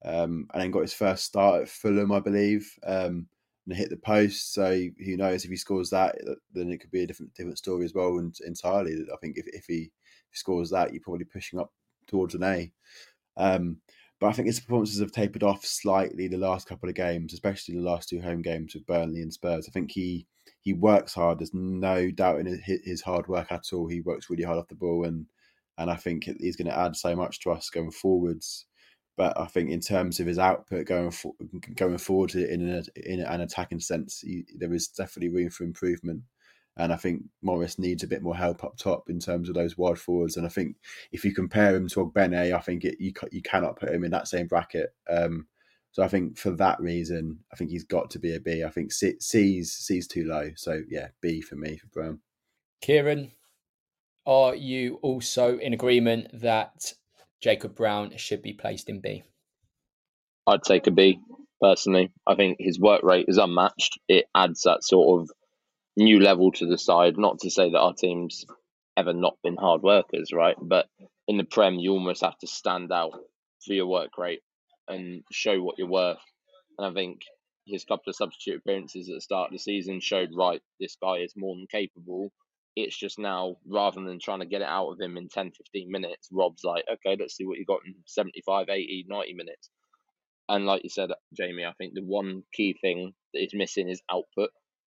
um, 0.05 0.47
and 0.53 0.61
then 0.61 0.71
got 0.71 0.81
his 0.81 0.93
first 0.93 1.25
start 1.25 1.63
at 1.63 1.69
Fulham, 1.69 2.11
I 2.11 2.19
believe, 2.19 2.71
um, 2.85 3.27
and 3.67 3.75
hit 3.75 3.89
the 3.89 3.97
post. 3.97 4.53
So 4.53 4.71
who 5.05 5.17
knows 5.17 5.43
if 5.43 5.51
he 5.51 5.57
scores 5.57 5.89
that, 5.91 6.15
then 6.53 6.71
it 6.71 6.79
could 6.79 6.91
be 6.91 7.03
a 7.03 7.07
different 7.07 7.33
different 7.33 7.57
story 7.57 7.85
as 7.85 7.93
well. 7.93 8.17
And 8.17 8.35
entirely, 8.45 9.05
I 9.13 9.17
think 9.17 9.37
if 9.37 9.45
if 9.47 9.65
he 9.67 9.91
scores 10.31 10.69
that, 10.69 10.93
you're 10.93 11.03
probably 11.03 11.25
pushing 11.25 11.59
up 11.59 11.71
towards 12.07 12.35
an 12.35 12.43
A. 12.43 12.71
Um, 13.37 13.77
but 14.21 14.27
I 14.27 14.33
think 14.33 14.45
his 14.45 14.59
performances 14.59 14.99
have 14.99 15.11
tapered 15.11 15.41
off 15.41 15.65
slightly 15.65 16.27
the 16.27 16.37
last 16.37 16.67
couple 16.67 16.87
of 16.87 16.93
games, 16.93 17.33
especially 17.33 17.73
the 17.73 17.81
last 17.81 18.07
two 18.07 18.21
home 18.21 18.43
games 18.43 18.75
with 18.75 18.85
Burnley 18.85 19.23
and 19.23 19.33
Spurs. 19.33 19.65
I 19.67 19.71
think 19.71 19.91
he 19.91 20.27
he 20.61 20.73
works 20.73 21.15
hard. 21.15 21.39
There's 21.39 21.55
no 21.55 22.11
doubt 22.11 22.39
in 22.39 22.61
his 22.63 23.01
hard 23.01 23.27
work 23.27 23.51
at 23.51 23.73
all. 23.73 23.87
He 23.87 24.01
works 24.01 24.29
really 24.29 24.43
hard 24.43 24.59
off 24.59 24.67
the 24.67 24.75
ball, 24.75 25.05
and 25.05 25.25
and 25.79 25.89
I 25.89 25.95
think 25.95 26.25
he's 26.39 26.55
going 26.55 26.67
to 26.67 26.77
add 26.77 26.95
so 26.95 27.15
much 27.15 27.39
to 27.41 27.51
us 27.51 27.71
going 27.71 27.89
forwards. 27.89 28.67
But 29.17 29.37
I 29.39 29.45
think 29.47 29.71
in 29.71 29.81
terms 29.81 30.19
of 30.19 30.27
his 30.27 30.37
output 30.37 30.85
going 30.85 31.09
for, 31.09 31.33
going 31.75 31.97
forward 31.97 32.35
in 32.35 32.69
an, 32.69 32.85
in 32.95 33.21
an 33.21 33.41
attacking 33.41 33.79
sense, 33.79 34.21
he, 34.21 34.45
there 34.55 34.73
is 34.73 34.87
definitely 34.87 35.35
room 35.35 35.49
for 35.49 35.63
improvement. 35.63 36.21
And 36.77 36.93
I 36.93 36.95
think 36.95 37.23
Morris 37.41 37.77
needs 37.77 38.03
a 38.03 38.07
bit 38.07 38.21
more 38.21 38.35
help 38.35 38.63
up 38.63 38.77
top 38.77 39.09
in 39.09 39.19
terms 39.19 39.49
of 39.49 39.55
those 39.55 39.77
wide 39.77 39.99
forwards. 39.99 40.37
And 40.37 40.45
I 40.45 40.49
think 40.49 40.77
if 41.11 41.25
you 41.25 41.33
compare 41.33 41.75
him 41.75 41.87
to 41.89 42.05
Ogbene, 42.05 42.53
I 42.53 42.59
think 42.59 42.85
it, 42.85 42.95
you 42.99 43.11
you 43.31 43.41
cannot 43.41 43.79
put 43.79 43.89
him 43.89 44.03
in 44.03 44.11
that 44.11 44.27
same 44.27 44.47
bracket. 44.47 44.89
Um, 45.09 45.47
so 45.91 46.01
I 46.01 46.07
think 46.07 46.37
for 46.37 46.51
that 46.51 46.79
reason, 46.79 47.39
I 47.51 47.57
think 47.57 47.69
he's 47.69 47.83
got 47.83 48.09
to 48.11 48.19
be 48.19 48.35
a 48.35 48.39
B. 48.39 48.63
I 48.63 48.69
think 48.69 48.93
C, 48.93 49.15
C's 49.19 49.73
C's 49.73 50.07
too 50.07 50.25
low. 50.25 50.51
So 50.55 50.81
yeah, 50.89 51.09
B 51.21 51.41
for 51.41 51.55
me 51.55 51.77
for 51.77 51.87
Brown. 51.87 52.19
Kieran, 52.81 53.31
are 54.25 54.55
you 54.55 54.99
also 55.01 55.57
in 55.57 55.73
agreement 55.73 56.27
that 56.41 56.93
Jacob 57.41 57.75
Brown 57.75 58.15
should 58.15 58.41
be 58.41 58.53
placed 58.53 58.89
in 58.89 59.01
B? 59.01 59.23
I'd 60.47 60.63
take 60.63 60.87
a 60.87 60.91
B 60.91 61.19
personally. 61.61 62.11
I 62.25 62.35
think 62.35 62.57
his 62.59 62.79
work 62.79 63.03
rate 63.03 63.25
is 63.27 63.37
unmatched. 63.37 63.99
It 64.07 64.25
adds 64.35 64.61
that 64.61 64.83
sort 64.83 65.21
of 65.21 65.29
new 66.01 66.19
level 66.19 66.51
to 66.53 66.65
the 66.65 66.77
side. 66.77 67.17
Not 67.17 67.39
to 67.39 67.49
say 67.49 67.69
that 67.69 67.79
our 67.79 67.93
team's 67.93 68.45
ever 68.97 69.13
not 69.13 69.37
been 69.43 69.57
hard 69.57 69.81
workers, 69.81 70.31
right? 70.33 70.55
But 70.61 70.87
in 71.27 71.37
the 71.37 71.43
Prem, 71.43 71.75
you 71.75 71.91
almost 71.91 72.23
have 72.23 72.37
to 72.39 72.47
stand 72.47 72.91
out 72.91 73.13
for 73.65 73.73
your 73.73 73.87
work 73.87 74.17
rate 74.17 74.41
and 74.87 75.23
show 75.31 75.61
what 75.61 75.77
you're 75.77 75.87
worth. 75.87 76.21
And 76.77 76.87
I 76.87 76.93
think 76.93 77.21
his 77.65 77.85
couple 77.85 78.09
of 78.09 78.15
substitute 78.15 78.57
appearances 78.59 79.09
at 79.09 79.15
the 79.15 79.21
start 79.21 79.47
of 79.47 79.53
the 79.53 79.59
season 79.59 79.99
showed 80.01 80.31
right, 80.35 80.61
this 80.79 80.97
guy 81.01 81.17
is 81.17 81.33
more 81.37 81.55
than 81.55 81.67
capable. 81.71 82.31
It's 82.75 82.97
just 82.97 83.19
now, 83.19 83.57
rather 83.67 84.01
than 84.01 84.19
trying 84.19 84.39
to 84.39 84.45
get 84.45 84.61
it 84.61 84.67
out 84.67 84.89
of 84.91 84.99
him 84.99 85.17
in 85.17 85.27
10, 85.29 85.51
15 85.51 85.91
minutes, 85.91 86.29
Rob's 86.31 86.63
like, 86.63 86.85
okay, 86.91 87.17
let's 87.19 87.35
see 87.35 87.45
what 87.45 87.57
you 87.57 87.65
got 87.65 87.81
in 87.85 87.95
75, 88.05 88.69
80, 88.69 89.05
90 89.07 89.33
minutes. 89.33 89.69
And 90.49 90.65
like 90.65 90.83
you 90.83 90.89
said, 90.89 91.11
Jamie, 91.37 91.65
I 91.65 91.73
think 91.73 91.93
the 91.93 92.01
one 92.03 92.43
key 92.53 92.77
thing 92.81 93.13
that 93.33 93.43
is 93.43 93.53
missing 93.53 93.89
is 93.89 94.01
output 94.09 94.49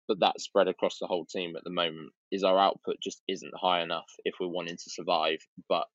but 0.07 0.19
that's 0.19 0.43
spread 0.43 0.67
across 0.67 0.99
the 0.99 1.07
whole 1.07 1.25
team 1.25 1.55
at 1.55 1.63
the 1.63 1.69
moment. 1.69 2.11
Is 2.31 2.43
our 2.43 2.57
output 2.57 2.97
just 3.01 3.21
isn't 3.27 3.53
high 3.55 3.81
enough 3.81 4.09
if 4.23 4.35
we're 4.39 4.47
wanting 4.47 4.77
to 4.77 4.89
survive? 4.89 5.39
But 5.67 5.87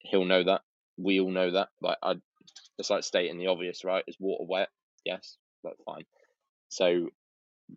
he'll 0.00 0.24
know 0.24 0.44
that. 0.44 0.62
We 0.96 1.20
all 1.20 1.30
know 1.30 1.52
that. 1.52 1.68
Like 1.80 1.98
I, 2.02 2.14
it's 2.78 2.90
like 2.90 3.04
stating 3.04 3.38
the 3.38 3.46
obvious, 3.46 3.84
right? 3.84 4.04
Is 4.06 4.16
water 4.18 4.44
wet? 4.46 4.68
Yes, 5.04 5.36
that's 5.64 5.80
fine. 5.84 6.04
So 6.68 7.08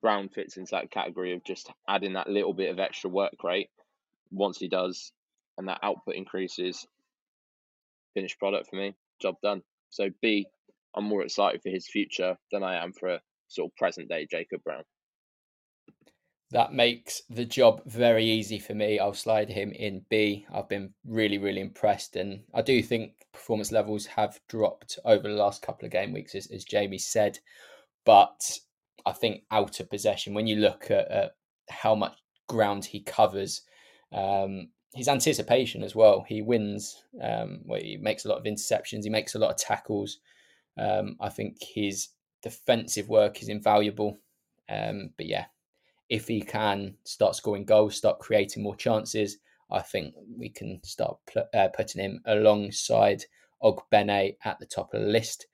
Brown 0.01 0.29
fits 0.29 0.57
into 0.57 0.71
that 0.71 0.91
category 0.91 1.33
of 1.33 1.43
just 1.43 1.71
adding 1.87 2.13
that 2.13 2.29
little 2.29 2.53
bit 2.53 2.71
of 2.71 2.79
extra 2.79 3.09
work 3.09 3.43
rate. 3.43 3.69
Once 4.31 4.57
he 4.57 4.67
does, 4.67 5.11
and 5.57 5.67
that 5.67 5.79
output 5.83 6.15
increases, 6.15 6.87
finished 8.13 8.39
product 8.39 8.69
for 8.69 8.77
me. 8.77 8.95
Job 9.21 9.35
done. 9.43 9.61
So 9.89 10.09
B, 10.21 10.47
I'm 10.95 11.03
more 11.03 11.23
excited 11.23 11.61
for 11.61 11.69
his 11.69 11.87
future 11.87 12.37
than 12.51 12.63
I 12.63 12.81
am 12.83 12.93
for 12.93 13.09
a 13.09 13.21
sort 13.49 13.69
of 13.71 13.75
present 13.75 14.09
day 14.09 14.25
Jacob 14.29 14.63
Brown 14.63 14.83
that 16.51 16.73
makes 16.73 17.21
the 17.29 17.45
job 17.45 17.81
very 17.85 18.25
easy 18.25 18.59
for 18.59 18.73
me. 18.73 18.99
I'll 18.99 19.13
slide 19.13 19.49
him 19.49 19.71
in 19.71 20.05
B. 20.09 20.45
I've 20.53 20.67
been 20.67 20.93
really, 21.05 21.37
really 21.37 21.61
impressed, 21.61 22.15
and 22.15 22.41
I 22.53 22.61
do 22.61 22.81
think 22.83 23.13
performance 23.33 23.71
levels 23.71 24.05
have 24.05 24.39
dropped 24.49 24.99
over 25.05 25.27
the 25.27 25.35
last 25.35 25.61
couple 25.61 25.85
of 25.85 25.91
game 25.91 26.11
weeks, 26.11 26.35
as, 26.35 26.47
as 26.47 26.65
Jamie 26.65 26.97
said. 26.97 27.39
But 28.05 28.59
I 29.05 29.13
think 29.13 29.43
out 29.51 29.79
of 29.79 29.89
possession, 29.89 30.33
when 30.33 30.47
you 30.47 30.57
look 30.57 30.91
at, 30.91 31.09
at 31.09 31.31
how 31.69 31.95
much 31.95 32.17
ground 32.47 32.83
he 32.83 32.99
covers, 33.01 33.61
um, 34.11 34.69
his 34.93 35.07
anticipation 35.07 35.83
as 35.83 35.95
well. 35.95 36.25
He 36.27 36.41
wins. 36.41 37.03
Um, 37.21 37.61
where 37.65 37.81
he 37.81 37.97
makes 37.97 38.25
a 38.25 38.29
lot 38.29 38.39
of 38.39 38.43
interceptions. 38.43 39.03
He 39.03 39.09
makes 39.09 39.35
a 39.35 39.39
lot 39.39 39.51
of 39.51 39.57
tackles. 39.57 40.19
Um, 40.77 41.15
I 41.19 41.29
think 41.29 41.57
his 41.61 42.09
defensive 42.43 43.07
work 43.09 43.41
is 43.41 43.49
invaluable. 43.49 44.19
Um, 44.69 45.11
but 45.17 45.27
yeah, 45.27 45.45
if 46.11 46.27
he 46.27 46.41
can 46.41 46.93
start 47.05 47.37
scoring 47.37 47.63
goals, 47.63 47.95
start 47.95 48.19
creating 48.19 48.61
more 48.61 48.75
chances, 48.75 49.37
I 49.71 49.79
think 49.79 50.13
we 50.37 50.49
can 50.49 50.81
start 50.83 51.17
pl- 51.25 51.47
uh, 51.53 51.69
putting 51.69 52.01
him 52.03 52.21
alongside 52.25 53.23
Ogbene 53.63 54.35
at 54.43 54.59
the 54.59 54.65
top 54.65 54.93
of 54.93 54.99
the 54.99 55.07
list. 55.07 55.47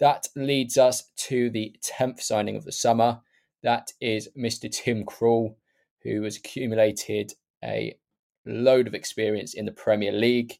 That 0.00 0.28
leads 0.36 0.76
us 0.76 1.10
to 1.16 1.48
the 1.48 1.74
10th 1.82 2.20
signing 2.20 2.56
of 2.56 2.66
the 2.66 2.72
summer. 2.72 3.20
That 3.62 3.90
is 4.02 4.28
Mr. 4.36 4.70
Tim 4.70 5.06
Krul, 5.06 5.54
who 6.02 6.22
has 6.24 6.36
accumulated 6.36 7.32
a 7.64 7.96
load 8.44 8.86
of 8.86 8.94
experience 8.94 9.54
in 9.54 9.64
the 9.64 9.72
Premier 9.72 10.12
League. 10.12 10.58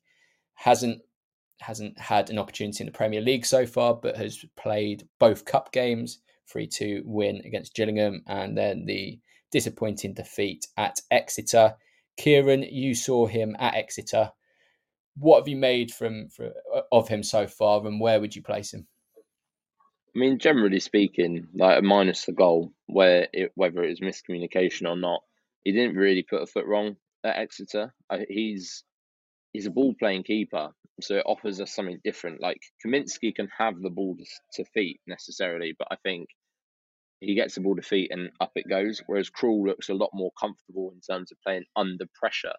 Hasn't 0.54 1.02
hasn't 1.60 1.98
had 1.98 2.30
an 2.30 2.38
opportunity 2.38 2.82
in 2.82 2.86
the 2.86 2.96
Premier 2.96 3.20
League 3.20 3.44
so 3.44 3.66
far, 3.66 3.94
but 3.94 4.16
has 4.16 4.44
played 4.56 5.06
both 5.20 5.44
cup 5.44 5.72
games, 5.72 6.20
3 6.48 6.66
2 6.66 7.02
win 7.04 7.42
against 7.44 7.74
Gillingham, 7.74 8.22
and 8.26 8.56
then 8.56 8.86
the 8.86 9.20
disappointing 9.52 10.14
defeat 10.14 10.66
at 10.76 10.98
Exeter. 11.10 11.76
Kieran, 12.16 12.62
you 12.62 12.94
saw 12.94 13.26
him 13.26 13.54
at 13.58 13.74
Exeter. 13.74 14.32
What 15.16 15.40
have 15.40 15.48
you 15.48 15.56
made 15.56 15.92
from, 15.92 16.28
from 16.28 16.52
uh, 16.74 16.80
of 16.90 17.08
him 17.08 17.22
so 17.22 17.46
far, 17.46 17.86
and 17.86 18.00
where 18.00 18.20
would 18.20 18.34
you 18.34 18.42
place 18.42 18.72
him? 18.72 18.86
I 20.14 20.18
mean, 20.18 20.38
generally 20.38 20.80
speaking, 20.80 21.46
like 21.54 21.82
minus 21.82 22.24
the 22.24 22.32
goal, 22.32 22.72
where 22.86 23.28
it, 23.32 23.52
whether 23.54 23.82
it 23.82 23.90
was 23.90 24.00
miscommunication 24.00 24.88
or 24.88 24.96
not, 24.96 25.22
he 25.64 25.72
didn't 25.72 25.96
really 25.96 26.22
put 26.22 26.42
a 26.42 26.46
foot 26.46 26.66
wrong 26.66 26.96
at 27.24 27.36
Exeter. 27.36 27.94
He's 28.28 28.84
he's 29.52 29.66
a 29.66 29.70
ball 29.70 29.94
playing 29.98 30.24
keeper, 30.24 30.70
so 31.00 31.16
it 31.16 31.24
offers 31.26 31.60
us 31.60 31.74
something 31.74 32.00
different. 32.04 32.40
Like 32.40 32.60
Kaminski 32.84 33.34
can 33.34 33.48
have 33.56 33.80
the 33.80 33.90
ball 33.90 34.16
to, 34.54 34.64
feet 34.64 35.00
necessarily, 35.06 35.74
but 35.78 35.88
I 35.90 35.96
think 36.02 36.28
he 37.22 37.36
gets 37.36 37.54
the 37.54 37.60
ball 37.60 37.76
to 37.76 37.82
feet 37.82 38.10
and 38.12 38.30
up 38.40 38.50
it 38.56 38.68
goes. 38.68 39.00
Whereas 39.06 39.30
Krul 39.30 39.64
looks 39.64 39.88
a 39.88 39.94
lot 39.94 40.10
more 40.12 40.32
comfortable 40.38 40.92
in 40.92 41.00
terms 41.00 41.30
of 41.30 41.38
playing 41.46 41.64
under 41.76 42.04
pressure 42.18 42.54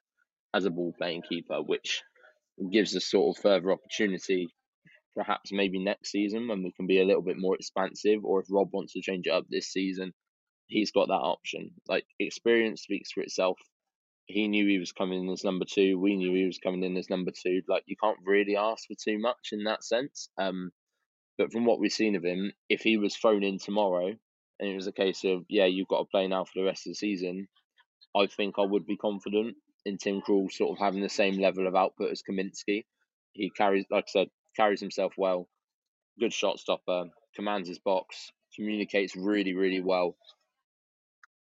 as 0.53 0.63
a 0.63 0.69
ball 0.69 0.93
playing 0.97 1.23
keeper, 1.27 1.61
which 1.61 2.01
gives 2.71 2.95
us 2.95 3.05
sort 3.05 3.35
of 3.35 3.41
further 3.41 3.71
opportunity. 3.71 4.47
Perhaps 5.15 5.51
maybe 5.51 5.83
next 5.83 6.11
season 6.11 6.47
when 6.47 6.63
we 6.63 6.71
can 6.71 6.87
be 6.87 7.01
a 7.01 7.05
little 7.05 7.21
bit 7.21 7.37
more 7.37 7.55
expansive, 7.55 8.23
or 8.23 8.39
if 8.39 8.47
Rob 8.49 8.69
wants 8.71 8.93
to 8.93 9.01
change 9.01 9.27
it 9.27 9.33
up 9.33 9.45
this 9.49 9.67
season, 9.67 10.13
he's 10.67 10.91
got 10.91 11.09
that 11.09 11.13
option. 11.13 11.71
Like 11.89 12.05
experience 12.17 12.83
speaks 12.83 13.11
for 13.11 13.21
itself. 13.21 13.57
He 14.27 14.47
knew 14.47 14.65
he 14.65 14.79
was 14.79 14.93
coming 14.93 15.25
in 15.25 15.29
as 15.29 15.43
number 15.43 15.65
two. 15.69 15.99
We 15.99 16.15
knew 16.15 16.33
he 16.33 16.45
was 16.45 16.57
coming 16.57 16.83
in 16.83 16.95
as 16.95 17.09
number 17.09 17.31
two. 17.31 17.63
Like 17.67 17.83
you 17.85 17.97
can't 18.01 18.17
really 18.25 18.55
ask 18.55 18.87
for 18.87 18.95
too 18.95 19.19
much 19.19 19.49
in 19.51 19.65
that 19.65 19.83
sense. 19.83 20.29
Um, 20.37 20.71
but 21.37 21.51
from 21.51 21.65
what 21.65 21.79
we've 21.79 21.91
seen 21.91 22.15
of 22.15 22.23
him, 22.23 22.53
if 22.69 22.81
he 22.81 22.95
was 22.95 23.17
thrown 23.17 23.43
in 23.43 23.59
tomorrow 23.59 24.13
and 24.59 24.69
it 24.69 24.75
was 24.75 24.87
a 24.87 24.91
case 24.91 25.23
of 25.23 25.45
yeah, 25.49 25.65
you've 25.65 25.87
got 25.87 25.99
to 25.99 26.05
play 26.05 26.27
now 26.27 26.43
for 26.45 26.51
the 26.55 26.65
rest 26.65 26.85
of 26.87 26.91
the 26.91 26.95
season, 26.95 27.47
I 28.15 28.27
think 28.27 28.55
I 28.57 28.65
would 28.65 28.85
be 28.85 28.97
confident 28.97 29.55
in 29.85 29.97
Tim 29.97 30.21
Krul 30.21 30.51
sort 30.51 30.71
of 30.71 30.83
having 30.83 31.01
the 31.01 31.09
same 31.09 31.39
level 31.39 31.67
of 31.67 31.75
output 31.75 32.11
as 32.11 32.21
Kaminski. 32.21 32.85
He 33.33 33.49
carries, 33.49 33.85
like 33.89 34.05
I 34.07 34.11
said, 34.11 34.27
carries 34.55 34.79
himself 34.79 35.13
well. 35.17 35.49
Good 36.19 36.33
shot 36.33 36.59
stopper, 36.59 37.05
commands 37.35 37.67
his 37.67 37.79
box, 37.79 38.31
communicates 38.55 39.15
really, 39.15 39.55
really 39.55 39.81
well. 39.81 40.15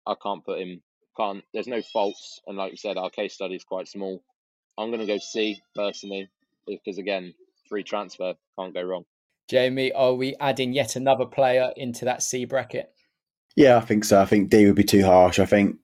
I 0.06 0.16
can't 0.22 0.46
put 0.46 0.60
him. 0.60 0.82
Can't. 1.16 1.44
There's 1.54 1.68
no 1.68 1.82
faults, 1.82 2.42
and 2.46 2.58
like 2.58 2.72
you 2.72 2.78
said, 2.78 2.98
our 2.98 3.10
case 3.10 3.34
study 3.34 3.56
is 3.56 3.64
quite 3.64 3.88
small. 3.88 4.22
I'm 4.78 4.90
going 4.90 5.00
to 5.00 5.08
go 5.08 5.18
C 5.18 5.60
personally 5.74 6.30
because 6.68 6.98
again, 6.98 7.34
free 7.70 7.84
transfer 7.84 8.36
can't 8.60 8.74
go 8.74 8.84
wrong. 8.84 9.06
Jamie, 9.50 9.94
are 9.94 10.14
we 10.14 10.36
adding 10.40 10.74
yet 10.74 10.96
another 10.96 11.26
player 11.26 11.72
into 11.78 12.06
that 12.06 12.22
C 12.22 12.46
bracket? 12.46 12.92
Yeah, 13.58 13.78
I 13.78 13.82
think 13.82 14.06
so. 14.06 14.22
I 14.22 14.26
think 14.26 14.52
D 14.52 14.68
would 14.68 14.76
be 14.76 14.84
too 14.84 15.04
harsh. 15.04 15.40
I 15.40 15.46
think, 15.48 15.78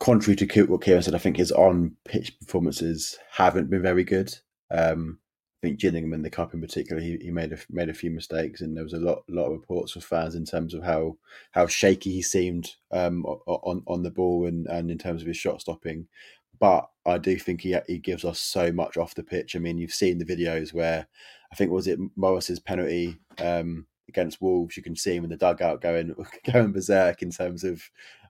contrary 0.00 0.36
to 0.36 0.66
what 0.66 0.82
Kieran 0.82 1.02
said, 1.02 1.14
I 1.14 1.18
think 1.18 1.36
his 1.36 1.52
on 1.52 1.96
pitch 2.04 2.38
performances 2.40 3.16
haven't 3.30 3.70
been 3.70 3.82
very 3.82 4.02
good. 4.02 4.36
Um, 4.72 5.20
I 5.62 5.68
think 5.68 5.80
Gillingham 5.80 6.12
in 6.12 6.22
the 6.22 6.30
cup 6.30 6.54
in 6.54 6.60
particular, 6.60 7.00
he, 7.00 7.16
he 7.22 7.30
made 7.30 7.52
a 7.52 7.58
made 7.70 7.88
a 7.88 7.94
few 7.94 8.10
mistakes, 8.10 8.62
and 8.62 8.76
there 8.76 8.84
was 8.84 8.94
a 8.94 8.98
lot 8.98 9.22
lot 9.28 9.46
of 9.46 9.52
reports 9.52 9.92
from 9.92 10.02
fans 10.02 10.34
in 10.34 10.44
terms 10.44 10.74
of 10.74 10.82
how 10.82 11.16
how 11.52 11.68
shaky 11.68 12.12
he 12.12 12.22
seemed 12.22 12.74
um, 12.90 13.24
on 13.24 13.82
on 13.86 14.02
the 14.02 14.10
ball 14.10 14.46
and, 14.46 14.66
and 14.66 14.90
in 14.90 14.98
terms 14.98 15.22
of 15.22 15.28
his 15.28 15.36
shot 15.36 15.60
stopping. 15.60 16.08
But 16.60 16.88
I 17.06 17.18
do 17.18 17.38
think 17.38 17.60
he 17.60 17.76
he 17.86 17.98
gives 17.98 18.24
us 18.24 18.40
so 18.40 18.72
much 18.72 18.96
off 18.96 19.14
the 19.14 19.22
pitch. 19.22 19.54
I 19.54 19.60
mean, 19.60 19.78
you've 19.78 19.94
seen 19.94 20.18
the 20.18 20.24
videos 20.24 20.74
where 20.74 21.06
I 21.52 21.56
think 21.56 21.70
was 21.70 21.86
it 21.86 22.00
Morris's 22.16 22.60
penalty 22.60 23.18
um, 23.38 23.87
against 24.08 24.40
Wolves. 24.40 24.76
You 24.76 24.82
can 24.82 24.96
see 24.96 25.14
him 25.14 25.24
in 25.24 25.30
the 25.30 25.36
dugout 25.36 25.80
going 25.80 26.14
going 26.52 26.72
berserk 26.72 27.22
in 27.22 27.30
terms 27.30 27.64
of 27.64 27.82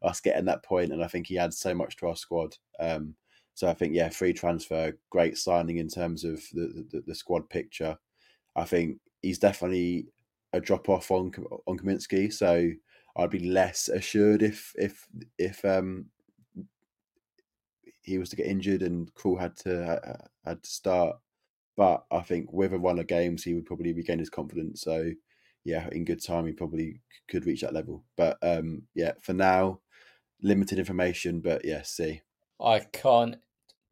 us 0.02 0.20
getting 0.20 0.44
that 0.46 0.64
point, 0.64 0.92
and 0.92 1.02
I 1.02 1.08
think 1.08 1.26
he 1.26 1.38
adds 1.38 1.58
so 1.58 1.74
much 1.74 1.96
to 1.96 2.08
our 2.08 2.16
squad. 2.16 2.56
Um, 2.80 3.14
so 3.54 3.68
I 3.68 3.74
think 3.74 3.94
yeah, 3.94 4.08
free 4.08 4.32
transfer, 4.32 4.92
great 5.10 5.38
signing 5.38 5.78
in 5.78 5.88
terms 5.88 6.24
of 6.24 6.42
the 6.52 6.86
the, 6.90 7.02
the 7.06 7.14
squad 7.14 7.48
picture. 7.48 7.96
I 8.56 8.64
think 8.64 8.98
he's 9.22 9.38
definitely 9.38 10.08
a 10.52 10.60
drop 10.60 10.88
off 10.88 11.10
on 11.10 11.32
on 11.66 11.78
Kaminski, 11.78 12.32
so 12.32 12.70
I'd 13.16 13.30
be 13.30 13.50
less 13.50 13.88
assured 13.88 14.42
if 14.42 14.72
if 14.76 15.06
if 15.38 15.64
um 15.64 16.06
he 18.02 18.18
was 18.18 18.30
to 18.30 18.36
get 18.36 18.46
injured 18.46 18.82
and 18.82 19.12
Krul 19.14 19.38
had 19.38 19.56
to 19.58 20.18
had 20.44 20.62
to 20.62 20.70
start. 20.70 21.16
But 21.76 22.04
I 22.10 22.20
think 22.20 22.52
with 22.52 22.72
a 22.72 22.78
run 22.78 22.98
of 22.98 23.06
games, 23.06 23.44
he 23.44 23.54
would 23.54 23.66
probably 23.66 23.92
regain 23.92 24.18
his 24.18 24.30
confidence. 24.30 24.80
So 24.80 25.12
yeah, 25.68 25.88
in 25.92 26.04
good 26.04 26.24
time, 26.24 26.46
he 26.46 26.52
probably 26.52 27.00
could 27.28 27.46
reach 27.46 27.60
that 27.60 27.74
level. 27.74 28.04
But 28.16 28.38
um 28.42 28.82
yeah, 28.94 29.12
for 29.22 29.34
now, 29.34 29.80
limited 30.42 30.78
information. 30.78 31.40
But 31.40 31.64
yeah, 31.64 31.82
see. 31.82 32.22
I 32.60 32.80
can't 32.80 33.36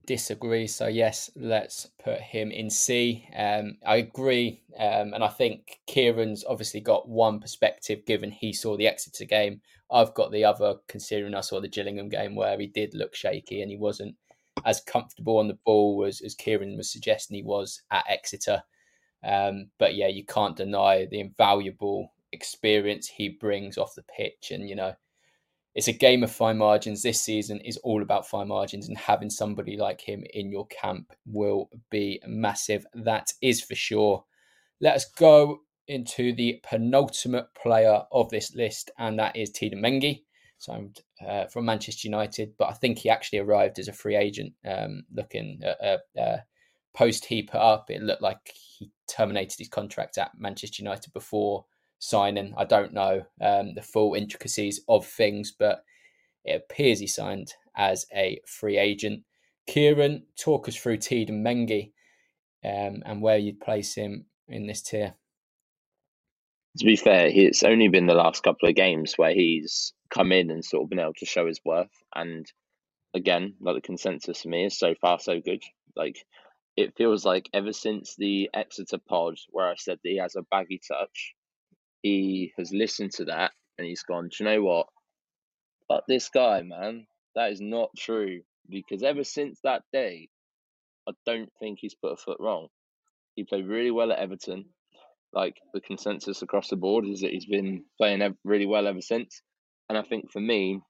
disagree. 0.07 0.67
So 0.67 0.87
yes, 0.87 1.31
let's 1.37 1.89
put 2.03 2.21
him 2.21 2.51
in 2.51 2.71
C. 2.71 3.29
Um, 3.37 3.77
I 3.85 3.97
agree, 3.97 4.63
um, 4.79 5.13
and 5.13 5.23
I 5.23 5.29
think 5.29 5.81
Kieran's 5.87 6.45
obviously 6.49 6.81
got 6.81 7.09
one 7.09 7.41
perspective 7.41 8.07
given 8.07 8.31
he 8.31 8.53
saw 8.53 8.77
the 8.77 8.87
Exeter 8.87 9.25
game. 9.25 9.61
I've 9.91 10.15
got 10.15 10.33
the 10.33 10.45
other, 10.45 10.77
considering 10.89 11.35
I 11.35 11.43
saw 11.43 11.61
the 11.61 11.69
Gillingham 11.69 12.09
game 12.09 12.35
where 12.35 12.59
he 12.59 12.67
did 12.67 12.95
look 12.95 13.15
shaky 13.15 13.63
and 13.63 13.71
he 13.71 13.77
wasn't 13.77 14.17
as 14.65 14.81
comfortable 14.81 15.39
on 15.39 15.49
the 15.49 15.59
ball 15.65 16.05
as, 16.07 16.21
as 16.23 16.35
Kieran 16.35 16.77
was 16.77 16.91
suggesting 16.91 17.37
he 17.37 17.43
was 17.43 17.83
at 17.91 18.05
Exeter. 18.09 18.63
Um, 19.27 19.71
but 19.79 19.97
yeah, 19.97 20.09
you 20.09 20.25
can't 20.25 20.57
deny 20.57 21.07
the 21.07 21.21
invaluable 21.21 22.13
experience 22.33 23.09
he 23.09 23.29
brings 23.29 23.77
off 23.77 23.95
the 23.95 24.05
pitch, 24.05 24.51
and 24.51 24.69
you 24.69 24.77
know 24.77 24.95
it's 25.75 25.89
a 25.89 25.93
game 25.93 26.23
of 26.23 26.31
fine 26.31 26.59
margins. 26.59 27.03
This 27.03 27.21
season 27.21 27.61
is 27.61 27.77
all 27.79 28.03
about 28.03 28.29
fine 28.29 28.49
margins, 28.49 28.89
and 28.89 28.97
having 28.97 29.31
somebody 29.31 29.77
like 29.77 30.01
him 30.01 30.25
in 30.33 30.51
your 30.51 30.67
camp 30.69 31.13
will 31.27 31.69
be 31.91 32.21
massive. 32.27 32.87
That 32.95 33.33
is 33.43 33.61
for 33.61 33.75
sure. 33.75 34.25
Let 34.81 34.95
us 34.95 35.05
go 35.05 35.61
into 35.89 36.35
the 36.35 36.61
penultimate 36.63 37.55
player 37.55 38.03
of 38.13 38.31
this 38.31 38.55
list, 38.55 38.91
and 38.99 39.19
that 39.19 39.37
is 39.37 39.51
Teden 39.51 39.81
Mengi. 39.81 40.23
So 40.59 40.91
uh, 41.27 41.47
from 41.47 41.67
Manchester 41.67 42.09
United, 42.09 42.55
but 42.59 42.71
I 42.71 42.73
think 42.73 42.99
he 42.99 43.11
actually 43.11 43.41
arrived 43.41 43.79
as 43.79 43.89
a 43.89 43.93
free 43.93 44.17
agent. 44.17 44.55
Um, 44.65 45.03
looking 45.13 45.61
at 45.63 45.77
a, 45.83 45.99
a 46.17 46.39
post 46.97 47.27
he 47.27 47.43
put 47.43 47.61
up, 47.61 47.91
it 47.91 48.03
looked 48.03 48.23
like 48.23 48.39
he 48.55 48.91
terminated 49.07 49.59
his 49.59 49.69
contract 49.69 50.19
at 50.19 50.33
Manchester 50.39 50.83
United 50.83 51.13
before 51.13 51.67
signing. 51.99 52.55
I 52.57 52.65
don't 52.65 52.95
know 52.95 53.23
um, 53.41 53.75
the 53.75 53.83
full 53.83 54.15
intricacies 54.15 54.81
of 54.89 55.07
things, 55.07 55.53
but 55.57 55.85
it 56.45 56.65
appears 56.65 56.99
he 56.99 57.07
signed 57.07 57.53
as 57.77 58.07
a 58.15 58.41
free 58.47 58.79
agent. 58.79 59.23
Kieran, 59.67 60.25
talk 60.39 60.69
us 60.69 60.77
through 60.77 60.99
Teden 60.99 61.43
Mengi 61.45 61.93
um, 62.65 63.03
and 63.05 63.21
where 63.21 63.39
you'd 63.39 63.61
place 63.61 63.95
him 63.95 64.27
in 64.49 64.67
this 64.67 64.83
tier. 64.83 65.15
To 66.79 66.85
be 66.85 66.97
fair, 66.97 67.29
it's 67.29 67.63
only 67.63 67.89
been 67.89 68.07
the 68.07 68.15
last 68.15 68.43
couple 68.43 68.69
of 68.69 68.75
games 68.75 69.15
where 69.17 69.33
he's 69.33 69.93
come 70.11 70.31
in 70.33 70.51
and 70.51 70.65
sort 70.65 70.85
of 70.85 70.91
been 70.91 71.01
able 71.01 71.15
to 71.19 71.27
show 71.27 71.47
his 71.47 71.61
worth. 71.65 71.91
And 72.15 72.47
again, 73.15 73.55
like 73.61 73.75
the 73.75 73.81
consensus 73.81 74.43
for 74.43 74.49
me 74.49 74.67
is 74.67 74.79
so 74.79 74.95
far 75.01 75.19
so 75.19 75.41
good. 75.41 75.63
Like 75.97 76.25
it 76.77 76.95
feels 76.97 77.25
like 77.25 77.49
ever 77.55 77.73
since 77.73 78.15
the 78.17 78.51
Exeter 78.53 78.99
pod 78.99 79.37
where 79.51 79.69
I 79.69 79.77
said 79.77 79.99
that 80.03 80.09
he 80.09 80.19
has 80.19 80.37
a 80.37 80.43
baggy 80.51 80.81
touch, 80.87 81.35
he 82.03 82.53
has 82.59 82.71
listened 82.73 83.13
to 83.13 83.27
that 83.27 83.53
and 83.79 83.87
he's 83.87 84.03
gone, 84.03 84.29
Do 84.29 84.45
you 84.45 84.51
know 84.51 84.63
what? 84.63 84.87
But 85.89 86.05
this 86.07 86.29
guy, 86.29 86.63
man, 86.63 87.07
that 87.35 87.53
is 87.53 87.61
not 87.61 87.91
true. 87.97 88.43
Because 88.69 89.03
ever 89.03 89.25
since 89.25 89.61
that 89.63 89.83
day, 89.93 90.29
I 91.09 91.13
don't 91.25 91.51
think 91.61 91.79
he's 91.81 91.95
put 91.95 92.13
a 92.13 92.17
foot 92.17 92.39
wrong. 92.41 92.69
He 93.37 93.45
played 93.45 93.67
really 93.67 93.93
well 93.93 94.13
at 94.13 94.19
Everton. 94.19 94.67
Like 95.33 95.57
the 95.73 95.81
consensus 95.81 96.43
across 96.43 96.69
the 96.69 96.77
board 96.77 97.07
is 97.07 97.21
that 97.21 97.31
he's 97.31 97.47
been 97.47 97.85
playing 97.97 98.37
really 98.45 98.67
well 98.67 98.87
ever 98.87 99.01
since. 99.01 99.43
And 99.89 99.97
I 99.97 100.03
think 100.03 100.31
for 100.33 100.41
me, 100.41 100.81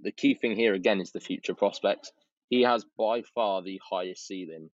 the 0.00 0.12
key 0.12 0.34
thing 0.34 0.56
here 0.56 0.74
again 0.74 1.00
is 1.00 1.12
the 1.12 1.20
future 1.20 1.54
prospects. 1.54 2.10
He 2.48 2.62
has 2.62 2.84
by 2.96 3.22
far 3.34 3.62
the 3.62 3.80
highest 3.90 4.26
ceiling 4.26 4.70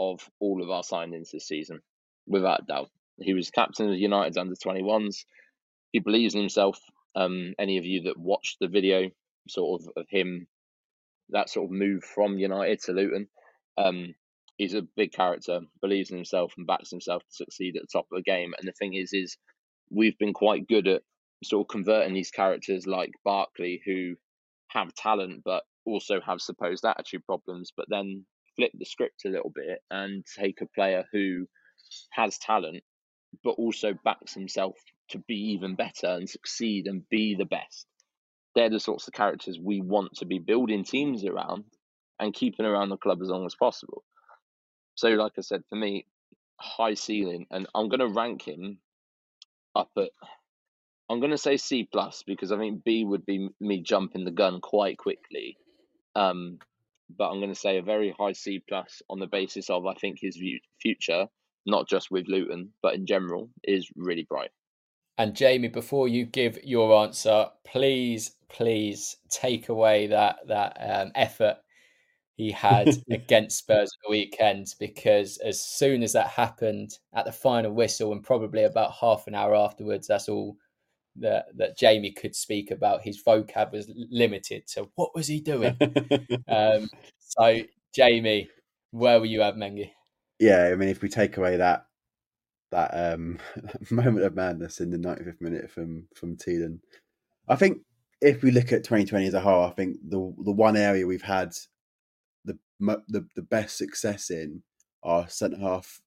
of 0.00 0.28
all 0.40 0.62
of 0.62 0.70
our 0.70 0.82
signings 0.82 1.30
this 1.30 1.46
season, 1.46 1.80
without 2.26 2.66
doubt. 2.66 2.90
He 3.18 3.34
was 3.34 3.50
captain 3.50 3.90
of 3.90 3.98
United's 3.98 4.38
under 4.38 4.54
21s. 4.54 5.24
He 5.92 5.98
believes 5.98 6.34
in 6.34 6.40
himself. 6.40 6.78
Um, 7.14 7.54
any 7.58 7.76
of 7.78 7.84
you 7.84 8.02
that 8.04 8.18
watched 8.18 8.58
the 8.60 8.68
video, 8.68 9.10
sort 9.48 9.82
of 9.82 9.88
of 9.96 10.06
him, 10.08 10.46
that 11.30 11.50
sort 11.50 11.66
of 11.66 11.70
move 11.72 12.02
from 12.02 12.38
United 12.38 12.80
to 12.82 12.92
Luton, 12.92 13.28
um, 13.76 14.14
he's 14.56 14.74
a 14.74 14.82
big 14.96 15.12
character, 15.12 15.60
believes 15.82 16.10
in 16.10 16.16
himself, 16.16 16.54
and 16.56 16.66
backs 16.66 16.90
himself 16.90 17.22
to 17.22 17.32
succeed 17.32 17.76
at 17.76 17.82
the 17.82 17.88
top 17.92 18.06
of 18.10 18.16
the 18.16 18.22
game. 18.22 18.54
And 18.58 18.66
the 18.66 18.72
thing 18.72 18.94
is, 18.94 19.12
is 19.12 19.36
we've 19.90 20.18
been 20.18 20.32
quite 20.32 20.68
good 20.68 20.88
at 20.88 21.02
sort 21.44 21.64
of 21.64 21.68
converting 21.68 22.14
these 22.14 22.30
characters 22.30 22.86
like 22.86 23.12
Barkley, 23.24 23.82
who 23.84 24.14
have 24.68 24.94
talent 24.94 25.42
but 25.44 25.64
also 25.84 26.20
have 26.20 26.40
supposed 26.40 26.84
attitude 26.84 27.24
problems, 27.26 27.72
but 27.76 27.86
then 27.88 28.24
flip 28.56 28.72
the 28.74 28.84
script 28.84 29.24
a 29.24 29.30
little 29.30 29.52
bit 29.54 29.80
and 29.90 30.24
take 30.38 30.60
a 30.60 30.66
player 30.66 31.04
who 31.12 31.46
has 32.12 32.38
talent 32.38 32.82
but 33.44 33.50
also 33.52 33.94
backs 34.04 34.34
himself 34.34 34.76
to 35.10 35.18
be 35.18 35.52
even 35.52 35.74
better 35.74 36.06
and 36.06 36.28
succeed 36.28 36.86
and 36.86 37.08
be 37.08 37.34
the 37.34 37.44
best. 37.44 37.86
They're 38.54 38.70
the 38.70 38.80
sorts 38.80 39.06
of 39.06 39.14
characters 39.14 39.58
we 39.62 39.80
want 39.80 40.14
to 40.16 40.26
be 40.26 40.38
building 40.38 40.84
teams 40.84 41.24
around 41.24 41.64
and 42.18 42.34
keeping 42.34 42.66
around 42.66 42.88
the 42.88 42.96
club 42.96 43.20
as 43.22 43.28
long 43.28 43.46
as 43.46 43.54
possible. 43.54 44.04
So, 44.96 45.08
like 45.10 45.32
I 45.38 45.40
said, 45.42 45.62
for 45.68 45.76
me, 45.76 46.06
high 46.58 46.94
ceiling, 46.94 47.46
and 47.50 47.66
I'm 47.74 47.88
going 47.88 48.00
to 48.00 48.08
rank 48.08 48.46
him 48.46 48.78
up 49.74 49.90
at. 49.96 50.10
I'm 51.08 51.18
going 51.18 51.32
to 51.32 51.38
say 51.38 51.56
C 51.56 51.88
plus 51.90 52.22
because 52.24 52.52
I 52.52 52.58
think 52.58 52.84
B 52.84 53.04
would 53.04 53.26
be 53.26 53.48
me 53.60 53.82
jumping 53.82 54.24
the 54.24 54.30
gun 54.30 54.60
quite 54.60 54.96
quickly. 54.96 55.56
Um, 56.14 56.58
but 57.16 57.28
I'm 57.28 57.40
going 57.40 57.52
to 57.52 57.58
say 57.58 57.78
a 57.78 57.82
very 57.82 58.14
high 58.18 58.32
C 58.32 58.62
plus 58.68 59.02
on 59.08 59.18
the 59.18 59.26
basis 59.26 59.70
of 59.70 59.86
I 59.86 59.94
think 59.94 60.18
his 60.20 60.38
future, 60.80 61.26
not 61.66 61.88
just 61.88 62.10
with 62.10 62.28
Luton, 62.28 62.72
but 62.82 62.94
in 62.94 63.06
general, 63.06 63.50
is 63.64 63.90
really 63.96 64.26
bright. 64.28 64.50
And 65.18 65.36
Jamie, 65.36 65.68
before 65.68 66.08
you 66.08 66.24
give 66.24 66.58
your 66.64 67.02
answer, 67.02 67.48
please, 67.66 68.36
please 68.48 69.16
take 69.30 69.68
away 69.68 70.06
that 70.06 70.38
that 70.48 70.76
um, 70.80 71.12
effort 71.14 71.58
he 72.36 72.50
had 72.50 72.88
against 73.10 73.58
Spurs 73.58 73.90
at 73.92 74.08
the 74.08 74.10
weekend 74.10 74.74
because 74.78 75.36
as 75.44 75.60
soon 75.60 76.02
as 76.02 76.14
that 76.14 76.28
happened 76.28 76.98
at 77.14 77.26
the 77.26 77.32
final 77.32 77.72
whistle 77.72 78.12
and 78.12 78.22
probably 78.22 78.64
about 78.64 78.92
half 78.98 79.26
an 79.26 79.34
hour 79.34 79.54
afterwards, 79.54 80.06
that's 80.06 80.28
all 80.28 80.56
that 81.16 81.46
that 81.56 81.78
Jamie 81.78 82.12
could 82.12 82.34
speak 82.34 82.70
about. 82.70 83.02
His 83.02 83.22
vocab 83.22 83.72
was 83.72 83.90
limited. 84.10 84.64
So 84.66 84.90
what 84.94 85.14
was 85.14 85.26
he 85.26 85.40
doing? 85.40 85.76
um, 86.48 86.88
so 87.18 87.58
Jamie, 87.94 88.48
where 88.90 89.20
were 89.20 89.26
you 89.26 89.42
at 89.42 89.56
Mengi? 89.56 89.90
Yeah, 90.38 90.70
I 90.72 90.76
mean, 90.76 90.88
if 90.88 91.02
we 91.02 91.08
take 91.08 91.36
away 91.36 91.56
that 91.56 91.86
that 92.70 92.90
um, 92.92 93.38
moment 93.90 94.24
of 94.24 94.34
madness 94.34 94.80
in 94.80 94.90
the 94.90 94.98
95th 94.98 95.40
minute 95.40 95.70
from 95.70 96.06
from 96.14 96.36
Teden, 96.36 96.80
I 97.48 97.56
think 97.56 97.78
if 98.20 98.42
we 98.42 98.50
look 98.50 98.72
at 98.72 98.84
2020 98.84 99.26
as 99.26 99.34
a 99.34 99.40
whole, 99.40 99.64
I 99.64 99.70
think 99.70 99.96
the 100.02 100.34
the 100.44 100.52
one 100.52 100.76
area 100.76 101.06
we've 101.06 101.22
had 101.22 101.52
the 102.44 102.58
the, 102.78 103.26
the 103.36 103.42
best 103.42 103.76
success 103.76 104.30
in 104.30 104.62
are 105.02 105.28
centre 105.28 105.58
half 105.58 106.00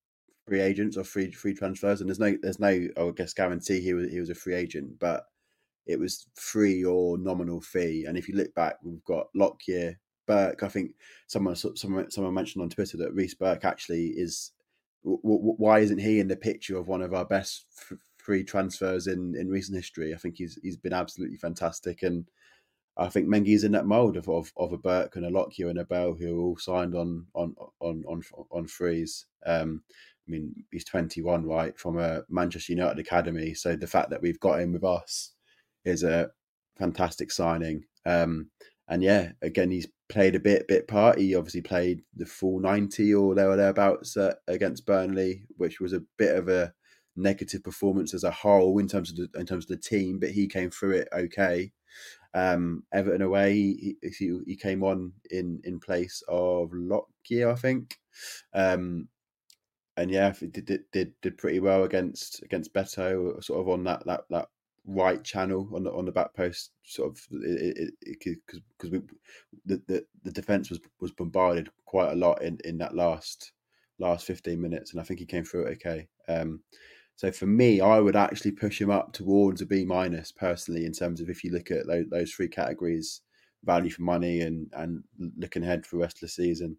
free 0.48 0.62
agents 0.62 0.98
or 0.98 1.04
free 1.04 1.32
free 1.32 1.54
transfers, 1.54 2.02
and 2.02 2.10
there's 2.10 2.20
no 2.20 2.36
there's 2.42 2.60
no 2.60 2.88
I 2.98 3.12
guess 3.16 3.34
guarantee 3.34 3.82
he 3.82 3.94
was 3.94 4.12
he 4.12 4.20
was 4.20 4.30
a 4.30 4.36
free 4.36 4.56
agent, 4.56 5.00
but 5.00 5.26
it 5.86 6.00
was 6.00 6.28
free 6.36 6.84
or 6.84 7.18
nominal 7.18 7.62
fee. 7.62 8.06
And 8.08 8.18
if 8.18 8.28
you 8.30 8.36
look 8.36 8.54
back, 8.56 8.78
we've 8.84 9.04
got 9.04 9.28
Lockyer, 9.36 10.00
Burke. 10.28 10.64
I 10.64 10.70
think 10.70 10.92
someone 11.28 11.56
someone 11.56 12.12
someone 12.12 12.34
mentioned 12.34 12.64
on 12.64 12.70
Twitter 12.70 12.98
that 12.98 13.14
Reece 13.14 13.36
Burke 13.36 13.66
actually 13.66 14.08
is. 14.08 14.52
W- 15.04 15.20
w- 15.22 15.56
why 15.58 15.80
isn't 15.80 15.98
he 15.98 16.22
in 16.22 16.30
the 16.30 16.36
picture 16.36 16.78
of 16.78 16.88
one 16.88 17.02
of 17.02 17.14
our 17.14 17.26
best 17.26 17.66
f- 17.92 17.98
free 18.18 18.42
transfers 18.42 19.08
in, 19.08 19.36
in 19.38 19.50
recent 19.50 19.76
history? 19.76 20.14
I 20.14 20.18
think 20.18 20.36
he's 20.38 20.58
he's 20.64 20.78
been 20.78 20.94
absolutely 20.94 21.38
fantastic, 21.38 22.04
and 22.04 22.26
I 22.98 23.10
think 23.10 23.28
Mengi's 23.28 23.64
in 23.64 23.72
that 23.72 23.88
mould 23.88 24.18
of, 24.18 24.30
of, 24.30 24.52
of 24.56 24.72
a 24.72 24.78
Burke 24.78 25.16
and 25.16 25.26
a 25.26 25.30
Lockyer 25.30 25.70
and 25.70 25.80
a 25.80 25.86
Bell 25.86 26.14
who 26.14 26.38
are 26.38 26.42
all 26.42 26.58
signed 26.58 26.96
on 26.96 27.26
on 27.34 27.56
on 27.80 28.04
on 28.08 28.22
on 28.52 28.68
frees. 28.68 29.26
Um, 29.46 29.84
I 30.28 30.32
mean, 30.32 30.64
he's 30.72 30.86
21, 30.86 31.46
right, 31.46 31.78
from 31.78 32.00
a 32.00 32.24
Manchester 32.30 32.72
United 32.74 33.00
academy. 33.00 33.54
So 33.54 33.76
the 33.76 33.88
fact 33.88 34.10
that 34.12 34.22
we've 34.22 34.40
got 34.40 34.62
him 34.62 34.72
with 34.72 34.84
us 34.84 35.34
is 35.84 36.04
a 36.04 36.30
fantastic 36.78 37.30
signing. 37.30 37.84
Um, 38.06 38.50
and 38.88 39.04
yeah, 39.04 39.32
again, 39.42 39.72
he's 39.72 39.88
played 40.08 40.36
a 40.36 40.40
bit 40.40 40.68
bit 40.68 40.88
part. 40.88 41.18
He 41.18 41.36
obviously 41.36 41.62
played 41.62 42.04
the 42.16 42.26
full 42.26 42.60
90 42.60 43.14
or 43.16 43.36
there 43.36 43.50
or 43.50 43.56
thereabouts 43.56 44.16
uh, 44.16 44.36
against 44.48 44.86
Burnley, 44.86 45.44
which 45.58 45.80
was 45.80 45.94
a 45.94 46.04
bit 46.18 46.36
of 46.36 46.48
a 46.48 46.74
negative 47.16 47.64
performance 47.64 48.14
as 48.14 48.24
a 48.24 48.32
whole 48.32 48.78
in 48.80 48.88
terms 48.88 49.12
of 49.12 49.18
the, 49.18 49.40
in 49.40 49.46
terms 49.46 49.66
of 49.66 49.70
the 49.70 49.78
team, 49.78 50.20
but 50.20 50.32
he 50.32 50.48
came 50.48 50.70
through 50.70 50.92
it 50.92 51.08
okay. 51.14 51.72
Um, 52.34 52.84
Everton 52.92 53.22
away, 53.22 53.54
he, 53.54 53.96
he, 54.02 54.40
he 54.46 54.56
came 54.56 54.84
on 54.84 55.14
in 55.30 55.62
in 55.64 55.80
place 55.80 56.24
of 56.28 56.72
Lockyer, 56.74 57.52
I 57.52 57.56
think. 57.56 57.98
Um, 58.54 59.10
and 59.98 60.10
yeah, 60.10 60.34
did, 60.52 60.84
did 60.92 61.14
did 61.22 61.38
pretty 61.38 61.60
well 61.60 61.84
against 61.84 62.42
against 62.44 62.74
Beto, 62.74 63.44
sort 63.44 63.62
of 63.62 63.70
on 63.70 63.84
that 63.84 64.06
that 64.06 64.22
that 64.30 64.48
right 64.86 65.24
channel 65.24 65.70
on 65.74 65.84
the 65.84 65.94
on 65.94 66.06
the 66.06 66.12
back 66.12 66.34
post, 66.34 66.72
sort 66.84 67.12
of 67.12 67.28
because 68.02 68.62
because 68.78 68.92
we 68.92 69.02
the, 69.66 69.82
the 69.88 70.06
the 70.24 70.32
defense 70.32 70.70
was 70.70 70.80
was 71.00 71.12
bombarded 71.12 71.70
quite 71.86 72.12
a 72.12 72.16
lot 72.16 72.42
in 72.42 72.58
in 72.66 72.78
that 72.80 72.96
last 72.96 73.52
last 74.00 74.26
fifteen 74.26 74.62
minutes, 74.62 74.92
and 74.92 75.00
I 75.00 75.04
think 75.04 75.20
he 75.20 75.26
came 75.26 75.44
through 75.44 75.68
it 75.68 75.78
okay. 75.86 76.08
Um, 76.28 76.62
so 77.16 77.32
for 77.32 77.46
me, 77.46 77.80
I 77.82 78.00
would 78.00 78.16
actually 78.16 78.52
push 78.52 78.82
him 78.82 78.90
up 78.90 79.14
towards 79.14 79.62
a 79.62 79.66
B 79.66 79.86
minus 79.86 80.32
personally 80.32 80.86
in 80.86 80.92
terms 80.92 81.22
of 81.22 81.30
if 81.30 81.44
you 81.44 81.52
look 81.52 81.72
at 81.72 81.88
those, 81.88 82.06
those 82.10 82.32
three 82.32 82.48
categories, 82.48 83.22
value 83.64 83.90
for 83.90 84.02
money 84.02 84.42
and 84.42 84.70
and 84.74 85.04
looking 85.38 85.64
ahead 85.64 85.86
for 85.86 85.96
the 85.96 86.02
rest 86.02 86.18
of 86.18 86.22
the 86.22 86.28
season. 86.28 86.78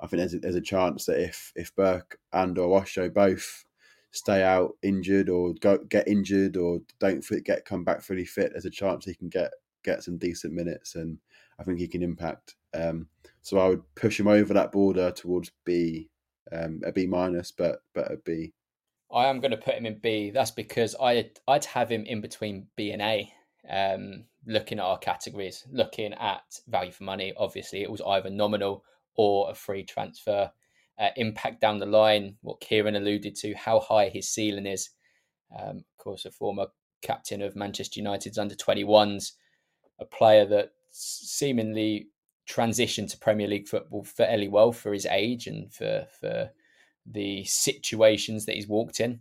I 0.00 0.06
think 0.06 0.18
there's 0.18 0.34
a, 0.34 0.38
there's 0.40 0.54
a 0.56 0.60
chance 0.60 1.06
that 1.06 1.20
if 1.20 1.52
if 1.54 1.74
Burke 1.76 2.18
and 2.32 2.58
or 2.58 2.80
Osho 2.80 3.08
both 3.08 3.64
stay 4.10 4.42
out 4.42 4.72
injured 4.82 5.28
or 5.28 5.54
go 5.60 5.78
get 5.78 6.08
injured 6.08 6.56
or 6.56 6.80
don't 6.98 7.24
fit, 7.24 7.44
get 7.44 7.64
come 7.64 7.84
back 7.84 8.02
fully 8.02 8.24
fit, 8.24 8.52
there's 8.52 8.64
a 8.64 8.70
chance 8.70 9.04
he 9.04 9.14
can 9.14 9.28
get 9.28 9.50
get 9.84 10.02
some 10.02 10.16
decent 10.16 10.52
minutes 10.52 10.94
and 10.94 11.18
I 11.58 11.64
think 11.64 11.78
he 11.78 11.88
can 11.88 12.02
impact. 12.02 12.56
Um, 12.72 13.06
so 13.42 13.58
I 13.58 13.68
would 13.68 13.82
push 13.94 14.18
him 14.18 14.26
over 14.26 14.54
that 14.54 14.72
border 14.72 15.10
towards 15.10 15.52
B, 15.64 16.08
um, 16.50 16.80
a 16.84 16.92
B 16.92 17.06
minus, 17.06 17.52
but 17.52 17.80
but 17.94 18.10
a 18.10 18.16
B. 18.16 18.52
I 19.12 19.26
am 19.26 19.40
going 19.40 19.50
to 19.50 19.56
put 19.56 19.74
him 19.74 19.86
in 19.86 19.98
B. 19.98 20.30
That's 20.30 20.50
because 20.50 20.94
I 21.00 21.30
I'd 21.46 21.64
have 21.66 21.90
him 21.90 22.04
in 22.04 22.20
between 22.20 22.66
B 22.76 22.90
and 22.90 23.02
A. 23.02 23.32
Um, 23.68 24.24
looking 24.46 24.78
at 24.78 24.84
our 24.84 24.98
categories, 24.98 25.64
looking 25.70 26.12
at 26.14 26.60
value 26.68 26.92
for 26.92 27.04
money, 27.04 27.32
obviously 27.36 27.82
it 27.82 27.90
was 27.90 28.02
either 28.06 28.28
nominal 28.28 28.84
or 29.16 29.50
a 29.50 29.54
free 29.54 29.84
transfer. 29.84 30.50
Uh, 30.96 31.08
impact 31.16 31.60
down 31.60 31.78
the 31.78 31.86
line, 31.86 32.36
what 32.42 32.60
Kieran 32.60 32.94
alluded 32.94 33.34
to, 33.34 33.52
how 33.54 33.80
high 33.80 34.08
his 34.08 34.28
ceiling 34.28 34.66
is. 34.66 34.90
Um, 35.58 35.78
of 35.78 35.98
course, 35.98 36.24
a 36.24 36.30
former 36.30 36.66
captain 37.02 37.42
of 37.42 37.56
Manchester 37.56 37.98
United's 37.98 38.38
under 38.38 38.54
21s, 38.54 39.32
a 39.98 40.04
player 40.04 40.46
that 40.46 40.70
seemingly 40.90 42.08
transitioned 42.48 43.10
to 43.10 43.18
Premier 43.18 43.48
League 43.48 43.66
football 43.66 44.04
fairly 44.04 44.48
well 44.48 44.70
for 44.70 44.92
his 44.92 45.06
age 45.06 45.46
and 45.46 45.72
for, 45.72 46.06
for 46.20 46.50
the 47.06 47.44
situations 47.44 48.46
that 48.46 48.54
he's 48.54 48.68
walked 48.68 49.00
in. 49.00 49.20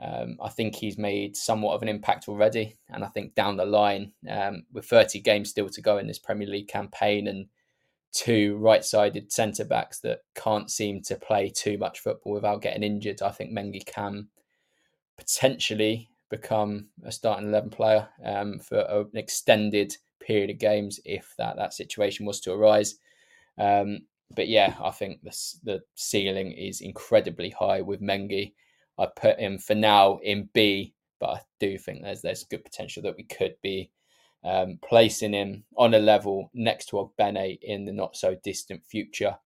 Um, 0.00 0.36
I 0.42 0.48
think 0.48 0.74
he's 0.74 0.98
made 0.98 1.36
somewhat 1.36 1.74
of 1.74 1.82
an 1.82 1.88
impact 1.88 2.28
already. 2.28 2.76
And 2.88 3.04
I 3.04 3.08
think 3.08 3.34
down 3.34 3.56
the 3.56 3.64
line, 3.64 4.12
um, 4.28 4.64
with 4.72 4.86
30 4.86 5.20
games 5.20 5.50
still 5.50 5.68
to 5.68 5.80
go 5.80 5.98
in 5.98 6.08
this 6.08 6.18
Premier 6.18 6.48
League 6.48 6.68
campaign 6.68 7.28
and 7.28 7.46
two 8.12 8.56
right 8.56 8.84
sided 8.84 9.32
centre 9.32 9.64
backs 9.64 10.00
that 10.00 10.20
can't 10.34 10.70
seem 10.70 11.00
to 11.02 11.16
play 11.16 11.48
too 11.48 11.78
much 11.78 12.00
football 12.00 12.32
without 12.32 12.62
getting 12.62 12.82
injured. 12.82 13.22
I 13.22 13.30
think 13.30 13.52
Mengi 13.52 13.84
can 13.86 14.28
potentially 15.16 16.10
become 16.30 16.88
a 17.04 17.12
starting 17.12 17.48
11 17.48 17.70
player 17.70 18.08
um, 18.24 18.58
for 18.58 18.80
an 18.80 19.10
extended 19.14 19.96
period 20.18 20.50
of 20.50 20.58
games 20.58 20.98
if 21.04 21.34
that, 21.38 21.56
that 21.56 21.74
situation 21.74 22.26
was 22.26 22.40
to 22.40 22.52
arise. 22.52 22.96
Um, 23.58 24.00
but 24.34 24.48
yeah, 24.48 24.74
I 24.82 24.90
think 24.90 25.22
the, 25.22 25.36
the 25.64 25.80
ceiling 25.94 26.52
is 26.52 26.80
incredibly 26.80 27.50
high 27.50 27.80
with 27.80 28.00
Mengi. 28.00 28.52
I 28.98 29.06
put 29.16 29.38
him 29.38 29.58
for 29.58 29.74
now 29.74 30.18
in 30.22 30.48
B, 30.52 30.94
but 31.18 31.30
I 31.30 31.40
do 31.60 31.78
think 31.78 32.02
there's 32.02 32.22
there's 32.22 32.44
good 32.44 32.64
potential 32.64 33.02
that 33.04 33.16
we 33.16 33.24
could 33.24 33.54
be 33.62 33.90
um, 34.44 34.78
placing 34.86 35.32
him 35.32 35.64
on 35.76 35.94
a 35.94 35.98
level 35.98 36.50
next 36.54 36.86
to 36.86 36.96
Ogbene 36.96 37.58
in 37.62 37.84
the 37.84 37.92
not 37.92 38.16
so 38.16 38.36
distant 38.42 38.84
future. 38.84 39.36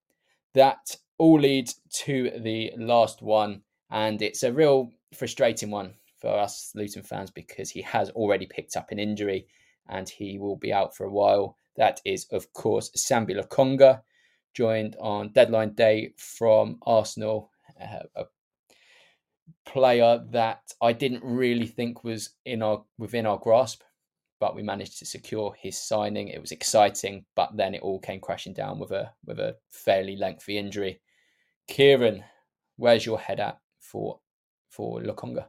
That 0.54 0.96
all 1.18 1.38
leads 1.40 1.80
to 2.04 2.30
the 2.40 2.72
last 2.78 3.22
one, 3.22 3.62
and 3.90 4.20
it's 4.22 4.42
a 4.42 4.52
real 4.52 4.90
frustrating 5.14 5.70
one 5.70 5.94
for 6.20 6.38
us 6.38 6.72
Luton 6.74 7.02
fans 7.02 7.30
because 7.30 7.70
he 7.70 7.82
has 7.82 8.10
already 8.10 8.46
picked 8.46 8.76
up 8.76 8.90
an 8.90 8.98
injury 8.98 9.46
and 9.88 10.08
he 10.08 10.38
will 10.38 10.56
be 10.56 10.72
out 10.72 10.96
for 10.96 11.04
a 11.04 11.12
while. 11.12 11.56
That 11.76 12.00
is, 12.04 12.26
of 12.32 12.52
course, 12.52 12.90
Sambi 12.96 13.38
Lokonga, 13.38 14.00
joined 14.56 14.96
on 14.98 15.32
deadline 15.32 15.74
day 15.74 16.12
from 16.16 16.78
Arsenal, 16.82 17.50
uh, 17.80 18.04
a 18.16 18.24
player 19.66 20.24
that 20.30 20.62
I 20.80 20.92
didn't 20.92 21.22
really 21.22 21.66
think 21.66 22.02
was 22.02 22.30
in 22.44 22.62
our 22.62 22.84
within 22.98 23.26
our 23.26 23.38
grasp 23.38 23.82
but 24.40 24.54
we 24.54 24.62
managed 24.62 24.98
to 24.98 25.06
secure 25.06 25.54
his 25.58 25.78
signing. 25.78 26.28
It 26.28 26.40
was 26.40 26.52
exciting, 26.52 27.24
but 27.34 27.56
then 27.56 27.74
it 27.74 27.82
all 27.82 27.98
came 27.98 28.20
crashing 28.20 28.52
down 28.52 28.78
with 28.78 28.90
a 28.90 29.12
with 29.24 29.38
a 29.38 29.56
fairly 29.70 30.16
lengthy 30.16 30.58
injury. 30.58 31.00
Kieran, 31.68 32.24
where's 32.76 33.06
your 33.06 33.18
head 33.18 33.40
at 33.40 33.58
for 33.80 34.20
for 34.68 35.00
Lokonga? 35.00 35.46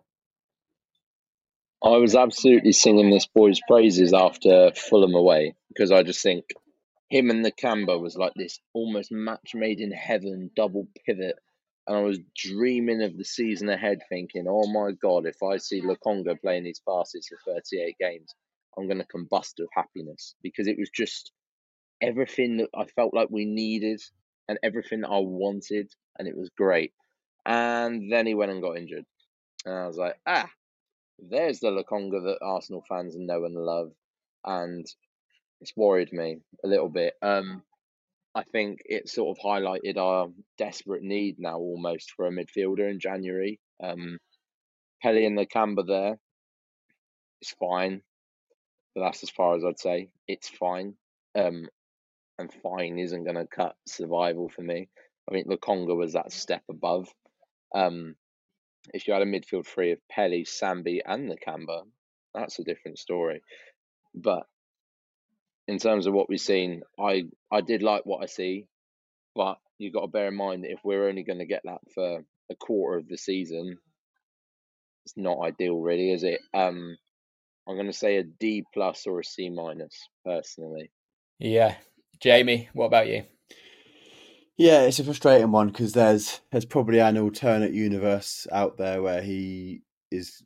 I 1.83 1.97
was 1.97 2.15
absolutely 2.15 2.71
singing 2.71 3.11
this 3.11 3.27
boy's 3.27 3.59
praises 3.67 4.13
after 4.13 4.71
Fulham 4.71 5.13
away 5.13 5.55
because 5.67 5.91
I 5.91 6.01
just 6.01 6.23
think 6.23 6.45
him 7.09 7.29
and 7.29 7.43
the 7.43 7.51
Nakamba 7.51 7.99
was 7.99 8.17
like 8.17 8.33
this 8.35 8.59
almost 8.73 9.11
match 9.11 9.53
made 9.55 9.79
in 9.79 9.91
heaven 9.91 10.51
double 10.55 10.87
pivot. 11.05 11.35
And 11.87 11.97
I 11.97 12.01
was 12.01 12.19
dreaming 12.35 13.01
of 13.01 13.17
the 13.17 13.23
season 13.23 13.69
ahead, 13.69 13.99
thinking, 14.09 14.45
oh 14.49 14.67
my 14.67 14.91
God, 14.91 15.25
if 15.25 15.41
I 15.41 15.57
see 15.57 15.81
Lokonga 15.81 16.39
playing 16.41 16.65
these 16.65 16.81
passes 16.87 17.29
for 17.29 17.53
38 17.53 17.95
games, 17.97 18.35
I'm 18.77 18.87
going 18.87 18.99
to 18.99 19.05
combust 19.05 19.53
with 19.59 19.69
happiness 19.73 20.35
because 20.43 20.67
it 20.67 20.77
was 20.77 20.89
just 20.93 21.31
everything 22.01 22.57
that 22.57 22.69
I 22.75 22.85
felt 22.85 23.13
like 23.13 23.29
we 23.29 23.45
needed 23.45 24.01
and 24.49 24.59
everything 24.63 25.01
that 25.01 25.09
I 25.09 25.19
wanted, 25.19 25.89
and 26.19 26.27
it 26.27 26.37
was 26.37 26.49
great. 26.57 26.91
And 27.45 28.11
then 28.11 28.27
he 28.27 28.35
went 28.35 28.51
and 28.51 28.61
got 28.61 28.77
injured, 28.77 29.05
and 29.65 29.75
I 29.75 29.87
was 29.87 29.97
like, 29.97 30.15
ah, 30.25 30.49
there's 31.19 31.59
the 31.59 31.69
Lokonga 31.69 32.23
that 32.23 32.39
Arsenal 32.41 32.83
fans 32.87 33.15
know 33.17 33.45
and 33.45 33.55
love, 33.55 33.91
and 34.45 34.85
it's 35.61 35.75
worried 35.75 36.13
me 36.13 36.39
a 36.63 36.67
little 36.67 36.89
bit. 36.89 37.13
Um, 37.21 37.63
I 38.35 38.43
think 38.43 38.81
it 38.85 39.09
sort 39.09 39.37
of 39.37 39.43
highlighted 39.43 39.97
our 39.97 40.27
desperate 40.57 41.01
need 41.01 41.39
now 41.39 41.57
almost 41.57 42.11
for 42.11 42.27
a 42.27 42.31
midfielder 42.31 42.89
in 42.89 42.99
January. 42.99 43.59
Um, 43.83 44.19
Pelly 45.01 45.25
and 45.25 45.37
Nakamba 45.37 45.87
there, 45.87 46.19
it's 47.41 47.55
fine, 47.59 48.01
but 48.95 49.01
that's 49.01 49.23
as 49.23 49.29
far 49.29 49.55
as 49.55 49.63
I'd 49.63 49.79
say. 49.79 50.09
It's 50.27 50.49
fine. 50.49 50.95
Um, 51.35 51.67
and 52.39 52.53
fine 52.61 52.99
isn't 52.99 53.23
going 53.23 53.35
to 53.35 53.47
cut 53.47 53.75
survival 53.87 54.49
for 54.49 54.61
me. 54.61 54.89
I 55.29 55.33
think 55.33 55.47
Lokonga 55.47 55.95
was 55.95 56.13
that 56.13 56.31
step 56.31 56.63
above. 56.69 57.07
Um, 57.73 58.15
if 58.93 59.07
you 59.07 59.13
had 59.13 59.23
a 59.23 59.25
midfield 59.25 59.65
three 59.65 59.91
of 59.91 59.99
Pelly, 60.09 60.45
Sambi, 60.45 61.01
and 61.05 61.29
Nakamba, 61.29 61.81
that's 62.33 62.59
a 62.59 62.63
different 62.63 62.99
story. 62.99 63.41
But 64.15 64.45
in 65.67 65.79
terms 65.79 66.07
of 66.07 66.13
what 66.13 66.29
we've 66.29 66.39
seen, 66.39 66.83
I 66.99 67.25
I 67.51 67.61
did 67.61 67.83
like 67.83 68.05
what 68.05 68.23
I 68.23 68.27
see, 68.27 68.67
but 69.35 69.57
you've 69.77 69.93
got 69.93 70.01
to 70.01 70.07
bear 70.07 70.27
in 70.27 70.35
mind 70.35 70.63
that 70.63 70.71
if 70.71 70.79
we're 70.83 71.07
only 71.07 71.23
going 71.23 71.39
to 71.39 71.45
get 71.45 71.61
that 71.65 71.81
for 71.93 72.23
a 72.49 72.55
quarter 72.55 72.97
of 72.97 73.07
the 73.07 73.17
season, 73.17 73.77
it's 75.05 75.17
not 75.17 75.41
ideal, 75.41 75.79
really, 75.79 76.11
is 76.11 76.23
it? 76.23 76.39
Um, 76.53 76.97
I'm 77.67 77.75
going 77.75 77.87
to 77.87 77.93
say 77.93 78.17
a 78.17 78.23
D 78.23 78.63
plus 78.73 79.05
or 79.05 79.19
a 79.19 79.23
C 79.23 79.49
minus 79.49 79.93
personally. 80.25 80.91
Yeah, 81.39 81.75
Jamie, 82.21 82.69
what 82.73 82.85
about 82.85 83.07
you? 83.07 83.23
Yeah, 84.57 84.81
it's 84.81 84.97
a 84.97 85.03
frustrating 85.03 85.51
one 85.51 85.67
because 85.67 85.93
there's 85.93 86.41
there's 86.51 86.65
probably 86.65 86.99
an 86.99 87.17
alternate 87.17 87.73
universe 87.73 88.47
out 88.51 88.77
there 88.77 89.01
where 89.03 89.21
he 89.21 89.81
is 90.11 90.41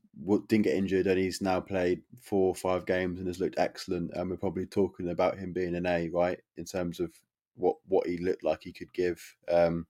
didn't 0.47 0.65
get 0.65 0.75
injured 0.75 1.07
and 1.07 1.19
he's 1.19 1.41
now 1.41 1.59
played 1.59 2.01
four 2.19 2.49
or 2.49 2.55
five 2.55 2.85
games 2.85 3.19
and 3.19 3.27
has 3.27 3.39
looked 3.39 3.59
excellent. 3.59 4.11
And 4.13 4.29
we're 4.29 4.37
probably 4.37 4.65
talking 4.65 5.09
about 5.09 5.37
him 5.37 5.53
being 5.53 5.75
an 5.75 5.85
A, 5.85 6.09
right, 6.09 6.39
in 6.57 6.65
terms 6.65 6.99
of 6.99 7.11
what 7.55 7.77
what 7.87 8.07
he 8.07 8.17
looked 8.17 8.43
like 8.43 8.63
he 8.63 8.71
could 8.71 8.91
give. 8.93 9.21
Um, 9.49 9.87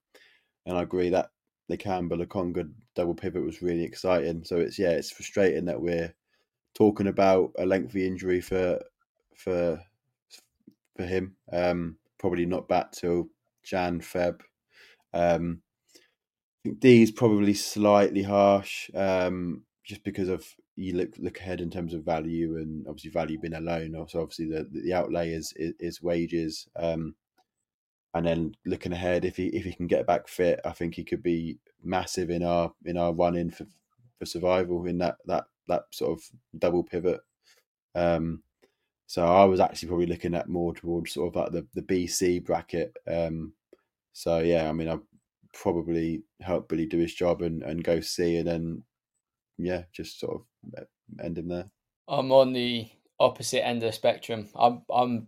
and 0.65 0.77
I 0.77 0.81
agree 0.83 1.09
that 1.09 1.31
the 1.67 1.77
Campbell 1.77 2.17
Lokonga 2.17 2.69
double 2.95 3.15
pivot 3.15 3.43
was 3.43 3.61
really 3.61 3.83
exciting. 3.83 4.43
So 4.43 4.57
it's 4.57 4.77
yeah, 4.77 4.91
it's 4.91 5.11
frustrating 5.11 5.65
that 5.65 5.81
we're 5.81 6.13
talking 6.73 7.07
about 7.07 7.51
a 7.57 7.65
lengthy 7.65 8.05
injury 8.07 8.41
for 8.41 8.79
for 9.35 9.81
for 10.95 11.03
him. 11.03 11.35
Um, 11.51 11.97
probably 12.19 12.45
not 12.45 12.67
back 12.67 12.91
till 12.91 13.29
Jan 13.63 14.01
Feb. 14.01 14.41
Um, 15.13 15.61
I 15.97 16.69
think 16.69 16.79
D 16.79 17.01
is 17.01 17.11
probably 17.11 17.53
slightly 17.53 18.21
harsh, 18.21 18.89
um, 18.93 19.63
just 19.83 20.03
because 20.03 20.29
of 20.29 20.45
you 20.75 20.95
look 20.95 21.13
look 21.17 21.39
ahead 21.39 21.61
in 21.61 21.69
terms 21.69 21.93
of 21.93 22.03
value 22.03 22.57
and 22.57 22.85
obviously 22.87 23.11
value 23.11 23.39
being 23.39 23.53
a 23.53 23.61
loan. 23.61 23.95
Also, 23.95 24.21
obviously 24.21 24.47
the 24.47 24.67
the 24.71 24.93
outlay 24.93 25.31
is 25.31 25.53
is, 25.55 25.73
is 25.79 26.01
wages. 26.01 26.67
Um, 26.75 27.15
and 28.13 28.25
then 28.25 28.55
looking 28.65 28.91
ahead, 28.93 29.25
if 29.25 29.37
he 29.37 29.47
if 29.47 29.63
he 29.63 29.73
can 29.73 29.87
get 29.87 30.05
back 30.05 30.27
fit, 30.27 30.59
I 30.65 30.71
think 30.71 30.95
he 30.95 31.03
could 31.03 31.23
be 31.23 31.57
massive 31.83 32.29
in 32.29 32.43
our 32.43 32.71
in 32.85 32.97
our 32.97 33.13
run 33.13 33.35
in 33.35 33.49
for 33.51 33.65
for 34.19 34.25
survival 34.25 34.85
in 34.85 34.97
that 34.99 35.15
that 35.25 35.45
that 35.67 35.83
sort 35.91 36.17
of 36.17 36.23
double 36.59 36.83
pivot. 36.83 37.21
Um, 37.95 38.43
so 39.07 39.25
I 39.25 39.43
was 39.45 39.59
actually 39.59 39.89
probably 39.89 40.05
looking 40.05 40.35
at 40.35 40.47
more 40.47 40.73
towards 40.73 41.13
sort 41.13 41.29
of 41.29 41.35
like 41.35 41.51
the, 41.51 41.67
the 41.73 41.81
BC 41.81 42.45
bracket. 42.45 42.95
Um, 43.05 43.53
so 44.13 44.39
yeah, 44.39 44.69
I 44.69 44.71
mean, 44.71 44.87
I 44.89 44.97
probably 45.53 46.23
help 46.39 46.69
Billy 46.69 46.85
do 46.85 46.97
his 46.97 47.13
job 47.13 47.41
and, 47.41 47.61
and 47.63 47.83
go 47.83 47.99
see, 47.99 48.37
and 48.37 48.47
then 48.47 48.83
yeah, 49.63 49.83
just 49.93 50.19
sort 50.19 50.35
of 50.35 50.81
uh, 50.81 51.23
end 51.23 51.37
him 51.37 51.47
there. 51.47 51.69
I'm 52.07 52.31
on 52.31 52.53
the 52.53 52.89
opposite 53.19 53.65
end 53.65 53.83
of 53.83 53.89
the 53.89 53.93
spectrum. 53.93 54.49
I'm 54.55 54.81
I'm 54.93 55.27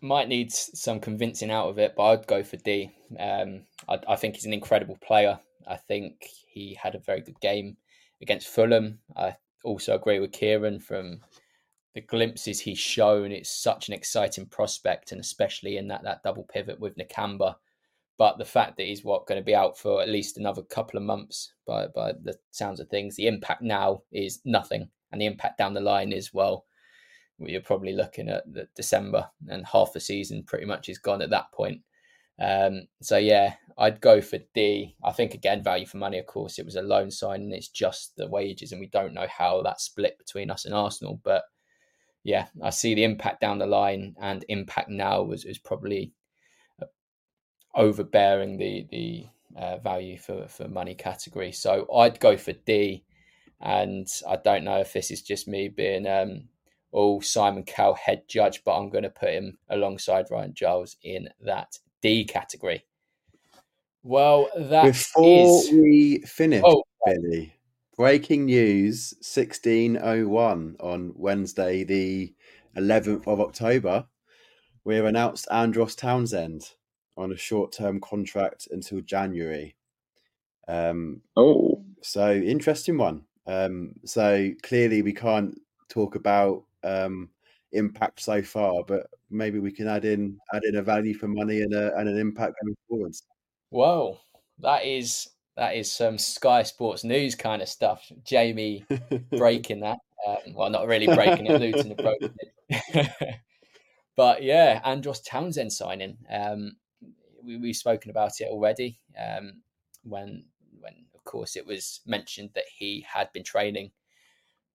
might 0.00 0.28
need 0.28 0.52
some 0.52 1.00
convincing 1.00 1.50
out 1.50 1.68
of 1.68 1.78
it, 1.78 1.94
but 1.96 2.04
I'd 2.04 2.26
go 2.26 2.42
for 2.42 2.56
D. 2.58 2.90
Um, 3.18 3.62
I, 3.88 3.98
I 4.08 4.16
think 4.16 4.34
he's 4.34 4.44
an 4.44 4.52
incredible 4.52 4.98
player. 5.02 5.38
I 5.66 5.76
think 5.76 6.28
he 6.46 6.78
had 6.80 6.94
a 6.94 7.00
very 7.00 7.22
good 7.22 7.40
game 7.40 7.76
against 8.20 8.48
Fulham. 8.48 8.98
I 9.16 9.36
also 9.64 9.94
agree 9.94 10.20
with 10.20 10.32
Kieran 10.32 10.80
from 10.80 11.20
the 11.94 12.00
glimpses 12.00 12.60
he's 12.60 12.78
shown, 12.78 13.32
it's 13.32 13.50
such 13.50 13.88
an 13.88 13.94
exciting 13.94 14.46
prospect, 14.46 15.12
and 15.12 15.20
especially 15.20 15.76
in 15.76 15.88
that 15.88 16.02
that 16.04 16.22
double 16.22 16.44
pivot 16.44 16.78
with 16.78 16.96
Nakamba. 16.96 17.56
But 18.20 18.36
the 18.36 18.44
fact 18.44 18.76
that 18.76 18.86
he's 18.86 19.02
what 19.02 19.26
going 19.26 19.40
to 19.40 19.44
be 19.44 19.54
out 19.54 19.78
for 19.78 20.02
at 20.02 20.10
least 20.10 20.36
another 20.36 20.60
couple 20.60 20.98
of 20.98 21.04
months, 21.04 21.54
by 21.66 21.86
by 21.86 22.12
the 22.22 22.36
sounds 22.50 22.78
of 22.78 22.90
things, 22.90 23.16
the 23.16 23.26
impact 23.26 23.62
now 23.62 24.02
is 24.12 24.42
nothing, 24.44 24.90
and 25.10 25.18
the 25.18 25.24
impact 25.24 25.56
down 25.56 25.72
the 25.72 25.80
line 25.80 26.12
is 26.12 26.34
well, 26.34 26.66
you're 27.38 27.62
probably 27.62 27.94
looking 27.94 28.28
at 28.28 28.44
December, 28.76 29.30
and 29.48 29.64
half 29.64 29.94
the 29.94 30.00
season 30.00 30.42
pretty 30.42 30.66
much 30.66 30.90
is 30.90 30.98
gone 30.98 31.22
at 31.22 31.30
that 31.30 31.50
point. 31.52 31.80
Um, 32.38 32.88
so 33.00 33.16
yeah, 33.16 33.54
I'd 33.78 34.02
go 34.02 34.20
for 34.20 34.38
D. 34.52 34.96
I 35.02 35.12
think 35.12 35.32
again, 35.32 35.62
value 35.62 35.86
for 35.86 35.96
money. 35.96 36.18
Of 36.18 36.26
course, 36.26 36.58
it 36.58 36.66
was 36.66 36.76
a 36.76 36.82
loan 36.82 37.10
sign, 37.10 37.40
and 37.40 37.54
it's 37.54 37.68
just 37.68 38.16
the 38.18 38.28
wages, 38.28 38.72
and 38.72 38.82
we 38.82 38.88
don't 38.88 39.14
know 39.14 39.28
how 39.34 39.62
that 39.62 39.80
split 39.80 40.18
between 40.18 40.50
us 40.50 40.66
and 40.66 40.74
Arsenal, 40.74 41.18
but 41.24 41.44
yeah, 42.22 42.48
I 42.62 42.68
see 42.68 42.92
the 42.94 43.04
impact 43.04 43.40
down 43.40 43.56
the 43.56 43.66
line, 43.66 44.14
and 44.20 44.44
impact 44.50 44.90
now 44.90 45.22
was 45.22 45.46
is 45.46 45.58
probably 45.58 46.12
overbearing 47.74 48.56
the 48.56 48.86
the 48.90 49.26
uh, 49.56 49.78
value 49.78 50.18
for 50.18 50.46
for 50.48 50.68
money 50.68 50.94
category. 50.94 51.52
So 51.52 51.86
I'd 51.94 52.20
go 52.20 52.36
for 52.36 52.52
D, 52.52 53.04
and 53.60 54.06
I 54.28 54.36
don't 54.36 54.64
know 54.64 54.78
if 54.78 54.92
this 54.92 55.10
is 55.10 55.22
just 55.22 55.48
me 55.48 55.68
being 55.68 56.06
um, 56.06 56.48
all 56.92 57.20
Simon 57.20 57.64
Cowell 57.64 57.94
head 57.94 58.22
judge, 58.28 58.62
but 58.64 58.76
I'm 58.76 58.90
going 58.90 59.04
to 59.04 59.10
put 59.10 59.30
him 59.30 59.58
alongside 59.68 60.26
Ryan 60.30 60.54
Giles 60.54 60.96
in 61.02 61.28
that 61.40 61.78
D 62.02 62.24
category. 62.24 62.84
Well, 64.02 64.48
that 64.56 64.84
before 64.84 65.60
is... 65.60 65.70
we 65.72 66.22
finish, 66.26 66.62
oh, 66.64 66.82
Billy, 67.04 67.52
Breaking 68.00 68.46
news 68.46 69.12
1601 69.18 70.76
on 70.80 71.12
Wednesday, 71.14 71.84
the 71.84 72.34
11th 72.74 73.28
of 73.28 73.40
October. 73.40 74.06
We 74.84 74.96
have 74.96 75.04
announced 75.04 75.46
Andros 75.50 75.94
Townsend 75.94 76.62
on 77.20 77.32
a 77.32 77.36
short 77.36 77.72
term 77.72 78.00
contract 78.00 78.68
until 78.70 79.00
January. 79.00 79.76
Um, 80.68 81.20
oh. 81.36 81.84
So, 82.02 82.32
interesting 82.32 82.96
one. 82.96 83.24
Um, 83.46 83.94
so, 84.04 84.50
clearly, 84.62 85.02
we 85.02 85.12
can't 85.12 85.60
talk 85.88 86.14
about 86.14 86.64
um, 86.82 87.28
impact 87.72 88.20
so 88.20 88.42
far, 88.42 88.82
but 88.86 89.06
maybe 89.30 89.58
we 89.58 89.72
can 89.72 89.88
add 89.88 90.04
in 90.04 90.38
add 90.54 90.64
in 90.64 90.76
a 90.76 90.82
value 90.82 91.14
for 91.14 91.28
money 91.28 91.62
and, 91.62 91.74
a, 91.74 91.96
and 91.96 92.08
an 92.08 92.18
impact 92.18 92.54
going 92.62 92.76
forwards. 92.88 93.22
Whoa, 93.70 94.18
that 94.58 94.84
is 94.84 95.28
that 95.56 95.76
is 95.76 95.90
some 95.90 96.18
Sky 96.18 96.62
Sports 96.62 97.04
News 97.04 97.34
kind 97.34 97.62
of 97.62 97.68
stuff. 97.68 98.10
Jamie 98.24 98.84
breaking 99.36 99.80
that. 99.80 99.98
Um, 100.26 100.54
well, 100.54 100.70
not 100.70 100.86
really 100.86 101.06
breaking 101.06 101.46
it. 101.46 101.60
Luton 101.60 101.88
have 101.88 101.96
broken 101.96 102.34
it. 102.68 103.36
but 104.16 104.42
yeah, 104.42 104.80
Andros 104.84 105.20
Townsend 105.20 105.72
signing. 105.72 106.16
Um, 106.30 106.76
we, 107.50 107.56
we've 107.56 107.76
spoken 107.76 108.10
about 108.10 108.40
it 108.40 108.48
already. 108.48 109.00
Um, 109.18 109.62
when 110.02 110.44
when 110.78 110.94
of 111.14 111.24
course 111.24 111.56
it 111.56 111.66
was 111.66 112.00
mentioned 112.06 112.50
that 112.54 112.64
he 112.74 113.04
had 113.12 113.32
been 113.32 113.44
training, 113.44 113.90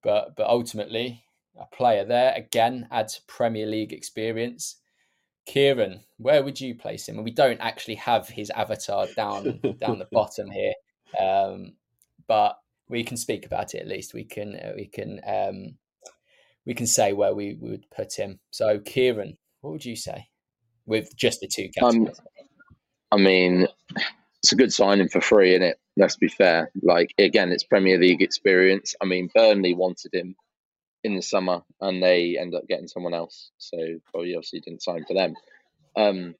but 0.03 0.35
but 0.35 0.47
ultimately 0.47 1.23
a 1.59 1.65
player 1.75 2.03
there 2.03 2.33
again 2.35 2.87
adds 2.91 3.21
Premier 3.27 3.65
League 3.65 3.93
experience. 3.93 4.77
Kieran, 5.45 6.01
where 6.17 6.43
would 6.43 6.59
you 6.59 6.73
place 6.73 7.07
him? 7.07 7.17
And 7.17 7.23
we 7.23 7.31
don't 7.31 7.61
actually 7.61 7.95
have 7.95 8.27
his 8.27 8.49
avatar 8.49 9.07
down 9.15 9.59
down 9.79 9.99
the 9.99 10.07
bottom 10.11 10.49
here, 10.49 10.73
um, 11.19 11.73
but 12.27 12.57
we 12.89 13.03
can 13.03 13.17
speak 13.17 13.45
about 13.45 13.73
it 13.73 13.81
at 13.81 13.87
least. 13.87 14.13
We 14.13 14.25
can 14.25 14.55
uh, 14.55 14.73
we 14.75 14.87
can 14.87 15.21
um, 15.25 15.77
we 16.65 16.73
can 16.73 16.87
say 16.87 17.13
where 17.13 17.33
we, 17.33 17.53
we, 17.53 17.69
would 17.69 17.89
put 17.91 18.13
him. 18.13 18.39
So, 18.49 18.79
Kieran, 18.79 19.37
what 19.61 19.71
would 19.71 19.85
you 19.85 19.95
say 19.95 20.29
with 20.85 21.15
just 21.15 21.41
the 21.41 21.47
two 21.47 21.69
um, 21.81 21.91
categories? 21.91 22.19
Um, 22.19 22.25
I 23.15 23.17
mean, 23.17 23.65
it's 24.43 24.51
a 24.51 24.57
good 24.57 24.73
signing 24.73 25.07
for 25.07 25.21
free, 25.21 25.51
isn't 25.51 25.63
it? 25.63 25.79
Let's 25.95 26.17
be 26.17 26.27
fair. 26.27 26.69
Like 26.81 27.13
again, 27.17 27.53
it's 27.53 27.63
Premier 27.63 27.97
League 27.97 28.21
experience. 28.21 28.93
I 29.01 29.05
mean, 29.05 29.29
Burnley 29.33 29.73
wanted 29.73 30.13
him 30.13 30.35
in 31.05 31.15
the 31.15 31.21
summer, 31.21 31.61
and 31.79 32.03
they 32.03 32.37
end 32.37 32.53
up 32.53 32.67
getting 32.67 32.89
someone 32.89 33.13
else. 33.13 33.51
So 33.57 33.77
probably 34.11 34.35
obviously 34.35 34.59
didn't 34.59 34.83
sign 34.83 35.05
for 35.05 35.13
them. 35.13 35.33
Um, 35.95 36.35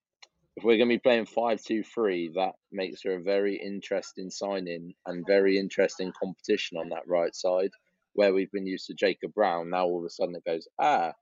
if 0.57 0.65
we're 0.65 0.75
going 0.75 0.89
to 0.89 0.95
be 0.95 0.99
playing 0.99 1.27
five 1.27 1.63
two 1.63 1.81
three, 1.81 2.29
that 2.35 2.55
makes 2.73 3.03
for 3.03 3.15
a 3.15 3.21
very 3.21 3.55
interesting 3.55 4.29
signing 4.29 4.95
and 5.05 5.25
very 5.25 5.57
interesting 5.57 6.11
competition 6.21 6.77
on 6.77 6.89
that 6.89 7.07
right 7.07 7.33
side, 7.33 7.71
where 8.15 8.33
we've 8.33 8.51
been 8.51 8.67
used 8.67 8.87
to 8.87 8.93
Jacob 8.93 9.33
Brown. 9.33 9.69
Now 9.69 9.85
all 9.85 9.99
of 9.99 10.05
a 10.05 10.09
sudden 10.09 10.35
it 10.35 10.43
goes, 10.43 10.67
ah, 10.77 11.13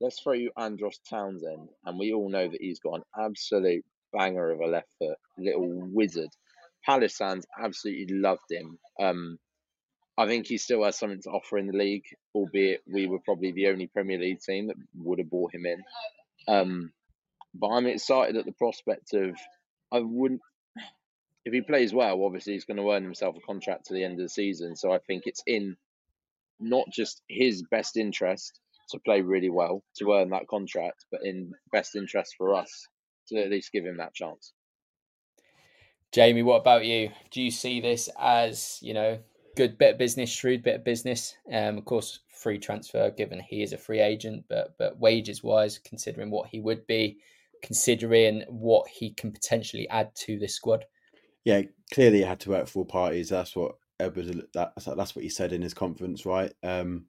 let's 0.00 0.18
throw 0.18 0.32
you 0.32 0.50
Andros 0.56 0.98
Townsend, 1.08 1.68
and 1.84 1.96
we 1.96 2.12
all 2.12 2.28
know 2.28 2.48
that 2.48 2.60
he's 2.60 2.80
got 2.80 2.94
an 2.94 3.04
absolute 3.16 3.84
banger 4.12 4.50
of 4.50 4.60
a 4.60 4.66
left 4.66 4.88
foot, 4.98 5.18
little 5.38 5.68
wizard. 5.92 6.30
Palace 6.84 7.16
fans 7.16 7.46
absolutely 7.62 8.14
loved 8.16 8.50
him. 8.50 8.78
Um, 9.00 9.38
I 10.18 10.26
think 10.26 10.46
he 10.46 10.56
still 10.56 10.84
has 10.84 10.98
something 10.98 11.20
to 11.22 11.30
offer 11.30 11.58
in 11.58 11.66
the 11.66 11.76
league, 11.76 12.04
albeit 12.34 12.82
we 12.86 13.06
were 13.06 13.18
probably 13.24 13.52
the 13.52 13.68
only 13.68 13.86
Premier 13.86 14.18
League 14.18 14.40
team 14.40 14.68
that 14.68 14.76
would 14.94 15.18
have 15.18 15.30
bought 15.30 15.54
him 15.54 15.66
in. 15.66 15.82
Um, 16.48 16.92
but 17.54 17.68
I'm 17.68 17.86
excited 17.86 18.36
at 18.36 18.46
the 18.46 18.52
prospect 18.52 19.12
of. 19.14 19.36
I 19.92 20.00
wouldn't. 20.00 20.40
If 21.44 21.52
he 21.52 21.60
plays 21.60 21.92
well, 21.92 22.24
obviously 22.24 22.54
he's 22.54 22.64
going 22.64 22.78
to 22.78 22.90
earn 22.90 23.04
himself 23.04 23.36
a 23.36 23.46
contract 23.46 23.86
to 23.86 23.94
the 23.94 24.02
end 24.02 24.14
of 24.14 24.24
the 24.24 24.28
season. 24.28 24.74
So 24.74 24.92
I 24.92 24.98
think 24.98 25.24
it's 25.26 25.42
in 25.46 25.76
not 26.58 26.86
just 26.92 27.22
his 27.28 27.62
best 27.70 27.96
interest 27.96 28.58
to 28.90 28.98
play 28.98 29.20
really 29.20 29.50
well 29.50 29.82
to 29.98 30.12
earn 30.12 30.30
that 30.30 30.48
contract, 30.48 31.04
but 31.10 31.20
in 31.22 31.52
best 31.72 31.94
interest 31.94 32.34
for 32.36 32.54
us 32.54 32.88
to 33.28 33.36
at 33.36 33.50
least 33.50 33.72
give 33.72 33.84
him 33.84 33.96
that 33.98 34.14
chance. 34.14 34.52
Jamie, 36.12 36.42
what 36.42 36.60
about 36.60 36.84
you? 36.84 37.10
Do 37.30 37.42
you 37.42 37.50
see 37.50 37.80
this 37.80 38.08
as 38.18 38.78
you 38.80 38.94
know 38.94 39.18
good 39.56 39.78
bit 39.78 39.92
of 39.92 39.98
business, 39.98 40.30
shrewd 40.30 40.62
bit 40.62 40.76
of 40.76 40.84
business? 40.84 41.36
Um, 41.52 41.78
of 41.78 41.84
course, 41.84 42.20
free 42.28 42.58
transfer 42.58 43.10
given 43.10 43.40
he 43.40 43.62
is 43.62 43.72
a 43.72 43.78
free 43.78 44.00
agent, 44.00 44.44
but 44.48 44.76
but 44.78 44.98
wages 44.98 45.42
wise, 45.42 45.78
considering 45.78 46.30
what 46.30 46.48
he 46.48 46.60
would 46.60 46.86
be, 46.86 47.18
considering 47.62 48.44
what 48.48 48.88
he 48.88 49.10
can 49.10 49.32
potentially 49.32 49.88
add 49.88 50.14
to 50.16 50.38
this 50.38 50.54
squad. 50.54 50.84
Yeah, 51.44 51.62
clearly 51.92 52.22
it 52.22 52.28
had 52.28 52.40
to 52.40 52.50
work 52.50 52.68
for 52.68 52.80
all 52.80 52.84
parties. 52.84 53.28
That's 53.28 53.54
what 53.54 53.76
Edwards. 53.98 54.30
That's 54.52 54.84
that's 54.84 55.16
what 55.16 55.22
he 55.22 55.28
said 55.28 55.52
in 55.52 55.62
his 55.62 55.74
conference, 55.74 56.26
right? 56.26 56.52
Um, 56.62 57.06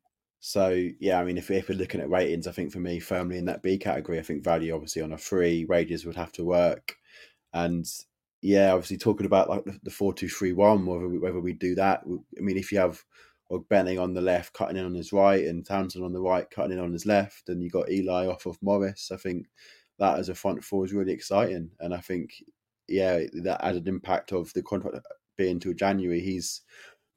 so 0.47 0.69
yeah, 1.01 1.19
I 1.19 1.25
mean, 1.25 1.37
if, 1.37 1.51
if 1.51 1.67
we're 1.67 1.77
looking 1.77 1.99
at 1.99 2.09
ratings, 2.09 2.47
I 2.47 2.53
think 2.53 2.71
for 2.71 2.79
me, 2.79 3.01
firmly 3.01 3.37
in 3.37 3.43
that 3.47 3.61
B 3.61 3.77
category, 3.77 4.17
I 4.17 4.21
think 4.21 4.45
value 4.45 4.73
obviously 4.73 5.01
on 5.01 5.11
a 5.11 5.17
free 5.17 5.65
wages 5.65 6.05
would 6.05 6.15
have 6.15 6.31
to 6.33 6.45
work, 6.45 6.95
and 7.53 7.85
yeah, 8.41 8.71
obviously 8.71 8.97
talking 8.97 9.25
about 9.25 9.49
like 9.49 9.65
the 9.83 9.91
four 9.91 10.13
two 10.13 10.29
three 10.29 10.53
one, 10.53 10.85
whether 10.85 11.09
we, 11.09 11.19
whether 11.19 11.41
we 11.41 11.51
do 11.51 11.75
that. 11.75 12.03
I 12.05 12.41
mean, 12.41 12.57
if 12.57 12.71
you 12.71 12.79
have 12.79 13.03
Benning 13.67 13.99
on 13.99 14.13
the 14.13 14.21
left, 14.21 14.53
cutting 14.53 14.77
in 14.77 14.85
on 14.85 14.95
his 14.95 15.11
right, 15.11 15.43
and 15.43 15.65
Townsend 15.65 16.05
on 16.05 16.13
the 16.13 16.21
right, 16.21 16.49
cutting 16.49 16.71
in 16.71 16.79
on 16.79 16.93
his 16.93 17.05
left, 17.05 17.49
and 17.49 17.61
you 17.61 17.69
got 17.69 17.91
Eli 17.91 18.27
off 18.27 18.45
of 18.45 18.57
Morris. 18.61 19.11
I 19.11 19.17
think 19.17 19.47
that 19.99 20.17
as 20.17 20.29
a 20.29 20.35
front 20.35 20.63
four 20.63 20.85
is 20.85 20.93
really 20.93 21.11
exciting, 21.11 21.71
and 21.81 21.93
I 21.93 21.99
think 21.99 22.31
yeah, 22.87 23.23
that 23.43 23.65
added 23.65 23.89
impact 23.89 24.31
of 24.31 24.53
the 24.53 24.63
contract 24.63 25.05
being 25.35 25.59
till 25.59 25.73
January, 25.73 26.21
he's 26.21 26.61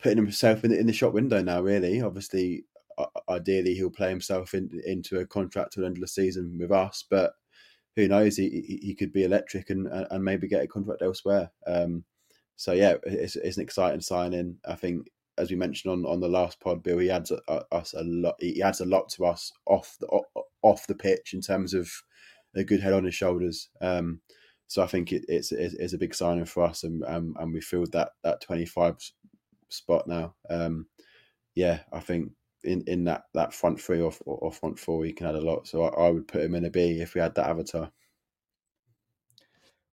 putting 0.03 0.19
himself 0.19 0.65
in 0.65 0.73
the, 0.73 0.81
in 0.81 0.89
the 0.89 0.93
shop 0.93 1.13
window 1.13 1.41
now. 1.41 1.61
Really, 1.61 2.03
obviously, 2.03 2.65
ideally 3.29 3.75
he'll 3.75 3.91
play 3.91 4.09
himself 4.09 4.55
in, 4.55 4.81
into 4.87 5.19
a 5.21 5.27
contract 5.27 5.73
to 5.73 5.81
the 5.81 5.87
end 5.87 5.97
of 5.97 6.01
the 6.01 6.09
season 6.09 6.57
with 6.59 6.71
us, 6.73 7.05
but 7.09 7.33
who 7.97 8.09
knows? 8.09 8.37
He 8.37 8.79
he 8.83 8.95
could 8.95 9.13
be 9.13 9.25
electric 9.25 9.71
and 9.71 9.87
and 9.89 10.25
maybe 10.25 10.49
get 10.49 10.63
a 10.63 10.69
contract 10.69 11.03
elsewhere. 11.03 11.51
Um, 11.67 12.05
so 12.57 12.73
yeah, 12.73 12.97
it's, 13.05 13.37
it's 13.37 13.57
an 13.57 13.63
exciting 13.63 14.01
signing. 14.01 14.59
I 14.67 14.75
think, 14.75 15.09
as 15.39 15.51
we 15.51 15.57
mentioned 15.57 15.93
on, 15.93 16.07
on 16.07 16.21
the 16.21 16.29
last 16.29 16.61
pod, 16.61 16.83
Bill, 16.83 16.99
he 16.99 17.11
adds 17.11 17.31
a, 17.31 17.41
us 17.73 17.95
a 17.95 18.05
lot. 18.05 18.37
He 18.39 18.63
adds 18.63 18.81
a 18.81 18.87
lot 18.87 19.09
to 19.11 19.27
us 19.27 19.53
off 19.67 19.97
the 20.01 20.07
off 20.63 20.87
the 20.87 20.95
pitch 20.95 21.35
in 21.35 21.41
terms 21.41 21.75
of 21.75 21.91
a 22.55 22.63
good 22.63 22.81
head 22.81 22.93
on 22.93 23.05
his 23.05 23.15
shoulders. 23.15 23.71
Um, 23.81 24.21
so 24.67 24.83
I 24.83 24.87
think 24.87 25.13
it, 25.13 25.25
it's, 25.27 25.53
it's 25.53 25.95
a 25.95 25.99
big 25.99 26.15
signing 26.15 26.45
for 26.45 26.65
us, 26.65 26.85
and 26.85 27.03
um, 27.05 27.35
and 27.41 27.53
we 27.53 27.61
filled 27.61 27.93
that 27.93 28.11
that 28.23 28.41
twenty 28.41 28.67
five 28.67 28.97
spot 29.69 30.07
now. 30.07 30.35
Um, 30.49 30.87
yeah, 31.55 31.81
I 31.93 32.01
think 32.01 32.33
in, 32.65 32.83
in 32.87 33.05
that, 33.05 33.25
that 33.35 33.55
front 33.55 33.81
three 33.81 34.01
or, 34.01 34.13
or 34.25 34.53
front 34.53 34.79
four, 34.79 35.05
he 35.05 35.13
can 35.13 35.27
add 35.27 35.35
a 35.35 35.41
lot. 35.41 35.67
So 35.67 35.85
I, 35.85 36.07
I 36.07 36.11
would 36.11 36.29
put 36.29 36.43
him 36.43 36.55
in 36.55 36.65
a 36.65 36.71
B 36.71 37.01
if 37.01 37.15
we 37.15 37.21
had 37.21 37.35
that 37.37 37.49
avatar. 37.49 37.91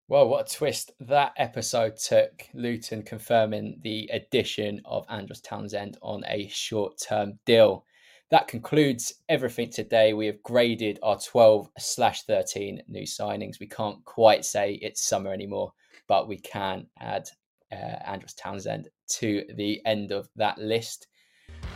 Well, 0.09 0.29
what 0.29 0.49
a 0.49 0.55
twist 0.55 0.93
that 1.01 1.33
episode 1.37 1.97
took. 1.97 2.31
Luton 2.55 3.03
confirming 3.03 3.81
the 3.83 4.09
addition 4.13 4.81
of 4.85 5.05
Andros 5.09 5.41
Townsend 5.41 5.99
on 6.01 6.23
a 6.29 6.47
short 6.47 6.97
term 6.99 7.41
deal. 7.45 7.85
That 8.31 8.47
concludes 8.47 9.15
everything 9.29 9.71
today. 9.71 10.13
We 10.13 10.27
have 10.27 10.43
graded 10.45 11.01
our 11.03 11.19
12 11.19 11.69
slash 11.79 12.23
13 12.23 12.83
new 12.87 13.03
signings. 13.03 13.59
We 13.59 13.67
can't 13.67 14.05
quite 14.05 14.45
say 14.45 14.79
it's 14.81 15.07
summer 15.07 15.33
anymore, 15.33 15.73
but 16.07 16.29
we 16.29 16.39
can 16.39 16.87
add 17.01 17.29
uh, 17.73 17.99
Andros 18.05 18.35
Townsend 18.35 18.89
to 19.09 19.45
the 19.57 19.81
end 19.87 20.13
of 20.13 20.29
that 20.37 20.59
list. 20.59 21.09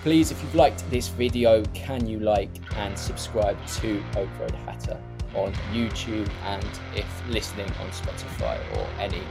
Please, 0.03 0.31
if 0.31 0.43
you've 0.43 0.55
liked 0.55 0.89
this 0.91 1.09
video, 1.09 1.63
can 1.75 2.07
you 2.07 2.21
like 2.21 2.51
and 2.77 2.99
subscribe 2.99 3.59
to 3.67 4.03
Oak 4.17 4.31
Road 4.41 4.55
Hatter 4.65 4.99
on 5.35 5.53
YouTube? 5.75 6.27
And 6.45 6.67
if 6.97 7.29
listening 7.29 7.71
on 7.83 7.91
Spotify 7.91 8.59
or 8.79 8.89
any 8.99 9.23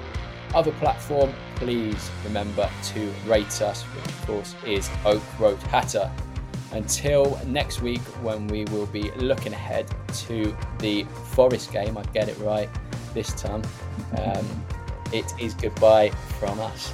other 0.54 0.72
platform, 0.74 1.34
please 1.56 2.12
remember 2.24 2.70
to 2.94 3.12
rate 3.26 3.64
us, 3.64 3.82
which 3.82 4.06
of 4.06 4.28
course 4.28 4.56
is 4.64 4.92
Oak 5.06 5.24
Road 5.40 5.58
Hatter. 5.64 6.12
Until 6.72 7.42
next 7.48 7.82
week, 7.82 8.02
when 8.22 8.46
we 8.46 8.66
will 8.66 8.86
be 8.86 9.10
looking 9.14 9.54
ahead 9.54 9.88
to 10.28 10.56
the 10.78 11.04
Forest 11.34 11.72
game, 11.72 11.98
I 11.98 12.04
get 12.14 12.30
it 12.30 12.38
right 12.42 12.70
this 13.16 13.34
time. 13.34 13.64
Um, 14.20 14.46
it 15.12 15.34
is 15.40 15.56
goodbye 15.56 16.12
from 16.40 16.60
us. 16.60 16.94